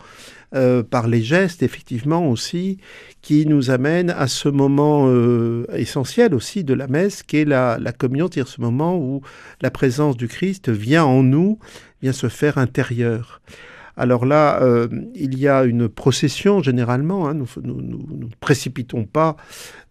euh, 0.56 0.84
par 0.84 1.08
les 1.08 1.22
gestes, 1.22 1.64
effectivement 1.64 2.30
aussi, 2.30 2.80
qui 3.22 3.46
nous 3.46 3.72
amène 3.72 4.10
à 4.10 4.28
ce 4.28 4.50
moment 4.50 5.06
euh, 5.08 5.66
essentiel 5.74 6.36
aussi 6.36 6.66
de 6.66 6.74
la 6.74 6.88
messe, 6.88 7.24
qui 7.24 7.38
est 7.38 7.46
la, 7.46 7.78
la 7.80 7.94
communion, 7.94 8.28
c'est-à-dire 8.30 8.52
ce 8.52 8.60
moment 8.60 8.98
où 8.98 9.22
la 9.62 9.72
présence 9.72 10.18
du 10.18 10.28
Christ 10.28 10.70
vient 10.70 11.06
en 11.06 11.24
nous, 11.24 11.60
vient 12.02 12.12
se 12.14 12.28
faire 12.28 12.58
intérieur. 12.58 13.42
Alors 14.00 14.26
là, 14.26 14.62
euh, 14.64 14.88
il 15.14 15.38
y 15.38 15.48
a 15.48 15.66
une 15.66 15.90
procession 15.90 16.64
généralement. 16.64 17.28
hein, 17.28 17.34
nous 17.36 17.46
ne 17.64 18.26
précipitons 18.40 19.04
pas 19.06 19.36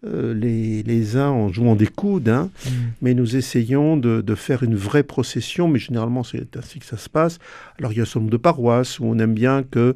euh, 0.05 0.33
les, 0.33 0.83
les 0.83 1.15
uns 1.15 1.29
en 1.29 1.49
jouant 1.49 1.75
des 1.75 1.87
coudes, 1.87 2.27
hein, 2.29 2.49
Mm. 2.65 2.69
mais 3.01 3.13
nous 3.13 3.35
essayons 3.37 3.95
de, 3.97 4.21
de 4.21 4.35
faire 4.35 4.63
une 4.63 4.75
vraie 4.75 5.03
procession. 5.03 5.67
Mais 5.67 5.79
généralement, 5.79 6.23
c'est 6.23 6.57
ainsi 6.57 6.79
que 6.79 6.85
ça 6.85 6.97
se 6.97 7.07
passe. 7.09 7.37
Alors 7.77 7.91
il 7.93 7.97
y 7.97 7.99
a 7.99 8.01
un 8.01 8.05
certain 8.05 8.21
nombre 8.21 8.31
de 8.31 8.37
paroisses 8.37 8.99
où 8.99 9.05
on 9.05 9.17
aime 9.19 9.33
bien 9.35 9.63
que 9.63 9.95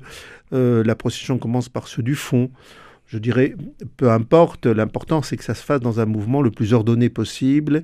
euh, 0.53 0.83
la 0.83 0.95
procession 0.95 1.37
commence 1.39 1.67
par 1.67 1.87
ceux 1.87 2.03
du 2.03 2.15
fond. 2.15 2.51
Je 3.07 3.17
dirais, 3.17 3.55
peu 3.97 4.09
importe, 4.09 4.65
l'important 4.65 5.21
c'est 5.21 5.37
que 5.37 5.43
ça 5.43 5.53
se 5.53 5.63
fasse 5.63 5.81
dans 5.81 5.99
un 5.99 6.05
mouvement 6.05 6.41
le 6.41 6.51
plus 6.51 6.73
ordonné 6.73 7.09
possible. 7.09 7.83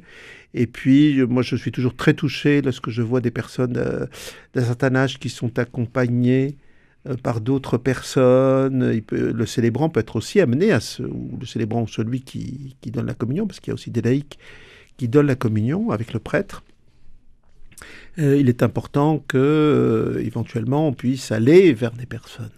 Et 0.54 0.66
puis, 0.66 1.24
moi, 1.28 1.44
je 1.44 1.56
suis 1.56 1.72
toujours 1.72 1.96
très 1.96 2.14
touché 2.14 2.62
lorsque 2.62 2.90
je 2.90 3.02
vois 3.02 3.22
des 3.22 3.32
personnes 3.32 3.78
euh, 3.78 4.08
d'un 4.54 4.64
certain 4.64 4.96
âge 4.96 5.20
qui 5.20 5.30
sont 5.30 5.60
accompagnées 5.60 6.58
euh, 7.08 7.16
par 7.16 7.42
d'autres 7.42 7.78
personnes. 7.78 9.02
Le 9.12 9.46
célébrant 9.46 9.90
peut 9.90 10.00
être 10.00 10.16
aussi 10.16 10.42
amené 10.42 10.72
à 10.72 10.80
ce, 10.80 11.04
ou 11.04 11.38
le 11.40 11.46
célébrant 11.46 11.84
ou 11.84 11.88
celui 11.88 12.22
qui, 12.22 12.76
donne 12.88 13.06
la 13.06 13.14
communion, 13.14 13.46
parce 13.46 13.60
qu'il 13.60 13.70
y 13.70 13.74
a 13.74 13.76
aussi 13.76 13.92
des 13.92 14.02
laïcs 14.02 14.40
qui 14.98 15.08
donnent 15.08 15.28
la 15.28 15.36
communion 15.36 15.92
avec 15.92 16.14
le 16.14 16.20
prêtre. 16.20 16.64
Euh, 18.18 18.36
il 18.38 18.50
est 18.50 18.64
important 18.64 19.24
que, 19.28 20.22
éventuellement, 20.26 20.88
on 20.88 20.94
puisse 20.94 21.32
aller 21.32 21.74
vers 21.74 21.92
des 21.92 22.08
personnes 22.08 22.50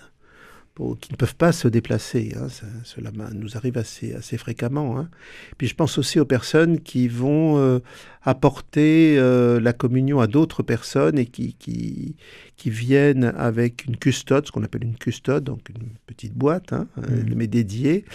pour- 0.75 0.97
qui 0.99 1.11
ne 1.11 1.17
peuvent 1.17 1.35
pas 1.35 1.51
se 1.51 1.67
déplacer. 1.67 2.33
hein. 2.37 2.47
Ça- 2.49 2.65
cela 2.83 3.11
nous 3.33 3.57
arrive 3.57 3.77
assez, 3.77 4.13
assez 4.13 4.37
fréquemment. 4.37 4.97
hein. 4.99 5.09
Puis 5.57 5.67
je 5.67 5.75
pense 5.75 5.97
aussi 5.97 6.19
aux 6.19 6.25
personnes 6.25 6.79
qui 6.79 7.07
vont 7.07 7.57
euh, 7.57 7.79
apporter 8.23 9.17
euh, 9.17 9.59
la 9.59 9.73
communion 9.73 10.19
à 10.19 10.27
d'autres 10.27 10.63
personnes 10.63 11.17
et 11.17 11.25
qui, 11.25 11.55
qui, 11.55 12.15
qui 12.55 12.69
viennent 12.69 13.33
avec 13.37 13.85
une 13.85 13.97
custode, 13.97 14.45
ce 14.45 14.51
qu'on 14.51 14.63
appelle 14.63 14.83
une 14.83 14.95
custode, 14.95 15.43
donc 15.43 15.69
une 15.69 15.89
petite 16.05 16.33
boîte, 16.33 16.71
hein, 16.73 16.87
euh, 16.99 17.23
Mhm. 17.23 17.33
mais 17.35 17.47
dédiée. 17.47 18.05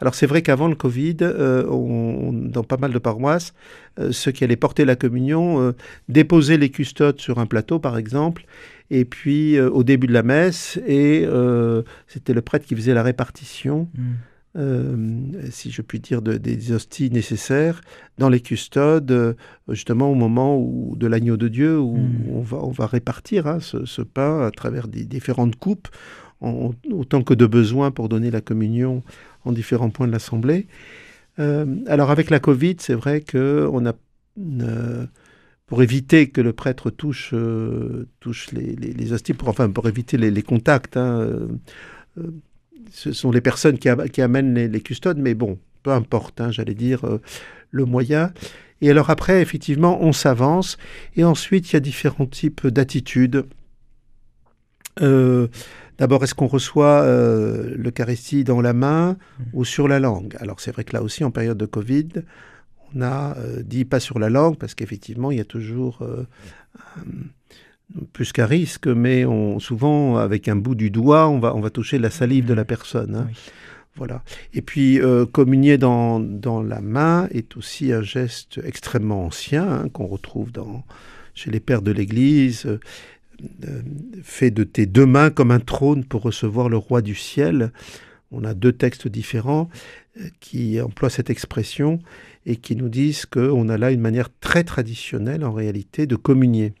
Alors 0.00 0.14
c'est 0.14 0.26
vrai 0.26 0.40
qu'avant 0.42 0.66
le 0.68 0.74
Covid, 0.74 1.18
euh, 1.20 1.66
on- 1.68 2.32
dans 2.32 2.64
pas 2.64 2.78
mal 2.78 2.92
de 2.92 2.98
paroisses, 2.98 3.52
euh, 3.98 4.12
ceux 4.12 4.32
qui 4.32 4.42
allaient 4.44 4.56
porter 4.56 4.84
la 4.86 4.96
communion 4.96 5.60
euh, 5.60 5.72
déposaient 6.08 6.56
les 6.58 6.70
custodes 6.70 7.20
sur 7.20 7.38
un 7.38 7.46
plateau, 7.46 7.78
par 7.78 7.98
exemple, 7.98 8.46
et 8.90 9.04
puis 9.04 9.56
euh, 9.56 9.70
au 9.70 9.82
début 9.84 10.06
de 10.08 10.12
la 10.12 10.22
messe, 10.22 10.78
et 10.86 11.22
euh, 11.24 11.82
c'était 12.08 12.34
le 12.34 12.42
prêtre 12.42 12.66
qui 12.66 12.74
faisait 12.74 12.94
la 12.94 13.02
répartition 13.02 13.88
Mm. 13.94 14.00
euh, 14.56 14.96
si 15.52 15.70
je 15.70 15.80
puis 15.80 16.00
dire, 16.00 16.22
de- 16.22 16.36
des 16.36 16.72
hosties 16.72 17.08
nécessaires 17.10 17.80
dans 18.18 18.28
les 18.28 18.40
custodes, 18.40 19.36
justement 19.68 20.10
au 20.10 20.16
moment 20.16 20.58
où, 20.58 20.96
de 20.96 21.06
l'agneau 21.06 21.36
de 21.36 21.46
Dieu, 21.46 21.78
où 21.78 21.96
Mm. 21.96 22.30
on, 22.32 22.40
va, 22.40 22.58
on 22.58 22.72
va 22.72 22.86
répartir 22.86 23.46
hein, 23.46 23.60
ce, 23.60 23.84
ce 23.86 24.02
pain 24.02 24.40
à 24.44 24.50
travers 24.50 24.88
des 24.88 25.04
différentes 25.04 25.54
coupes, 25.54 25.86
en- 26.40 26.72
autant 26.90 27.22
que 27.22 27.34
de 27.34 27.46
besoin 27.46 27.92
pour 27.92 28.08
donner 28.08 28.30
la 28.32 28.40
communion 28.40 29.04
en 29.44 29.52
différents 29.52 29.90
points 29.90 30.08
de 30.08 30.12
l'Assemblée. 30.12 30.66
Alors 31.86 32.10
avec 32.10 32.28
la 32.28 32.40
Covid, 32.40 32.76
c'est 32.80 32.94
vrai 32.94 33.22
qu'on 33.22 33.86
a... 33.86 33.92
pour 35.70 35.84
éviter 35.84 36.28
que 36.30 36.40
le 36.40 36.52
prêtre 36.52 36.90
touche, 36.90 37.30
euh, 37.32 38.08
touche 38.18 38.50
les, 38.50 38.74
les- 38.74 38.92
les 38.92 39.12
pour, 39.34 39.48
enfin 39.48 39.70
pour 39.70 39.88
éviter 39.88 40.16
les, 40.18 40.32
contacts, 40.42 40.96
hein, 40.96 41.20
euh, 41.20 41.46
euh, 42.18 42.30
ce 42.90 43.12
sont 43.12 43.30
les 43.30 43.40
personnes 43.40 43.78
qui, 43.78 43.88
am- 43.88 44.08
qui 44.08 44.20
amènent 44.20 44.52
les, 44.52 44.68
custodes, 44.80 45.18
mais 45.18 45.32
bon, 45.34 45.60
peu 45.84 45.92
importe, 45.92 46.40
hein, 46.40 46.50
j'allais 46.50 46.74
dire 46.74 47.04
le 47.70 47.84
moyen. 47.84 48.32
Et 48.80 48.90
alors 48.90 49.10
après, 49.10 49.40
effectivement, 49.42 50.02
on 50.02 50.12
s'avance, 50.12 50.76
et 51.14 51.22
ensuite, 51.22 51.70
il 51.70 51.74
y 51.74 51.76
a 51.76 51.80
différents 51.80 52.26
types 52.26 52.66
d'attitudes. 52.66 53.46
D'abord, 54.98 56.24
est-ce 56.24 56.34
qu'on 56.34 56.48
reçoit 56.48 57.06
l'Eucharistie 57.76 58.42
dans 58.42 58.60
la 58.60 58.72
main 58.72 59.16
ou 59.52 59.64
sur 59.64 59.86
la 59.86 60.00
langue? 60.00 60.34
Alors 60.40 60.58
c'est 60.60 60.72
vrai 60.72 60.82
que 60.82 60.94
là 60.96 61.02
aussi, 61.02 61.22
en 61.22 61.30
période 61.30 61.58
de 61.58 61.66
Covid, 61.66 62.08
on 62.94 63.02
a 63.02 63.36
euh, 63.38 63.62
dit 63.62 63.84
pas 63.84 64.00
sur 64.00 64.18
la 64.18 64.30
langue, 64.30 64.56
parce 64.56 64.74
qu'effectivement, 64.74 65.30
il 65.30 65.38
y 65.38 65.40
a 65.40 65.44
toujours... 65.44 66.02
euh, 66.02 66.24
plus 68.12 68.32
qu'un 68.32 68.46
risque, 68.46 68.86
mais 68.86 69.24
on, 69.24 69.58
souvent 69.58 70.16
avec 70.16 70.46
un 70.48 70.54
bout 70.54 70.76
du 70.76 70.90
doigt, 70.90 71.28
on 71.28 71.40
va, 71.40 71.56
on 71.56 71.60
va 71.60 71.70
toucher 71.70 71.98
la 71.98 72.10
salive 72.10 72.44
de 72.46 72.54
la 72.54 72.64
personne. 72.64 73.16
hein. 73.16 73.26
Oui. 73.28 73.34
Voilà. 73.96 74.22
Et 74.54 74.62
puis 74.62 75.00
euh, 75.00 75.26
communier 75.26 75.76
dans, 75.76 76.20
dans 76.20 76.62
la 76.62 76.80
main 76.80 77.26
est 77.32 77.56
aussi 77.56 77.92
un 77.92 78.02
geste 78.02 78.60
extrêmement 78.64 79.24
ancien 79.26 79.68
hein, 79.68 79.88
qu'on 79.92 80.06
retrouve 80.06 80.52
dans, 80.52 80.84
chez 81.34 81.50
les 81.50 81.58
pères 81.58 81.82
de 81.82 81.90
l'Église. 81.90 82.66
euh, 82.66 83.82
fais 84.22 84.52
de 84.52 84.62
tes 84.62 84.86
deux 84.86 85.06
mains 85.06 85.30
comme 85.30 85.50
un 85.50 85.58
trône 85.58 86.04
pour 86.04 86.22
recevoir 86.22 86.68
le 86.68 86.76
roi 86.76 87.02
du 87.02 87.16
ciel. 87.16 87.72
On 88.30 88.44
a 88.44 88.54
deux 88.54 88.72
textes 88.72 89.08
différents 89.08 89.68
qui 90.38 90.80
emploient 90.80 91.10
cette 91.10 91.30
expression 91.30 91.98
et 92.46 92.56
qui 92.56 92.76
nous 92.76 92.88
disent 92.88 93.26
qu'on 93.26 93.68
a 93.68 93.78
là 93.78 93.90
une 93.90 94.00
manière 94.00 94.28
très 94.40 94.64
traditionnelle 94.64 95.44
en 95.44 95.52
réalité 95.52 96.06
de 96.06 96.16
communier. 96.16 96.74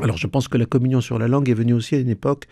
Alors 0.00 0.16
je 0.16 0.26
pense 0.26 0.48
que 0.48 0.58
la 0.58 0.66
communion 0.66 1.00
sur 1.00 1.18
la 1.18 1.28
langue 1.28 1.48
est 1.50 1.54
venue 1.54 1.74
aussi 1.74 1.94
à 1.94 1.98
une 1.98 2.08
époque 2.08 2.46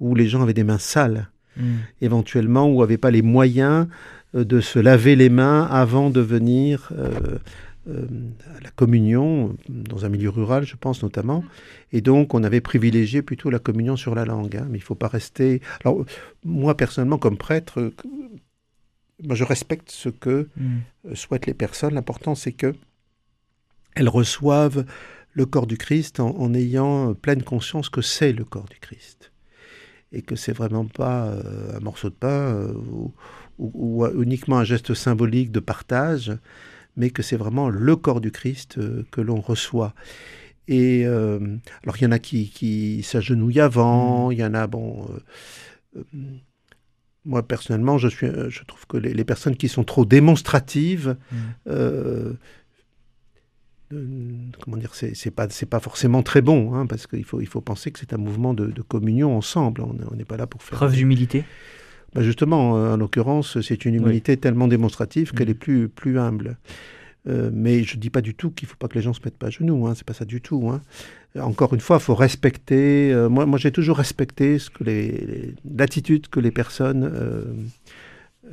où 0.00 0.14
les 0.14 0.28
gens 0.28 0.42
avaient 0.42 0.54
des 0.54 0.64
mains 0.64 0.78
sales, 0.78 1.28
Mm. 1.56 1.74
éventuellement, 2.00 2.68
ou 2.68 2.80
n'avaient 2.80 2.98
pas 2.98 3.10
les 3.10 3.22
moyens 3.22 3.86
euh, 4.34 4.44
de 4.44 4.60
se 4.60 4.78
laver 4.78 5.16
les 5.16 5.28
mains 5.28 5.62
avant 5.64 6.10
de 6.10 6.20
venir 6.20 6.90
euh, 6.98 7.38
euh, 7.88 8.06
à 8.56 8.60
la 8.60 8.70
communion, 8.70 9.56
dans 9.68 10.04
un 10.04 10.08
milieu 10.08 10.30
rural, 10.30 10.64
je 10.64 10.76
pense 10.76 11.02
notamment. 11.02 11.44
Et 11.92 12.00
donc, 12.00 12.34
on 12.34 12.42
avait 12.42 12.60
privilégié 12.60 13.22
plutôt 13.22 13.50
la 13.50 13.58
communion 13.58 13.96
sur 13.96 14.14
la 14.14 14.24
langue. 14.24 14.56
hein. 14.56 14.66
Mais 14.70 14.78
il 14.78 14.80
ne 14.80 14.86
faut 14.86 14.94
pas 14.94 15.08
rester... 15.08 15.60
Alors, 15.84 16.04
moi, 16.44 16.76
personnellement, 16.76 17.18
comme 17.18 17.36
prêtre, 17.36 17.92
moi, 19.24 19.34
je 19.34 19.44
respecte 19.44 19.90
ce 19.90 20.08
que 20.08 20.48
euh, 21.06 21.14
souhaitent 21.14 21.46
les 21.46 21.54
personnes. 21.54 21.94
L'important, 21.94 22.34
c'est 22.34 22.52
que 22.52 22.74
elles 23.94 24.08
reçoivent 24.08 24.84
le 25.32 25.46
corps 25.46 25.66
du 25.66 25.76
Christ 25.78 26.20
en, 26.20 26.30
en 26.36 26.54
ayant 26.54 27.10
euh, 27.10 27.14
pleine 27.14 27.42
conscience 27.42 27.88
que 27.88 28.02
c'est 28.02 28.32
le 28.32 28.44
corps 28.44 28.68
du 28.68 28.78
Christ. 28.78 29.32
Et 30.12 30.22
que 30.22 30.36
c'est 30.36 30.52
vraiment 30.52 30.84
pas 30.86 31.26
euh, 31.26 31.76
un 31.76 31.80
morceau 31.80 32.08
de 32.08 32.14
pain 32.14 32.28
euh, 32.28 32.72
ou, 32.74 33.12
ou- 33.58 34.04
ou 34.06 34.22
uniquement 34.22 34.58
un 34.58 34.64
geste 34.64 34.94
symbolique 34.94 35.50
de 35.50 35.60
partage, 35.60 36.32
mais 36.96 37.10
que 37.10 37.22
c'est 37.22 37.36
vraiment 37.36 37.68
le 37.68 37.96
corps 37.96 38.20
du 38.20 38.30
Christ 38.30 38.78
euh, 38.78 39.04
que 39.10 39.20
l'on 39.20 39.40
reçoit. 39.40 39.92
Et 40.66 41.04
alors, 41.04 41.96
il 41.98 42.02
y 42.04 42.06
en 42.06 42.12
a 42.12 42.18
qui, 42.18 42.48
qui 42.48 43.02
s'agenouillent 43.02 43.60
avant, 43.60 44.30
il 44.30 44.38
y 44.38 44.44
en 44.44 44.54
a, 44.54 44.66
bon. 44.66 45.06
Moi, 47.24 47.42
personnellement, 47.46 47.98
je, 47.98 48.08
suis, 48.08 48.26
euh, 48.26 48.50
je 48.50 48.62
trouve 48.64 48.86
que 48.86 48.96
les, 48.96 49.14
les 49.14 49.24
personnes 49.24 49.56
qui 49.56 49.68
sont 49.68 49.84
trop 49.84 50.04
démonstratives, 50.04 51.16
Mm. 51.32 51.36
euh, 51.68 52.32
euh, 53.92 54.32
comment 54.60 54.76
dire, 54.76 54.94
c'est 54.94 55.30
pas, 55.30 55.48
c'est 55.50 55.66
pas 55.66 55.80
forcément 55.80 56.22
très 56.22 56.40
bon, 56.42 56.74
hein, 56.74 56.86
parce 56.86 57.06
qu'il 57.06 57.24
faut, 57.24 57.40
il 57.40 57.46
faut 57.46 57.60
penser 57.60 57.90
que 57.90 57.98
c'est 57.98 58.12
un 58.12 58.16
mouvement 58.18 58.54
de, 58.54 58.66
de 58.66 58.82
communion 58.82 59.36
ensemble. 59.36 59.82
On 59.82 60.14
n'est 60.16 60.24
pas 60.24 60.36
là 60.36 60.46
pour 60.46 60.62
faire. 60.62 60.76
Preuve 60.78 60.94
d'humilité. 60.94 61.44
Bah, 62.14 62.22
justement, 62.22 62.76
euh, 62.78 62.94
en 62.94 62.96
l'occurrence, 62.96 63.60
c'est 63.60 63.84
une 63.84 63.94
humilité 63.94 64.36
tellement 64.36 64.68
démonstrative 64.68 65.32
qu'elle 65.32 65.48
Mhm. 65.48 65.52
est 65.52 65.58
plus, 65.58 65.88
plus 65.88 66.18
humble. 66.18 66.56
Euh, 67.26 67.50
mais 67.52 67.82
je 67.84 67.96
dis 67.96 68.10
pas 68.10 68.20
du 68.20 68.34
tout 68.34 68.50
qu'il 68.50 68.68
faut 68.68 68.76
pas 68.76 68.86
que 68.88 68.94
les 68.96 69.02
gens 69.02 69.12
se 69.14 69.20
mettent 69.24 69.38
pas 69.38 69.46
à 69.46 69.50
genoux. 69.50 69.86
Hein, 69.86 69.94
c'est 69.96 70.04
pas 70.06 70.12
ça 70.14 70.24
du 70.24 70.40
tout. 70.40 70.68
hein. 70.70 70.82
Encore 71.38 71.74
une 71.74 71.80
fois, 71.80 71.96
il 71.96 72.02
faut 72.02 72.14
respecter. 72.14 73.12
euh, 73.12 73.28
moi, 73.28 73.58
j'ai 73.58 73.72
toujours 73.72 73.96
respecté 73.96 74.58
l'attitude 75.64 76.28
que 76.28 76.40
les 76.40 76.52
personnes 76.52 77.10
euh, 77.12 77.42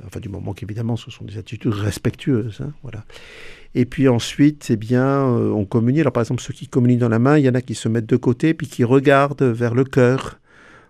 Enfin, 0.06 0.20
du 0.20 0.30
moment 0.30 0.54
qu'évidemment, 0.54 0.96
ce 0.96 1.12
sont 1.12 1.26
des 1.26 1.38
attitudes 1.38 1.74
respectueuses. 1.74 2.62
hein, 2.62 2.72
voilà. 2.82 3.04
Et 3.76 3.86
puis 3.86 4.08
ensuite, 4.08 4.68
eh 4.70 4.76
bien, 4.76 5.06
euh, 5.06 5.52
on 5.52 5.66
communie. 5.66 6.02
Alors, 6.02 6.14
par 6.14 6.22
exemple, 6.22 6.42
ceux 6.42 6.54
qui 6.54 6.68
communient 6.68 6.98
dans 6.98 7.10
la 7.10 7.20
main, 7.20 7.38
il 7.38 7.46
y 7.46 7.50
en 7.50 7.56
a 7.56 7.62
qui 7.62 7.76
se 7.76 7.88
mettent 7.90 8.08
de 8.08 8.18
côté, 8.18 8.54
puis 8.54 8.68
qui 8.68 8.84
regardent 8.84 9.44
vers 9.44 9.74
le 9.74 9.84
cœur 9.84 10.40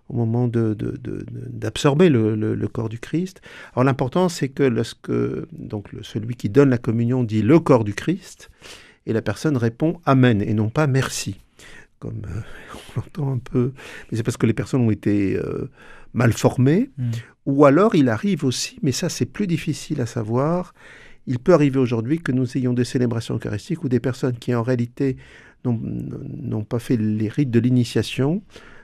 au 0.10 0.16
moment 0.16 0.48
d'absorber 0.48 2.10
le, 2.10 2.68
corps 2.68 2.90
du 2.90 3.00
Christ. 3.00 3.42
Alors, 3.74 3.86
l'important, 3.86 4.30
c'est 4.30 4.50
que 4.50 4.64
lorsque 4.64 5.12
donc, 5.54 5.88
celui 6.02 6.36
qui 6.36 6.50
donne 6.50 6.70
la 6.70 6.78
communion 6.78 7.24
dit 7.24 7.42
le 7.42 7.60
corps 7.60 7.84
du 7.84 7.94
Christ, 7.94 8.50
et 9.06 9.14
la 9.14 9.22
personne 9.22 9.58
répond 9.58 10.00
Amen, 10.06 10.42
et 10.42 10.54
non 10.54 10.70
pas 10.70 10.86
merci. 10.86 11.38
Comme 12.02 12.24
euh, 12.26 12.42
on 12.76 13.00
l'entend 13.00 13.32
un 13.32 13.38
peu. 13.38 13.72
Mais 14.12 14.18
c'est 14.18 14.24
parce 14.24 14.36
que 14.36 14.46
les 14.46 14.54
personnes 14.54 14.82
ont 14.82 14.92
été 14.92 15.38
euh, 15.38 15.70
mal 16.14 16.34
formées. 16.34 16.90
Mm. 16.98 17.12
Ou 17.46 17.66
alors, 17.66 17.96
il 17.96 18.10
arrive 18.10 18.44
aussi, 18.44 18.78
mais 18.82 18.92
ça, 18.92 19.08
c'est 19.08 19.26
plus 19.26 19.48
difficile 19.48 20.02
à 20.02 20.06
savoir. 20.06 20.74
Il 21.28 21.40
peut 21.40 21.54
arriver 21.54 21.80
aujourd'hui 21.80 22.20
que 22.20 22.34
nous 22.34 22.58
ayons 22.58 22.74
des 22.74 22.84
célébrations 22.84 23.36
eucharistiques 23.36 23.84
où 23.84 23.90
des 23.90 24.02
personnes 24.02 24.38
qui, 24.38 24.54
en 24.54 24.64
réalité, 24.64 25.16
n'ont 25.64 26.64
pas 26.64 26.80
fait 26.80 26.98
les 26.98 27.30
rites 27.30 27.52
de 27.52 27.60
l'initiation, 27.60 28.42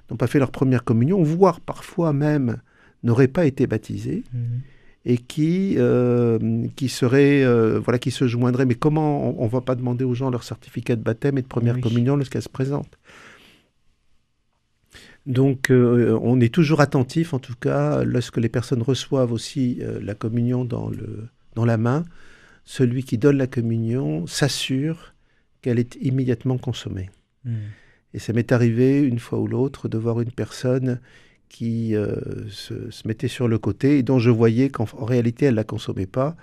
n'ont 0.09 0.17
pas 0.17 0.27
fait 0.27 0.39
leur 0.39 0.51
première 0.51 0.83
communion, 0.83 1.21
voire 1.23 1.59
parfois 1.59 2.13
même 2.13 2.61
n'auraient 3.03 3.27
pas 3.27 3.45
été 3.45 3.67
baptisées 3.67 4.23
Mhm. 4.33 4.61
Et 5.05 5.17
qui, 5.17 5.75
euh, 5.77 6.67
qui 6.75 6.89
seraient, 6.89 7.43
euh, 7.43 7.79
voilà, 7.79 7.97
qui 7.99 8.11
se 8.11 8.27
joindraient. 8.27 8.65
Mais 8.65 8.75
comment 8.75 9.39
on 9.39 9.45
ne 9.45 9.49
va 9.49 9.61
pas 9.61 9.75
demander 9.75 10.03
aux 10.03 10.13
gens 10.13 10.29
leur 10.29 10.43
certificat 10.43 10.95
de 10.95 11.01
baptême 11.01 11.37
et 11.37 11.41
de 11.41 11.47
première 11.47 11.75
Oui. 11.75 11.81
communion 11.81 12.17
lorsqu'elles 12.17 12.41
se 12.41 12.49
présentent 12.49 12.97
Donc, 15.25 15.71
euh, 15.71 16.17
on 16.21 16.39
est 16.39 16.53
toujours 16.53 16.81
attentif, 16.81 17.33
en 17.33 17.39
tout 17.39 17.55
cas, 17.59 18.03
lorsque 18.03 18.37
les 18.37 18.49
personnes 18.49 18.81
reçoivent 18.81 19.31
aussi 19.31 19.81
la 20.01 20.13
communion 20.13 20.65
dans, 20.65 20.89
le, 20.89 21.27
dans 21.55 21.65
la 21.65 21.77
main, 21.77 22.03
celui 22.65 23.03
qui 23.03 23.17
donne 23.17 23.37
la 23.37 23.47
communion 23.47 24.27
s'assure 24.27 25.13
qu'elle 25.61 25.79
est 25.79 25.95
immédiatement 26.01 26.57
consommée. 26.57 27.09
Mhm. 27.45 27.55
Et 28.13 28.19
ça 28.19 28.33
m'est 28.33 28.51
arrivé 28.51 28.99
une 29.01 29.19
fois 29.19 29.39
ou 29.39 29.47
l'autre 29.47 29.87
de 29.89 29.97
voir 29.97 30.21
une 30.21 30.31
personne 30.31 30.99
qui 31.49 31.95
euh, 31.95 32.15
se, 32.49 32.89
se 32.91 33.07
mettait 33.07 33.27
sur 33.27 33.47
le 33.47 33.57
côté 33.57 33.97
et 33.99 34.03
dont 34.03 34.19
je 34.19 34.29
voyais 34.29 34.69
qu'en 34.69 34.85
en 34.97 35.05
réalité 35.05 35.45
elle 35.45 35.51
ne 35.53 35.57
la 35.57 35.63
consommait 35.63 36.05
pas. 36.07 36.35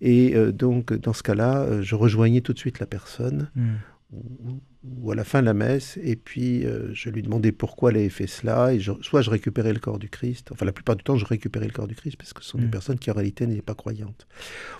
Et 0.00 0.34
euh, 0.36 0.52
donc 0.52 0.92
dans 0.92 1.12
ce 1.12 1.22
cas-là, 1.22 1.62
euh, 1.62 1.82
je 1.82 1.94
rejoignais 1.94 2.40
tout 2.42 2.52
de 2.52 2.58
suite 2.58 2.78
la 2.80 2.86
personne 2.86 3.50
Mhm. 3.56 3.76
ou, 4.12 4.60
ou 5.02 5.10
à 5.10 5.14
la 5.16 5.24
fin 5.24 5.40
de 5.40 5.46
la 5.46 5.54
messe 5.54 5.98
et 6.00 6.14
puis 6.14 6.64
euh, 6.64 6.90
je 6.92 7.10
lui 7.10 7.22
demandais 7.22 7.50
pourquoi 7.50 7.90
elle 7.90 7.96
avait 7.96 8.08
fait 8.08 8.28
cela. 8.28 8.72
Et 8.72 8.78
je- 8.78 8.92
soit 9.00 9.20
je 9.22 9.30
récupérais 9.30 9.72
le 9.72 9.80
corps 9.80 9.98
du 9.98 10.08
Christ, 10.08 10.52
enfin 10.52 10.64
la 10.64 10.70
plupart 10.72 10.94
du 10.96 11.02
temps 11.02 11.16
je 11.16 11.24
récupérais 11.24 11.66
le 11.66 11.72
corps 11.72 11.88
du 11.88 11.96
Christ 11.96 12.16
parce 12.16 12.32
que 12.32 12.42
ce 12.44 12.50
sont 12.50 12.58
des 12.58 12.66
Mm. 12.66 12.70
personnes 12.70 12.98
qui 13.00 13.10
en 13.10 13.14
réalité 13.14 13.46
n'étaient 13.48 13.62
pas 13.62 13.74
croyantes. 13.74 14.28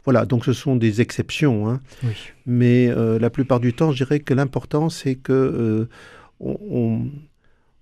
Voilà, 0.04 0.26
donc 0.26 0.44
ce 0.44 0.52
sont 0.52 0.76
des 0.76 1.00
exceptions. 1.00 1.68
hein. 1.68 1.80
Oui. 2.04 2.10
Mais 2.46 2.88
la 3.18 3.30
plupart 3.30 3.58
du 3.58 3.72
temps, 3.72 3.90
je 3.90 3.96
dirais 4.04 4.20
que 4.20 4.32
l'important, 4.34 4.90
c'est 4.90 5.16
que 5.16 5.88
on, 6.38 6.56
on- 6.70 7.10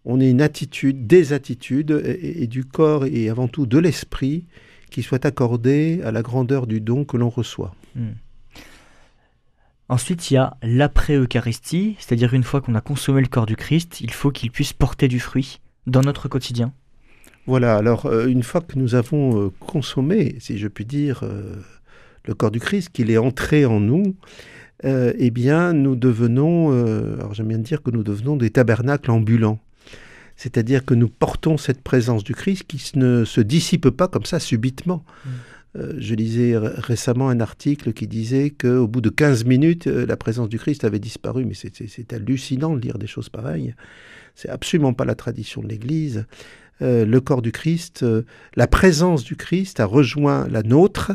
on 0.05 0.21
ait 0.21 0.31
une 0.31 0.43
attitude, 0.43 1.07
des 1.07 1.33
attitudes, 1.33 2.03
et, 2.05 2.43
et 2.43 2.47
du 2.47 2.65
corps 2.65 3.07
et 3.07 3.29
avant 3.29 3.49
tout 3.49 3.67
de 3.67 3.79
l'esprit, 3.79 4.45
qui 4.91 5.03
soient 5.03 5.27
accordées 5.27 6.01
à 6.05 6.13
la 6.13 6.23
grandeur 6.23 6.67
du 6.67 6.81
don 6.81 7.05
que 7.05 7.17
l'on 7.17 7.31
reçoit. 7.31 7.75
Mhm. 7.97 8.15
Ensuite, 9.89 10.31
il 10.31 10.35
y 10.35 10.37
a 10.39 10.57
l'après-Eucharistie, 10.63 11.97
c'est-à-dire 11.99 12.33
une 12.33 12.43
fois 12.43 12.61
qu'on 12.63 12.75
a 12.75 12.81
consommé 12.81 13.21
le 13.21 13.27
corps 13.27 13.45
du 13.45 13.57
Christ, 13.57 14.01
il 14.01 14.11
faut 14.11 14.31
qu'il 14.31 14.51
puisse 14.51 14.73
porter 14.73 15.09
du 15.09 15.21
fruit 15.21 15.61
dans 15.87 16.01
notre 16.01 16.29
quotidien. 16.29 16.73
Voilà, 17.47 17.77
alors 17.77 18.07
euh, 18.07 18.27
une 18.27 18.43
fois 18.43 18.63
que 18.63 18.79
nous 18.79 18.95
avons 18.95 19.39
euh, 19.39 19.51
consommé, 19.61 20.37
si 20.39 20.57
je 20.57 20.69
puis 20.69 20.87
dire, 20.87 21.21
euh, 21.23 21.57
le 22.25 22.35
corps 22.35 22.51
du 22.51 22.61
Christ, 22.61 22.89
qu'il 22.91 23.11
est 23.11 23.19
entré 23.19 23.67
en 23.67 23.81
nous, 23.81 24.17
eh 24.83 25.31
bien 25.31 25.73
nous 25.73 25.97
devenons, 25.97 26.71
alors 27.19 27.33
j'aime 27.33 27.49
bien 27.49 27.59
dire 27.59 27.83
que 27.83 27.91
nous 27.91 28.03
devenons 28.03 28.37
des 28.37 28.51
tabernacles 28.51 29.11
ambulants. 29.11 29.59
C'est-à-dire 30.37 30.85
que 30.85 30.95
nous 30.95 31.09
portons 31.09 31.57
cette 31.57 31.83
présence 31.83 32.25
du 32.25 32.35
Christ 32.35 32.65
qui 32.67 32.83
ne 32.99 33.25
se 33.25 33.41
dissipe 33.41 33.91
pas 33.91 34.09
comme 34.09 34.25
ça 34.25 34.41
subitement. 34.41 35.05
Mm. 35.25 35.31
Euh, 35.77 35.95
je 35.99 36.15
lisais 36.15 36.57
récemment 36.57 37.29
un 37.29 37.41
article 37.41 37.93
qui 37.93 38.07
disait 38.07 38.51
qu'au 38.51 38.87
bout 38.87 39.01
de 39.01 39.11
15 39.11 39.45
minutes, 39.45 39.89
euh, 39.89 40.07
la 40.07 40.17
présence 40.17 40.49
du 40.49 40.59
Christ 40.59 40.85
avait 40.85 41.01
disparu. 41.01 41.45
Mais 41.45 41.55
c'est- 41.55 42.13
hallucinant 42.13 42.77
de 42.77 42.81
lire 42.81 42.99
des 42.99 43.09
choses 43.09 43.29
pareilles. 43.29 43.75
C'est 44.35 44.49
absolument 44.49 44.93
pas 44.93 45.05
la 45.05 45.15
tradition 45.15 45.63
de 45.63 45.69
l'Église. 45.69 46.27
Euh, 46.83 47.05
le 47.05 47.21
corps 47.21 47.43
du 47.43 47.53
Christ, 47.53 48.05
la 48.57 48.67
présence 48.67 49.25
du 49.25 49.37
Christ 49.37 49.81
a 49.81 49.87
rejoint 49.87 50.49
la 50.49 50.63
nôtre 50.63 51.13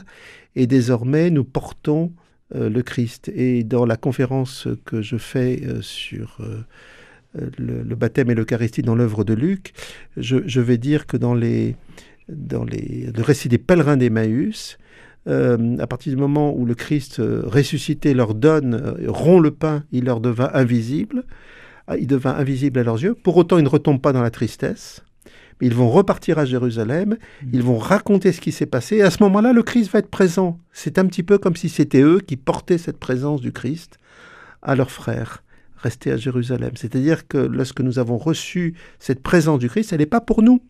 et 0.56 0.68
désormais 0.68 1.30
nous 1.30 1.44
portons 1.44 2.12
le 2.56 2.82
Christ. 2.82 3.30
Et 3.36 3.64
dans 3.64 3.86
la 3.86 3.96
conférence 3.96 4.68
que 4.86 5.02
je 5.04 5.18
fais 5.18 5.62
sur 5.82 6.40
le, 7.34 7.84
le 7.84 7.96
baptême 7.96 8.32
et 8.32 8.36
l'Eucharistie 8.36 8.82
dans 8.82 8.96
l'œuvre 8.96 9.24
de 9.24 9.34
Luc, 9.34 9.74
je, 10.18 10.38
je 10.46 10.62
vais 10.62 10.78
dire 10.78 11.06
que 11.06 11.18
dans, 11.18 11.34
les, 11.34 11.76
dans 12.28 12.64
les, 12.64 13.12
le 13.16 13.22
récit 13.22 13.50
des 13.50 13.58
pèlerins 13.58 13.98
d'Emmaüs, 13.98 14.78
euh, 15.28 15.78
à 15.80 15.88
partir 15.88 16.14
du 16.14 16.18
moment 16.18 16.56
où 16.56 16.66
le 16.66 16.76
Christ 16.76 17.20
euh, 17.20 17.44
ressuscité 17.46 18.14
leur 18.14 18.34
donne, 18.34 18.74
euh, 18.74 19.12
rompt 19.12 19.44
le 19.44 19.52
pain, 19.52 19.84
il 19.92 20.06
leur 20.06 20.22
devint 20.22 20.50
invisible. 20.54 21.24
Ah, 21.88 21.98
Il 21.98 22.08
devint 22.08 22.36
invisible 22.36 22.80
à 22.80 22.84
leurs 22.84 23.02
yeux. 23.02 23.16
Pour 23.16 23.38
autant, 23.38 23.58
ils 23.58 23.64
ne 23.64 23.70
retombent 23.70 24.02
pas 24.02 24.14
dans 24.14 24.22
la 24.22 24.32
tristesse. 24.32 25.04
Mais 25.60 25.68
ils 25.68 25.74
vont 25.74 25.90
repartir 25.90 26.40
à 26.40 26.46
Jérusalem, 26.46 27.18
ils 27.52 27.64
vont 27.64 27.78
raconter 27.78 28.32
ce 28.32 28.40
qui 28.40 28.54
s'est 28.54 28.66
passé, 28.66 28.98
et 28.98 29.02
à 29.02 29.12
ce 29.12 29.22
moment-là, 29.24 29.52
le 29.52 29.62
Christ 29.62 29.92
va 29.92 30.00
être 30.00 30.10
présent. 30.10 30.58
C'est 30.72 30.98
un 30.98 31.06
petit 31.06 31.22
peu 31.22 31.38
comme 31.38 31.58
si 31.58 31.68
c'était 31.68 32.02
eux 32.02 32.22
qui 32.26 32.38
portaient 32.38 32.78
cette 32.78 32.98
présence 32.98 33.42
du 33.42 33.52
Christ 33.52 33.98
à 34.62 34.76
leurs 34.76 34.90
frères 34.90 35.44
restés 35.82 36.12
à 36.12 36.18
Jérusalem. 36.18 36.72
C'est-à-dire 36.76 37.28
que 37.28 37.38
lorsque 37.38 37.82
nous 37.82 38.00
avons 38.00 38.18
reçu 38.18 38.74
cette 39.00 39.22
présence 39.24 39.60
du 39.60 39.70
Christ, 39.70 39.94
elle 39.94 40.00
n'est 40.00 40.06
pas 40.06 40.22
pour 40.22 40.42
nous. 40.42 40.62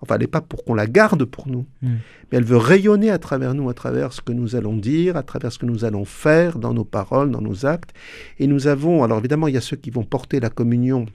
Enfin, 0.00 0.14
elle 0.16 0.22
n'est 0.22 0.26
pas 0.26 0.40
pour 0.40 0.64
qu'on 0.64 0.74
la 0.74 0.86
garde 0.86 1.24
pour 1.24 1.46
nous, 1.46 1.64
Mm. 1.82 1.88
mais 2.30 2.38
elle 2.38 2.44
veut 2.44 2.56
rayonner 2.56 3.10
à 3.10 3.18
travers 3.18 3.54
nous, 3.54 3.68
à 3.68 3.74
travers 3.74 4.12
ce 4.12 4.20
que 4.20 4.32
nous 4.32 4.56
allons 4.56 4.76
dire, 4.76 5.16
à 5.16 5.22
travers 5.22 5.52
ce 5.52 5.58
que 5.58 5.66
nous 5.66 5.84
allons 5.84 6.04
faire 6.04 6.58
dans 6.58 6.74
nos 6.74 6.84
paroles, 6.84 7.30
dans 7.30 7.40
nos 7.42 7.66
actes. 7.66 7.92
Et 8.38 8.46
nous 8.46 8.66
avons, 8.66 9.04
alors 9.04 9.18
évidemment, 9.18 9.46
il 9.48 9.54
y 9.54 9.58
a 9.58 9.60
ceux 9.60 9.76
qui 9.76 9.90
vont 9.90 10.02
porter 10.04 10.40
la 10.40 10.50
communion 10.50 11.06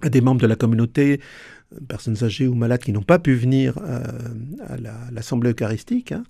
à 0.00 0.08
des 0.08 0.20
membres 0.20 0.40
de 0.40 0.46
la 0.46 0.54
communauté, 0.56 1.20
euh, 1.74 1.78
personnes 1.88 2.22
âgées 2.24 2.46
ou 2.46 2.54
malades 2.54 2.80
qui 2.82 2.92
n'ont 2.92 3.02
pas 3.02 3.18
pu 3.18 3.34
venir 3.34 3.74
euh, 3.78 4.00
à 4.68 4.76
la- 4.78 5.08
l'assemblée 5.12 5.50
eucharistique. 5.50 6.12
hein. 6.12 6.22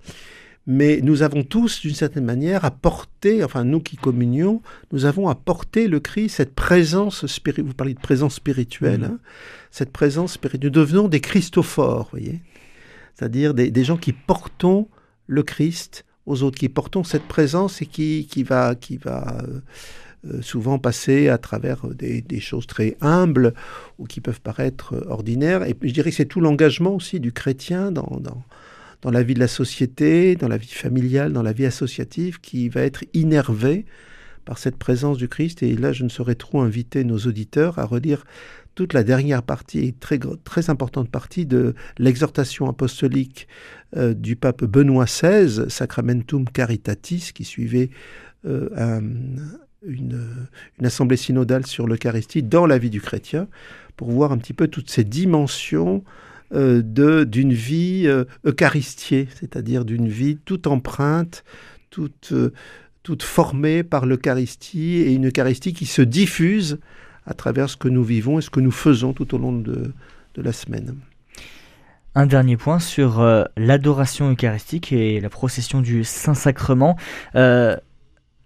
Mais 0.71 1.01
nous 1.03 1.23
avons 1.23 1.45
tous, 1.45 1.81
d'une 1.81 1.95
certaine 1.95 2.27
manière, 2.27 2.67
apporté, 2.67 3.43
enfin 3.43 3.65
nous 3.65 3.81
qui 3.81 3.97
communions, 3.97 4.61
nous 4.93 5.07
avons 5.07 5.31
apporté 5.31 5.89
le 5.89 5.99
Christ, 5.99 6.37
cette 6.37 6.55
présence 6.55 7.27
spirituelle, 7.27 7.65
vous 7.67 7.73
parlez 7.73 7.95
de 7.95 8.01
présence 8.01 8.35
spirituelle, 8.35 9.01
Mhm. 9.01 9.11
hein, 9.13 9.19
cette 9.71 9.91
présence 9.93 10.35
spirituelle. 10.35 10.67
Nous 10.71 10.79
devenons 10.85 11.09
des 11.09 11.21
Christophores, 11.21 12.09
voyez 12.11 12.43
C'est-à-dire 13.15 13.55
des, 13.55 13.71
des 13.71 13.83
gens 13.83 13.97
qui 13.97 14.13
portons 14.13 14.89
le 15.27 15.43
Christ 15.43 16.05
aux 16.27 16.43
autres, 16.43 16.59
qui 16.59 16.69
portons 16.69 17.03
cette 17.03 17.27
présence 17.27 17.81
et 17.81 17.87
qui, 17.87 18.27
qui 18.31 18.43
va, 18.43 18.75
qui 18.75 18.99
va 18.99 19.39
euh, 19.43 19.61
euh, 20.27 20.43
souvent 20.43 20.79
passer 20.79 21.29
à 21.31 21.39
travers 21.39 21.87
des, 21.87 22.21
des 22.21 22.41
choses 22.41 22.67
très 22.67 22.99
humbles 23.01 23.55
ou 23.99 24.05
qui 24.05 24.21
peuvent 24.21 24.43
paraître 24.43 24.95
euh, 24.95 25.09
ordinaires. 25.09 25.63
Et 25.63 25.75
je 25.81 25.93
dirais 25.93 26.11
que 26.11 26.17
c'est 26.17 26.27
tout 26.27 26.43
l'engagement 26.43 26.95
aussi 26.95 27.21
du 27.21 27.33
chrétien 27.33 27.91
dans, 27.91 28.19
dans, 28.21 28.43
dans 29.03 29.11
la 29.11 29.23
vie 29.23 29.35
de 29.35 29.41
la 29.41 29.49
société, 29.49 30.37
dans 30.37 30.49
la 30.49 30.57
vie 30.57 30.69
familiale, 30.69 31.33
dans 31.33 31.43
la 31.43 31.53
vie 31.53 31.67
associative, 31.67 32.41
qui 32.41 32.69
va 32.69 32.83
être 32.83 33.05
innervé 33.15 33.85
par 34.45 34.59
cette 34.59 34.77
présence 34.77 35.19
du 35.19 35.29
Christ. 35.29 35.63
Et 35.63 35.77
là, 35.77 35.93
je 35.93 36.05
ne 36.05 36.09
saurais 36.09 36.35
trop 36.35 36.61
inviter 36.61 37.05
nos 37.05 37.19
auditeurs 37.19 37.79
à 37.79 37.85
relire 37.85 38.25
toute 38.75 38.93
la 38.93 39.03
dernière 39.03 39.43
partie, 39.43 39.93
très, 39.95 40.19
très 40.45 40.71
importante 40.71 41.11
partie 41.11 41.47
de 41.47 41.75
l'exhortation 41.99 42.69
apostolique 42.69 43.49
euh, 43.97 44.15
du 44.15 44.37
pape 44.37 44.65
Benoît 44.65 45.05
XVI, 45.07 45.69
Sacramentum 45.69 46.45
Caritatis, 46.49 47.33
qui 47.35 47.45
suivait 47.45 47.91
euh, 48.47 48.69
un- 48.77 49.03
une, 49.83 50.49
assemblée 50.83 51.17
synodale 51.17 51.67
sur 51.67 51.87
l'Eucharistie 51.87 52.43
dans 52.43 52.67
la 52.67 52.79
vie 52.79 52.91
du 52.91 53.01
chrétien, 53.01 53.49
pour 53.97 54.11
voir 54.11 54.33
un 54.33 54.39
petit 54.39 54.55
peu 54.55 54.69
toutes 54.69 54.91
ces 54.91 55.05
dimensions 55.05 56.05
de- 56.53 57.25
d'une 57.25 57.53
vie 57.53 58.05
euh, 58.07 58.25
eucharistiée, 58.47 59.29
c'est-à-dire 59.39 59.85
d'une 59.85 60.09
vie 60.09 60.39
toute 60.45 60.67
empreinte, 60.67 61.45
toute, 61.91 62.31
euh, 62.33 62.53
toute 63.03 63.23
formée 63.23 63.83
par 63.83 64.07
l'Eucharistie, 64.07 64.97
et 64.97 65.13
une 65.13 65.29
Eucharistie 65.29 65.73
qui 65.73 65.87
se 65.87 66.03
diffuse 66.03 66.79
à 67.27 67.35
travers 67.35 67.69
ce 67.69 67.77
que 67.77 67.89
nous 67.89 68.05
vivons 68.05 68.39
et 68.39 68.43
ce 68.43 68.51
que 68.51 68.61
nous 68.61 68.71
faisons 68.71 69.13
tout 69.13 69.35
au 69.35 69.39
long 69.39 69.53
de, 69.53 69.93
de 70.35 70.43
la 70.43 70.53
semaine. 70.53 70.97
Un 72.15 72.27
dernier 72.27 72.57
point 72.57 72.79
sur 72.79 73.21
euh, 73.21 73.45
l'adoration 73.57 74.31
eucharistique 74.31 74.93
et 74.93 75.21
la 75.21 75.29
procession 75.29 75.81
du 75.81 76.05
Saint-Sacrement. 76.05 76.97
Euh, 77.35 77.77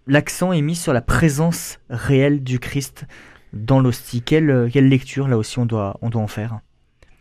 L'accent 0.09 0.53
est 0.53 0.63
mis 0.63 0.75
sur 0.75 0.93
la 0.93 1.01
présence 1.01 1.79
réelle 1.89 2.43
du 2.43 2.59
Christ 2.59 3.07
dans 3.53 3.79
l'hostie. 3.79 4.21
Quelle, 4.21 4.51
euh, 4.51 4.69
quelle 4.69 4.89
lecture, 4.89 5.29
là 5.29 5.39
aussi, 5.39 5.61
on 5.61 5.65
doit, 5.65 5.97
on 6.03 6.11
doit 6.11 6.23
en 6.23 6.27
faire? 6.27 6.59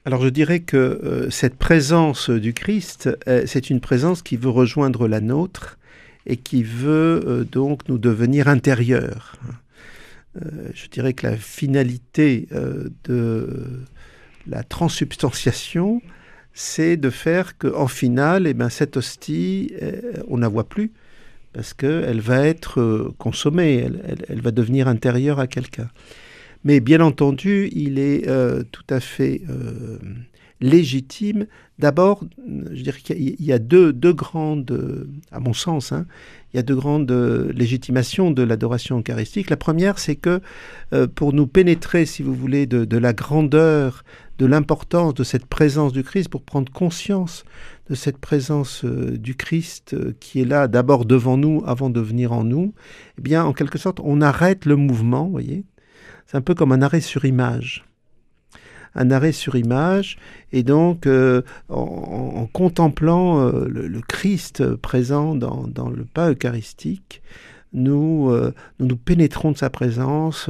Alors 0.03 0.23
je 0.23 0.29
dirais 0.29 0.61
que 0.61 0.77
euh, 0.77 1.29
cette 1.29 1.57
présence 1.57 2.31
du 2.31 2.55
Christ, 2.55 3.07
euh, 3.27 3.43
c'est 3.45 3.69
une 3.69 3.79
présence 3.79 4.23
qui 4.23 4.35
veut 4.35 4.49
rejoindre 4.49 5.07
la 5.07 5.21
nôtre 5.21 5.77
et 6.25 6.37
qui 6.37 6.63
veut 6.63 7.23
euh, 7.27 7.43
donc 7.43 7.87
nous 7.87 7.99
devenir 7.99 8.47
intérieurs. 8.47 9.35
Je 10.73 10.87
dirais 10.87 11.11
que 11.11 11.27
la 11.27 11.35
finalité 11.35 12.47
de 13.03 13.81
la 14.47 14.63
transubstantiation, 14.63 16.01
c'est 16.53 16.95
de 16.95 17.09
faire 17.09 17.57
qu'en 17.57 17.87
finale, 17.87 18.47
eh 18.47 18.53
ben, 18.53 18.69
cette 18.69 18.95
hostie, 18.95 19.73
on 20.29 20.37
ne 20.37 20.41
la 20.41 20.47
voit 20.47 20.69
plus, 20.69 20.93
parce 21.51 21.73
qu'elle 21.73 22.21
va 22.21 22.47
être 22.47 23.11
consommée, 23.17 23.89
elle 24.29 24.39
va 24.39 24.51
devenir 24.51 24.87
intérieure 24.87 25.41
à 25.41 25.47
quelqu'un. 25.47 25.89
Mais 26.63 26.79
bien 26.79 27.01
entendu, 27.01 27.69
il 27.73 27.97
est 27.97 28.27
euh, 28.27 28.63
tout 28.71 28.83
à 28.89 28.99
fait 28.99 29.41
euh, 29.49 29.97
légitime. 30.59 31.47
D'abord, 31.79 32.23
je 32.71 32.83
dirais 32.83 32.99
qu'il 32.99 33.35
y 33.39 33.51
a- 33.51 33.57
deux, 33.57 33.91
grandes, 34.13 35.07
à 35.31 35.39
mon 35.39 35.53
sens, 35.53 35.91
hein, 35.91 36.05
il 36.53 36.57
y 36.57 36.59
a 36.59 36.63
deux 36.63 36.75
grandes 36.75 37.09
euh, 37.11 37.51
légitimations 37.53 38.29
de 38.29 38.43
l'adoration 38.43 38.99
eucharistique. 38.99 39.49
La 39.49 39.57
première, 39.57 39.97
c'est 39.97 40.15
que 40.15 40.39
pour 41.15 41.33
nous 41.33 41.47
pénétrer, 41.47 42.05
si 42.05 42.21
vous 42.21 42.35
voulez, 42.35 42.67
de, 42.67 42.97
la 42.97 43.13
grandeur, 43.13 44.03
de 44.37 44.45
l'importance 44.45 45.15
de 45.15 45.23
cette 45.23 45.47
présence 45.47 45.93
du 45.93 46.03
Christ, 46.03 46.29
pour 46.29 46.43
prendre 46.43 46.71
conscience 46.71 47.43
de 47.89 47.95
cette 47.95 48.17
présence 48.17 48.85
du 48.85 49.33
Christ 49.35 49.95
qui 50.19 50.41
est 50.41 50.45
là 50.45 50.67
d'abord 50.67 51.05
devant 51.05 51.37
nous 51.37 51.63
avant 51.65 51.89
de 51.89 51.99
venir 51.99 52.33
en 52.33 52.43
nous, 52.43 52.75
eh 53.17 53.21
bien, 53.21 53.43
en 53.45 53.53
quelque 53.53 53.79
sorte, 53.79 53.99
on 54.03 54.21
arrête 54.21 54.65
le 54.65 54.75
mouvement, 54.75 55.27
voyez. 55.27 55.63
C'est 56.27 56.37
un 56.37 56.41
peu 56.41 56.55
comme 56.55 56.71
un 56.71 56.81
arrêt 56.81 57.01
sur 57.01 57.25
image. 57.25 57.85
Un 58.95 59.11
arrêt 59.11 59.31
sur 59.31 59.55
image, 59.55 60.17
et 60.51 60.63
donc 60.63 61.07
euh, 61.07 61.43
en, 61.69 62.47
contemplant 62.51 63.39
euh, 63.39 63.67
le, 63.67 64.01
Christ 64.01 64.75
présent 64.75 65.33
dans, 65.33 65.89
le 65.89 66.03
pain 66.03 66.31
eucharistique, 66.31 67.21
nous, 67.73 68.29
euh, 68.29 68.53
nous 68.79 68.87
nous 68.87 68.97
pénétrons 68.97 69.51
de 69.51 69.57
sa 69.57 69.69
présence, 69.69 70.49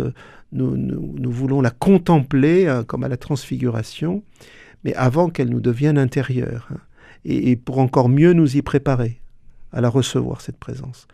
nous, 0.52 1.32
voulons 1.32 1.62
la 1.62 1.70
contempler 1.70 2.82
comme 2.88 3.04
à 3.04 3.08
la 3.08 3.18
transfiguration, 3.18 4.24
mais 4.84 4.96
avant 4.96 5.30
qu'elle 5.30 5.50
nous 5.50 5.62
devienne 5.62 6.00
intérieure, 6.00 6.68
hein, 6.72 6.78
et, 7.26 7.56
pour 7.56 7.78
encore 7.78 8.10
mieux 8.10 8.34
nous 8.34 8.58
y 8.58 8.64
préparer 8.64 9.20
à 9.72 9.82
la 9.82 9.90
recevoir, 9.90 10.42
cette 10.42 10.58
présence. 10.58 11.08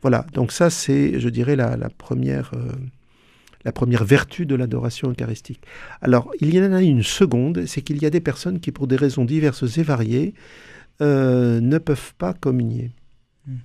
Voilà, 0.00 0.26
donc 0.32 0.52
ça 0.52 0.70
c'est, 0.70 1.20
je 1.20 1.28
dirais, 1.28 1.54
la 1.54 1.76
première... 1.98 2.52
la 3.64 3.72
première 3.72 4.04
vertu 4.04 4.46
de 4.46 4.54
l'adoration 4.54 5.10
eucharistique. 5.10 5.62
Alors, 6.00 6.30
il 6.40 6.54
y 6.54 6.60
en 6.60 6.72
a 6.72 6.82
une 6.82 7.02
seconde, 7.02 7.64
c'est 7.66 7.82
qu'il 7.82 8.02
y 8.02 8.06
a 8.06 8.10
des 8.10 8.20
personnes 8.20 8.60
qui, 8.60 8.72
pour 8.72 8.86
des 8.86 8.96
raisons 8.96 9.24
diverses 9.24 9.78
et 9.78 9.82
variées, 9.82 10.34
euh, 11.00 11.60
ne 11.60 11.78
peuvent 11.78 12.14
pas 12.18 12.34
communier. 12.34 12.92
Mm. 13.46 13.56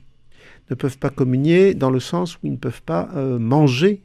Ne 0.72 0.76
peuvent 0.76 0.98
pas 0.98 1.10
communier 1.10 1.74
dans 1.74 1.92
le 1.92 2.00
sens 2.00 2.36
où 2.36 2.40
ils 2.44 2.52
ne 2.52 2.58
peuvent 2.58 2.84
pas 2.84 3.10
euh, 3.16 3.40
manger 3.40 4.02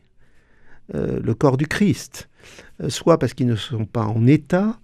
euh, 0.94 1.20
le 1.22 1.34
corps 1.34 1.56
du 1.56 1.66
Christ, 1.66 2.28
soit 2.88 3.18
parce 3.18 3.34
qu'ils 3.34 3.46
ne 3.46 3.56
sont 3.56 3.84
pas 3.84 4.04
en 4.04 4.26
état 4.26 4.78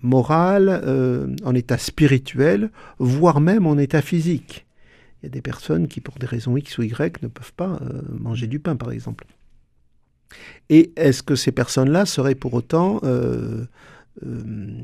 moral, 0.00 1.34
en 1.42 1.54
état 1.54 1.78
spirituel, 1.78 2.70
voire 2.98 3.40
même 3.40 3.66
en 3.66 3.76
état 3.76 4.02
physique. 4.02 4.66
Il 5.20 5.26
y 5.26 5.28
a 5.28 5.30
des 5.30 5.40
personnes 5.40 5.88
qui, 5.88 6.00
pour 6.00 6.18
des 6.18 6.26
raisons 6.26 6.56
X 6.56 6.78
ou 6.78 6.82
Y, 6.82 7.22
ne 7.22 7.28
peuvent 7.28 7.54
pas 7.54 7.80
manger 8.12 8.46
du 8.46 8.60
pain, 8.60 8.76
par 8.76 8.92
exemple. 8.92 9.26
Et 10.68 10.92
est-ce 10.96 11.22
que 11.22 11.34
ces 11.34 11.52
personnes-là 11.52 12.06
seraient 12.06 12.34
pour 12.34 12.54
autant 12.54 13.00
euh, 13.04 13.64
euh, 14.26 14.82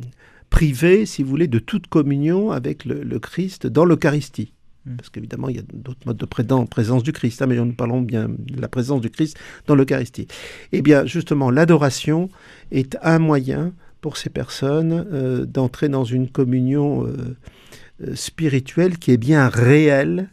privées, 0.51 1.07
si 1.07 1.23
vous 1.23 1.31
voulez, 1.31 1.49
de 1.49 1.59
toute 1.59 1.87
communion 1.87 2.51
avec 2.51 2.85
le, 2.85 3.03
le 3.03 3.19
Christ 3.19 3.67
dans 3.67 3.85
l'Eucharistie? 3.85 4.55
Mm. 4.87 4.97
Parce 4.97 5.11
qu'évidemment, 5.11 5.49
il 5.49 5.57
y 5.57 5.59
a 5.59 5.63
d'autres 5.73 6.07
modes 6.07 6.17
de 6.17 6.27
présence 6.27 7.03
du 7.03 7.13
Christ, 7.13 7.43
hein, 7.43 7.47
mais 7.47 7.57
nous 7.57 7.73
parlons 7.73 8.03
bien 8.03 8.29
de 8.29 8.61
la 8.61 8.69
présence 8.69 9.01
du 9.01 9.11
Christ 9.11 9.37
dans 9.67 9.75
l'Eucharistie. 9.75 10.29
Eh 10.73 10.83
bien, 10.83 11.07
justement, 11.07 11.51
l'adoration 11.51 12.29
est 12.71 12.97
un 13.03 13.19
moyen 13.19 13.73
pour 14.01 14.17
ces 14.17 14.31
personnes 14.31 15.07
euh, 15.13 15.47
d'entrer 15.47 15.89
dans 15.89 16.05
une 16.05 16.29
communion 16.29 17.07
euh, 17.07 18.15
spirituelle 18.15 18.99
qui 18.99 19.13
est 19.13 19.17
bien 19.17 19.49
réelle, 19.49 20.29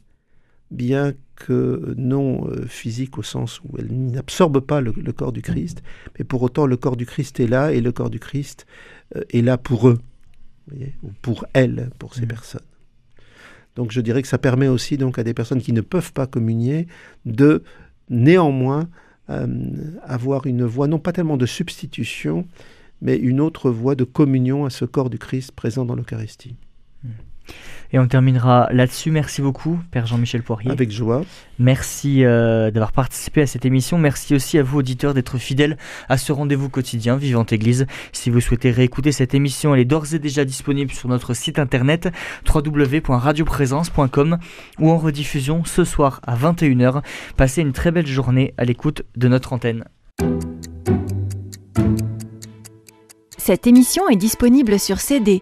bien 0.72 1.14
que 1.36 1.94
non 1.98 2.48
euh, 2.48 2.66
physique 2.68 3.18
au 3.18 3.24
sens 3.24 3.62
où 3.64 3.78
elle 3.78 3.92
n'absorbe 3.92 4.60
pas 4.60 4.80
le, 4.82 4.94
le 4.96 5.12
corps 5.12 5.32
du 5.32 5.42
Christ, 5.42 5.84
mais 6.18 6.26
pour 6.26 6.42
autant 6.44 6.66
le 6.66 6.78
corps 6.78 6.96
du 6.98 7.06
Christ 7.06 7.40
est 7.40 7.48
là 7.48 7.72
et 7.72 7.82
le 7.82 7.92
corps 7.92 8.10
du 8.10 8.20
Christ 8.20 8.66
euh, 9.16 9.22
est 9.32 9.42
là 9.42 9.58
pour 9.58 9.88
eux, 9.90 10.00
voyez, 10.68 10.94
ou 11.04 11.10
pour 11.22 11.46
elles, 11.54 11.90
pour 12.00 12.14
ces 12.14 12.22
Mhm. 12.22 12.28
personnes. 12.28 12.62
Donc 13.76 13.92
je 13.92 14.02
dirais 14.02 14.22
que 14.22 14.28
ça 14.28 14.38
permet 14.38 14.68
aussi 14.68 14.98
donc 14.98 15.18
à 15.18 15.24
des 15.24 15.34
personnes 15.34 15.62
qui 15.62 15.74
ne 15.74 15.82
peuvent 15.82 16.14
pas 16.14 16.28
communier 16.28 16.88
de 17.26 17.64
néanmoins 18.10 18.90
euh, 19.30 19.48
avoir 20.04 20.46
une 20.46 20.66
voie 20.66 20.88
non 20.88 21.00
pas 21.00 21.14
tellement 21.14 21.38
de 21.38 21.46
substitution, 21.46 22.46
mais 23.02 23.16
une 23.18 23.40
autre 23.40 23.72
voie 23.72 23.96
de 23.96 24.04
communion 24.04 24.66
à 24.66 24.70
ce 24.70 24.86
corps 24.86 25.10
du 25.10 25.18
Christ 25.18 25.54
présent 25.54 25.86
dans 25.86 25.96
l'Eucharistie. 25.96 26.56
Et 27.94 28.00
on 28.00 28.08
terminera 28.08 28.70
là-dessus. 28.72 29.12
Merci 29.12 29.42
beaucoup, 29.42 29.80
Père 29.92 30.06
Jean-Michel 30.06 30.44
Poirier. 30.44 30.72
Avec 30.72 30.92
joie. 30.92 31.24
Merci 31.60 32.24
euh, 32.24 32.72
d'avoir 32.72 32.92
participé 32.92 33.42
à 33.42 33.48
cette 33.48 33.66
émission. 33.66 33.98
Merci 33.98 34.34
aussi 34.34 34.58
à 34.58 34.64
vous, 34.64 34.80
auditeurs, 34.80 35.14
d'être 35.14 35.38
fidèles 35.38 35.78
à 36.10 36.18
ce 36.18 36.32
rendez-vous 36.32 36.70
quotidien 36.70 37.18
Vivante 37.18 37.52
Église. 37.52 37.86
Si 38.14 38.30
vous 38.30 38.40
souhaitez 38.40 38.72
réécouter 38.72 39.12
cette 39.12 39.34
émission, 39.34 39.76
elle 39.76 39.82
est 39.82 39.86
d'ores 39.86 40.14
et 40.14 40.20
déjà 40.20 40.46
disponible 40.46 40.92
sur 40.92 41.10
notre 41.10 41.34
site 41.34 41.60
internet 41.60 42.10
www.radioprésence.com 42.54 44.38
ou 44.80 44.90
en 44.90 44.98
rediffusion 44.98 45.64
ce 45.66 45.84
soir 45.84 46.22
à 46.26 46.36
21h. 46.36 47.04
Passez 47.36 47.62
une 47.62 47.74
très 47.74 47.92
belle 47.92 48.08
journée 48.08 48.54
à 48.58 48.66
l'écoute 48.66 49.04
de 49.16 49.28
notre 49.28 49.54
antenne. 49.54 49.84
Cette 53.38 53.66
émission 53.68 54.08
est 54.08 54.16
disponible 54.16 54.80
sur 54.80 55.00
CD. 55.00 55.42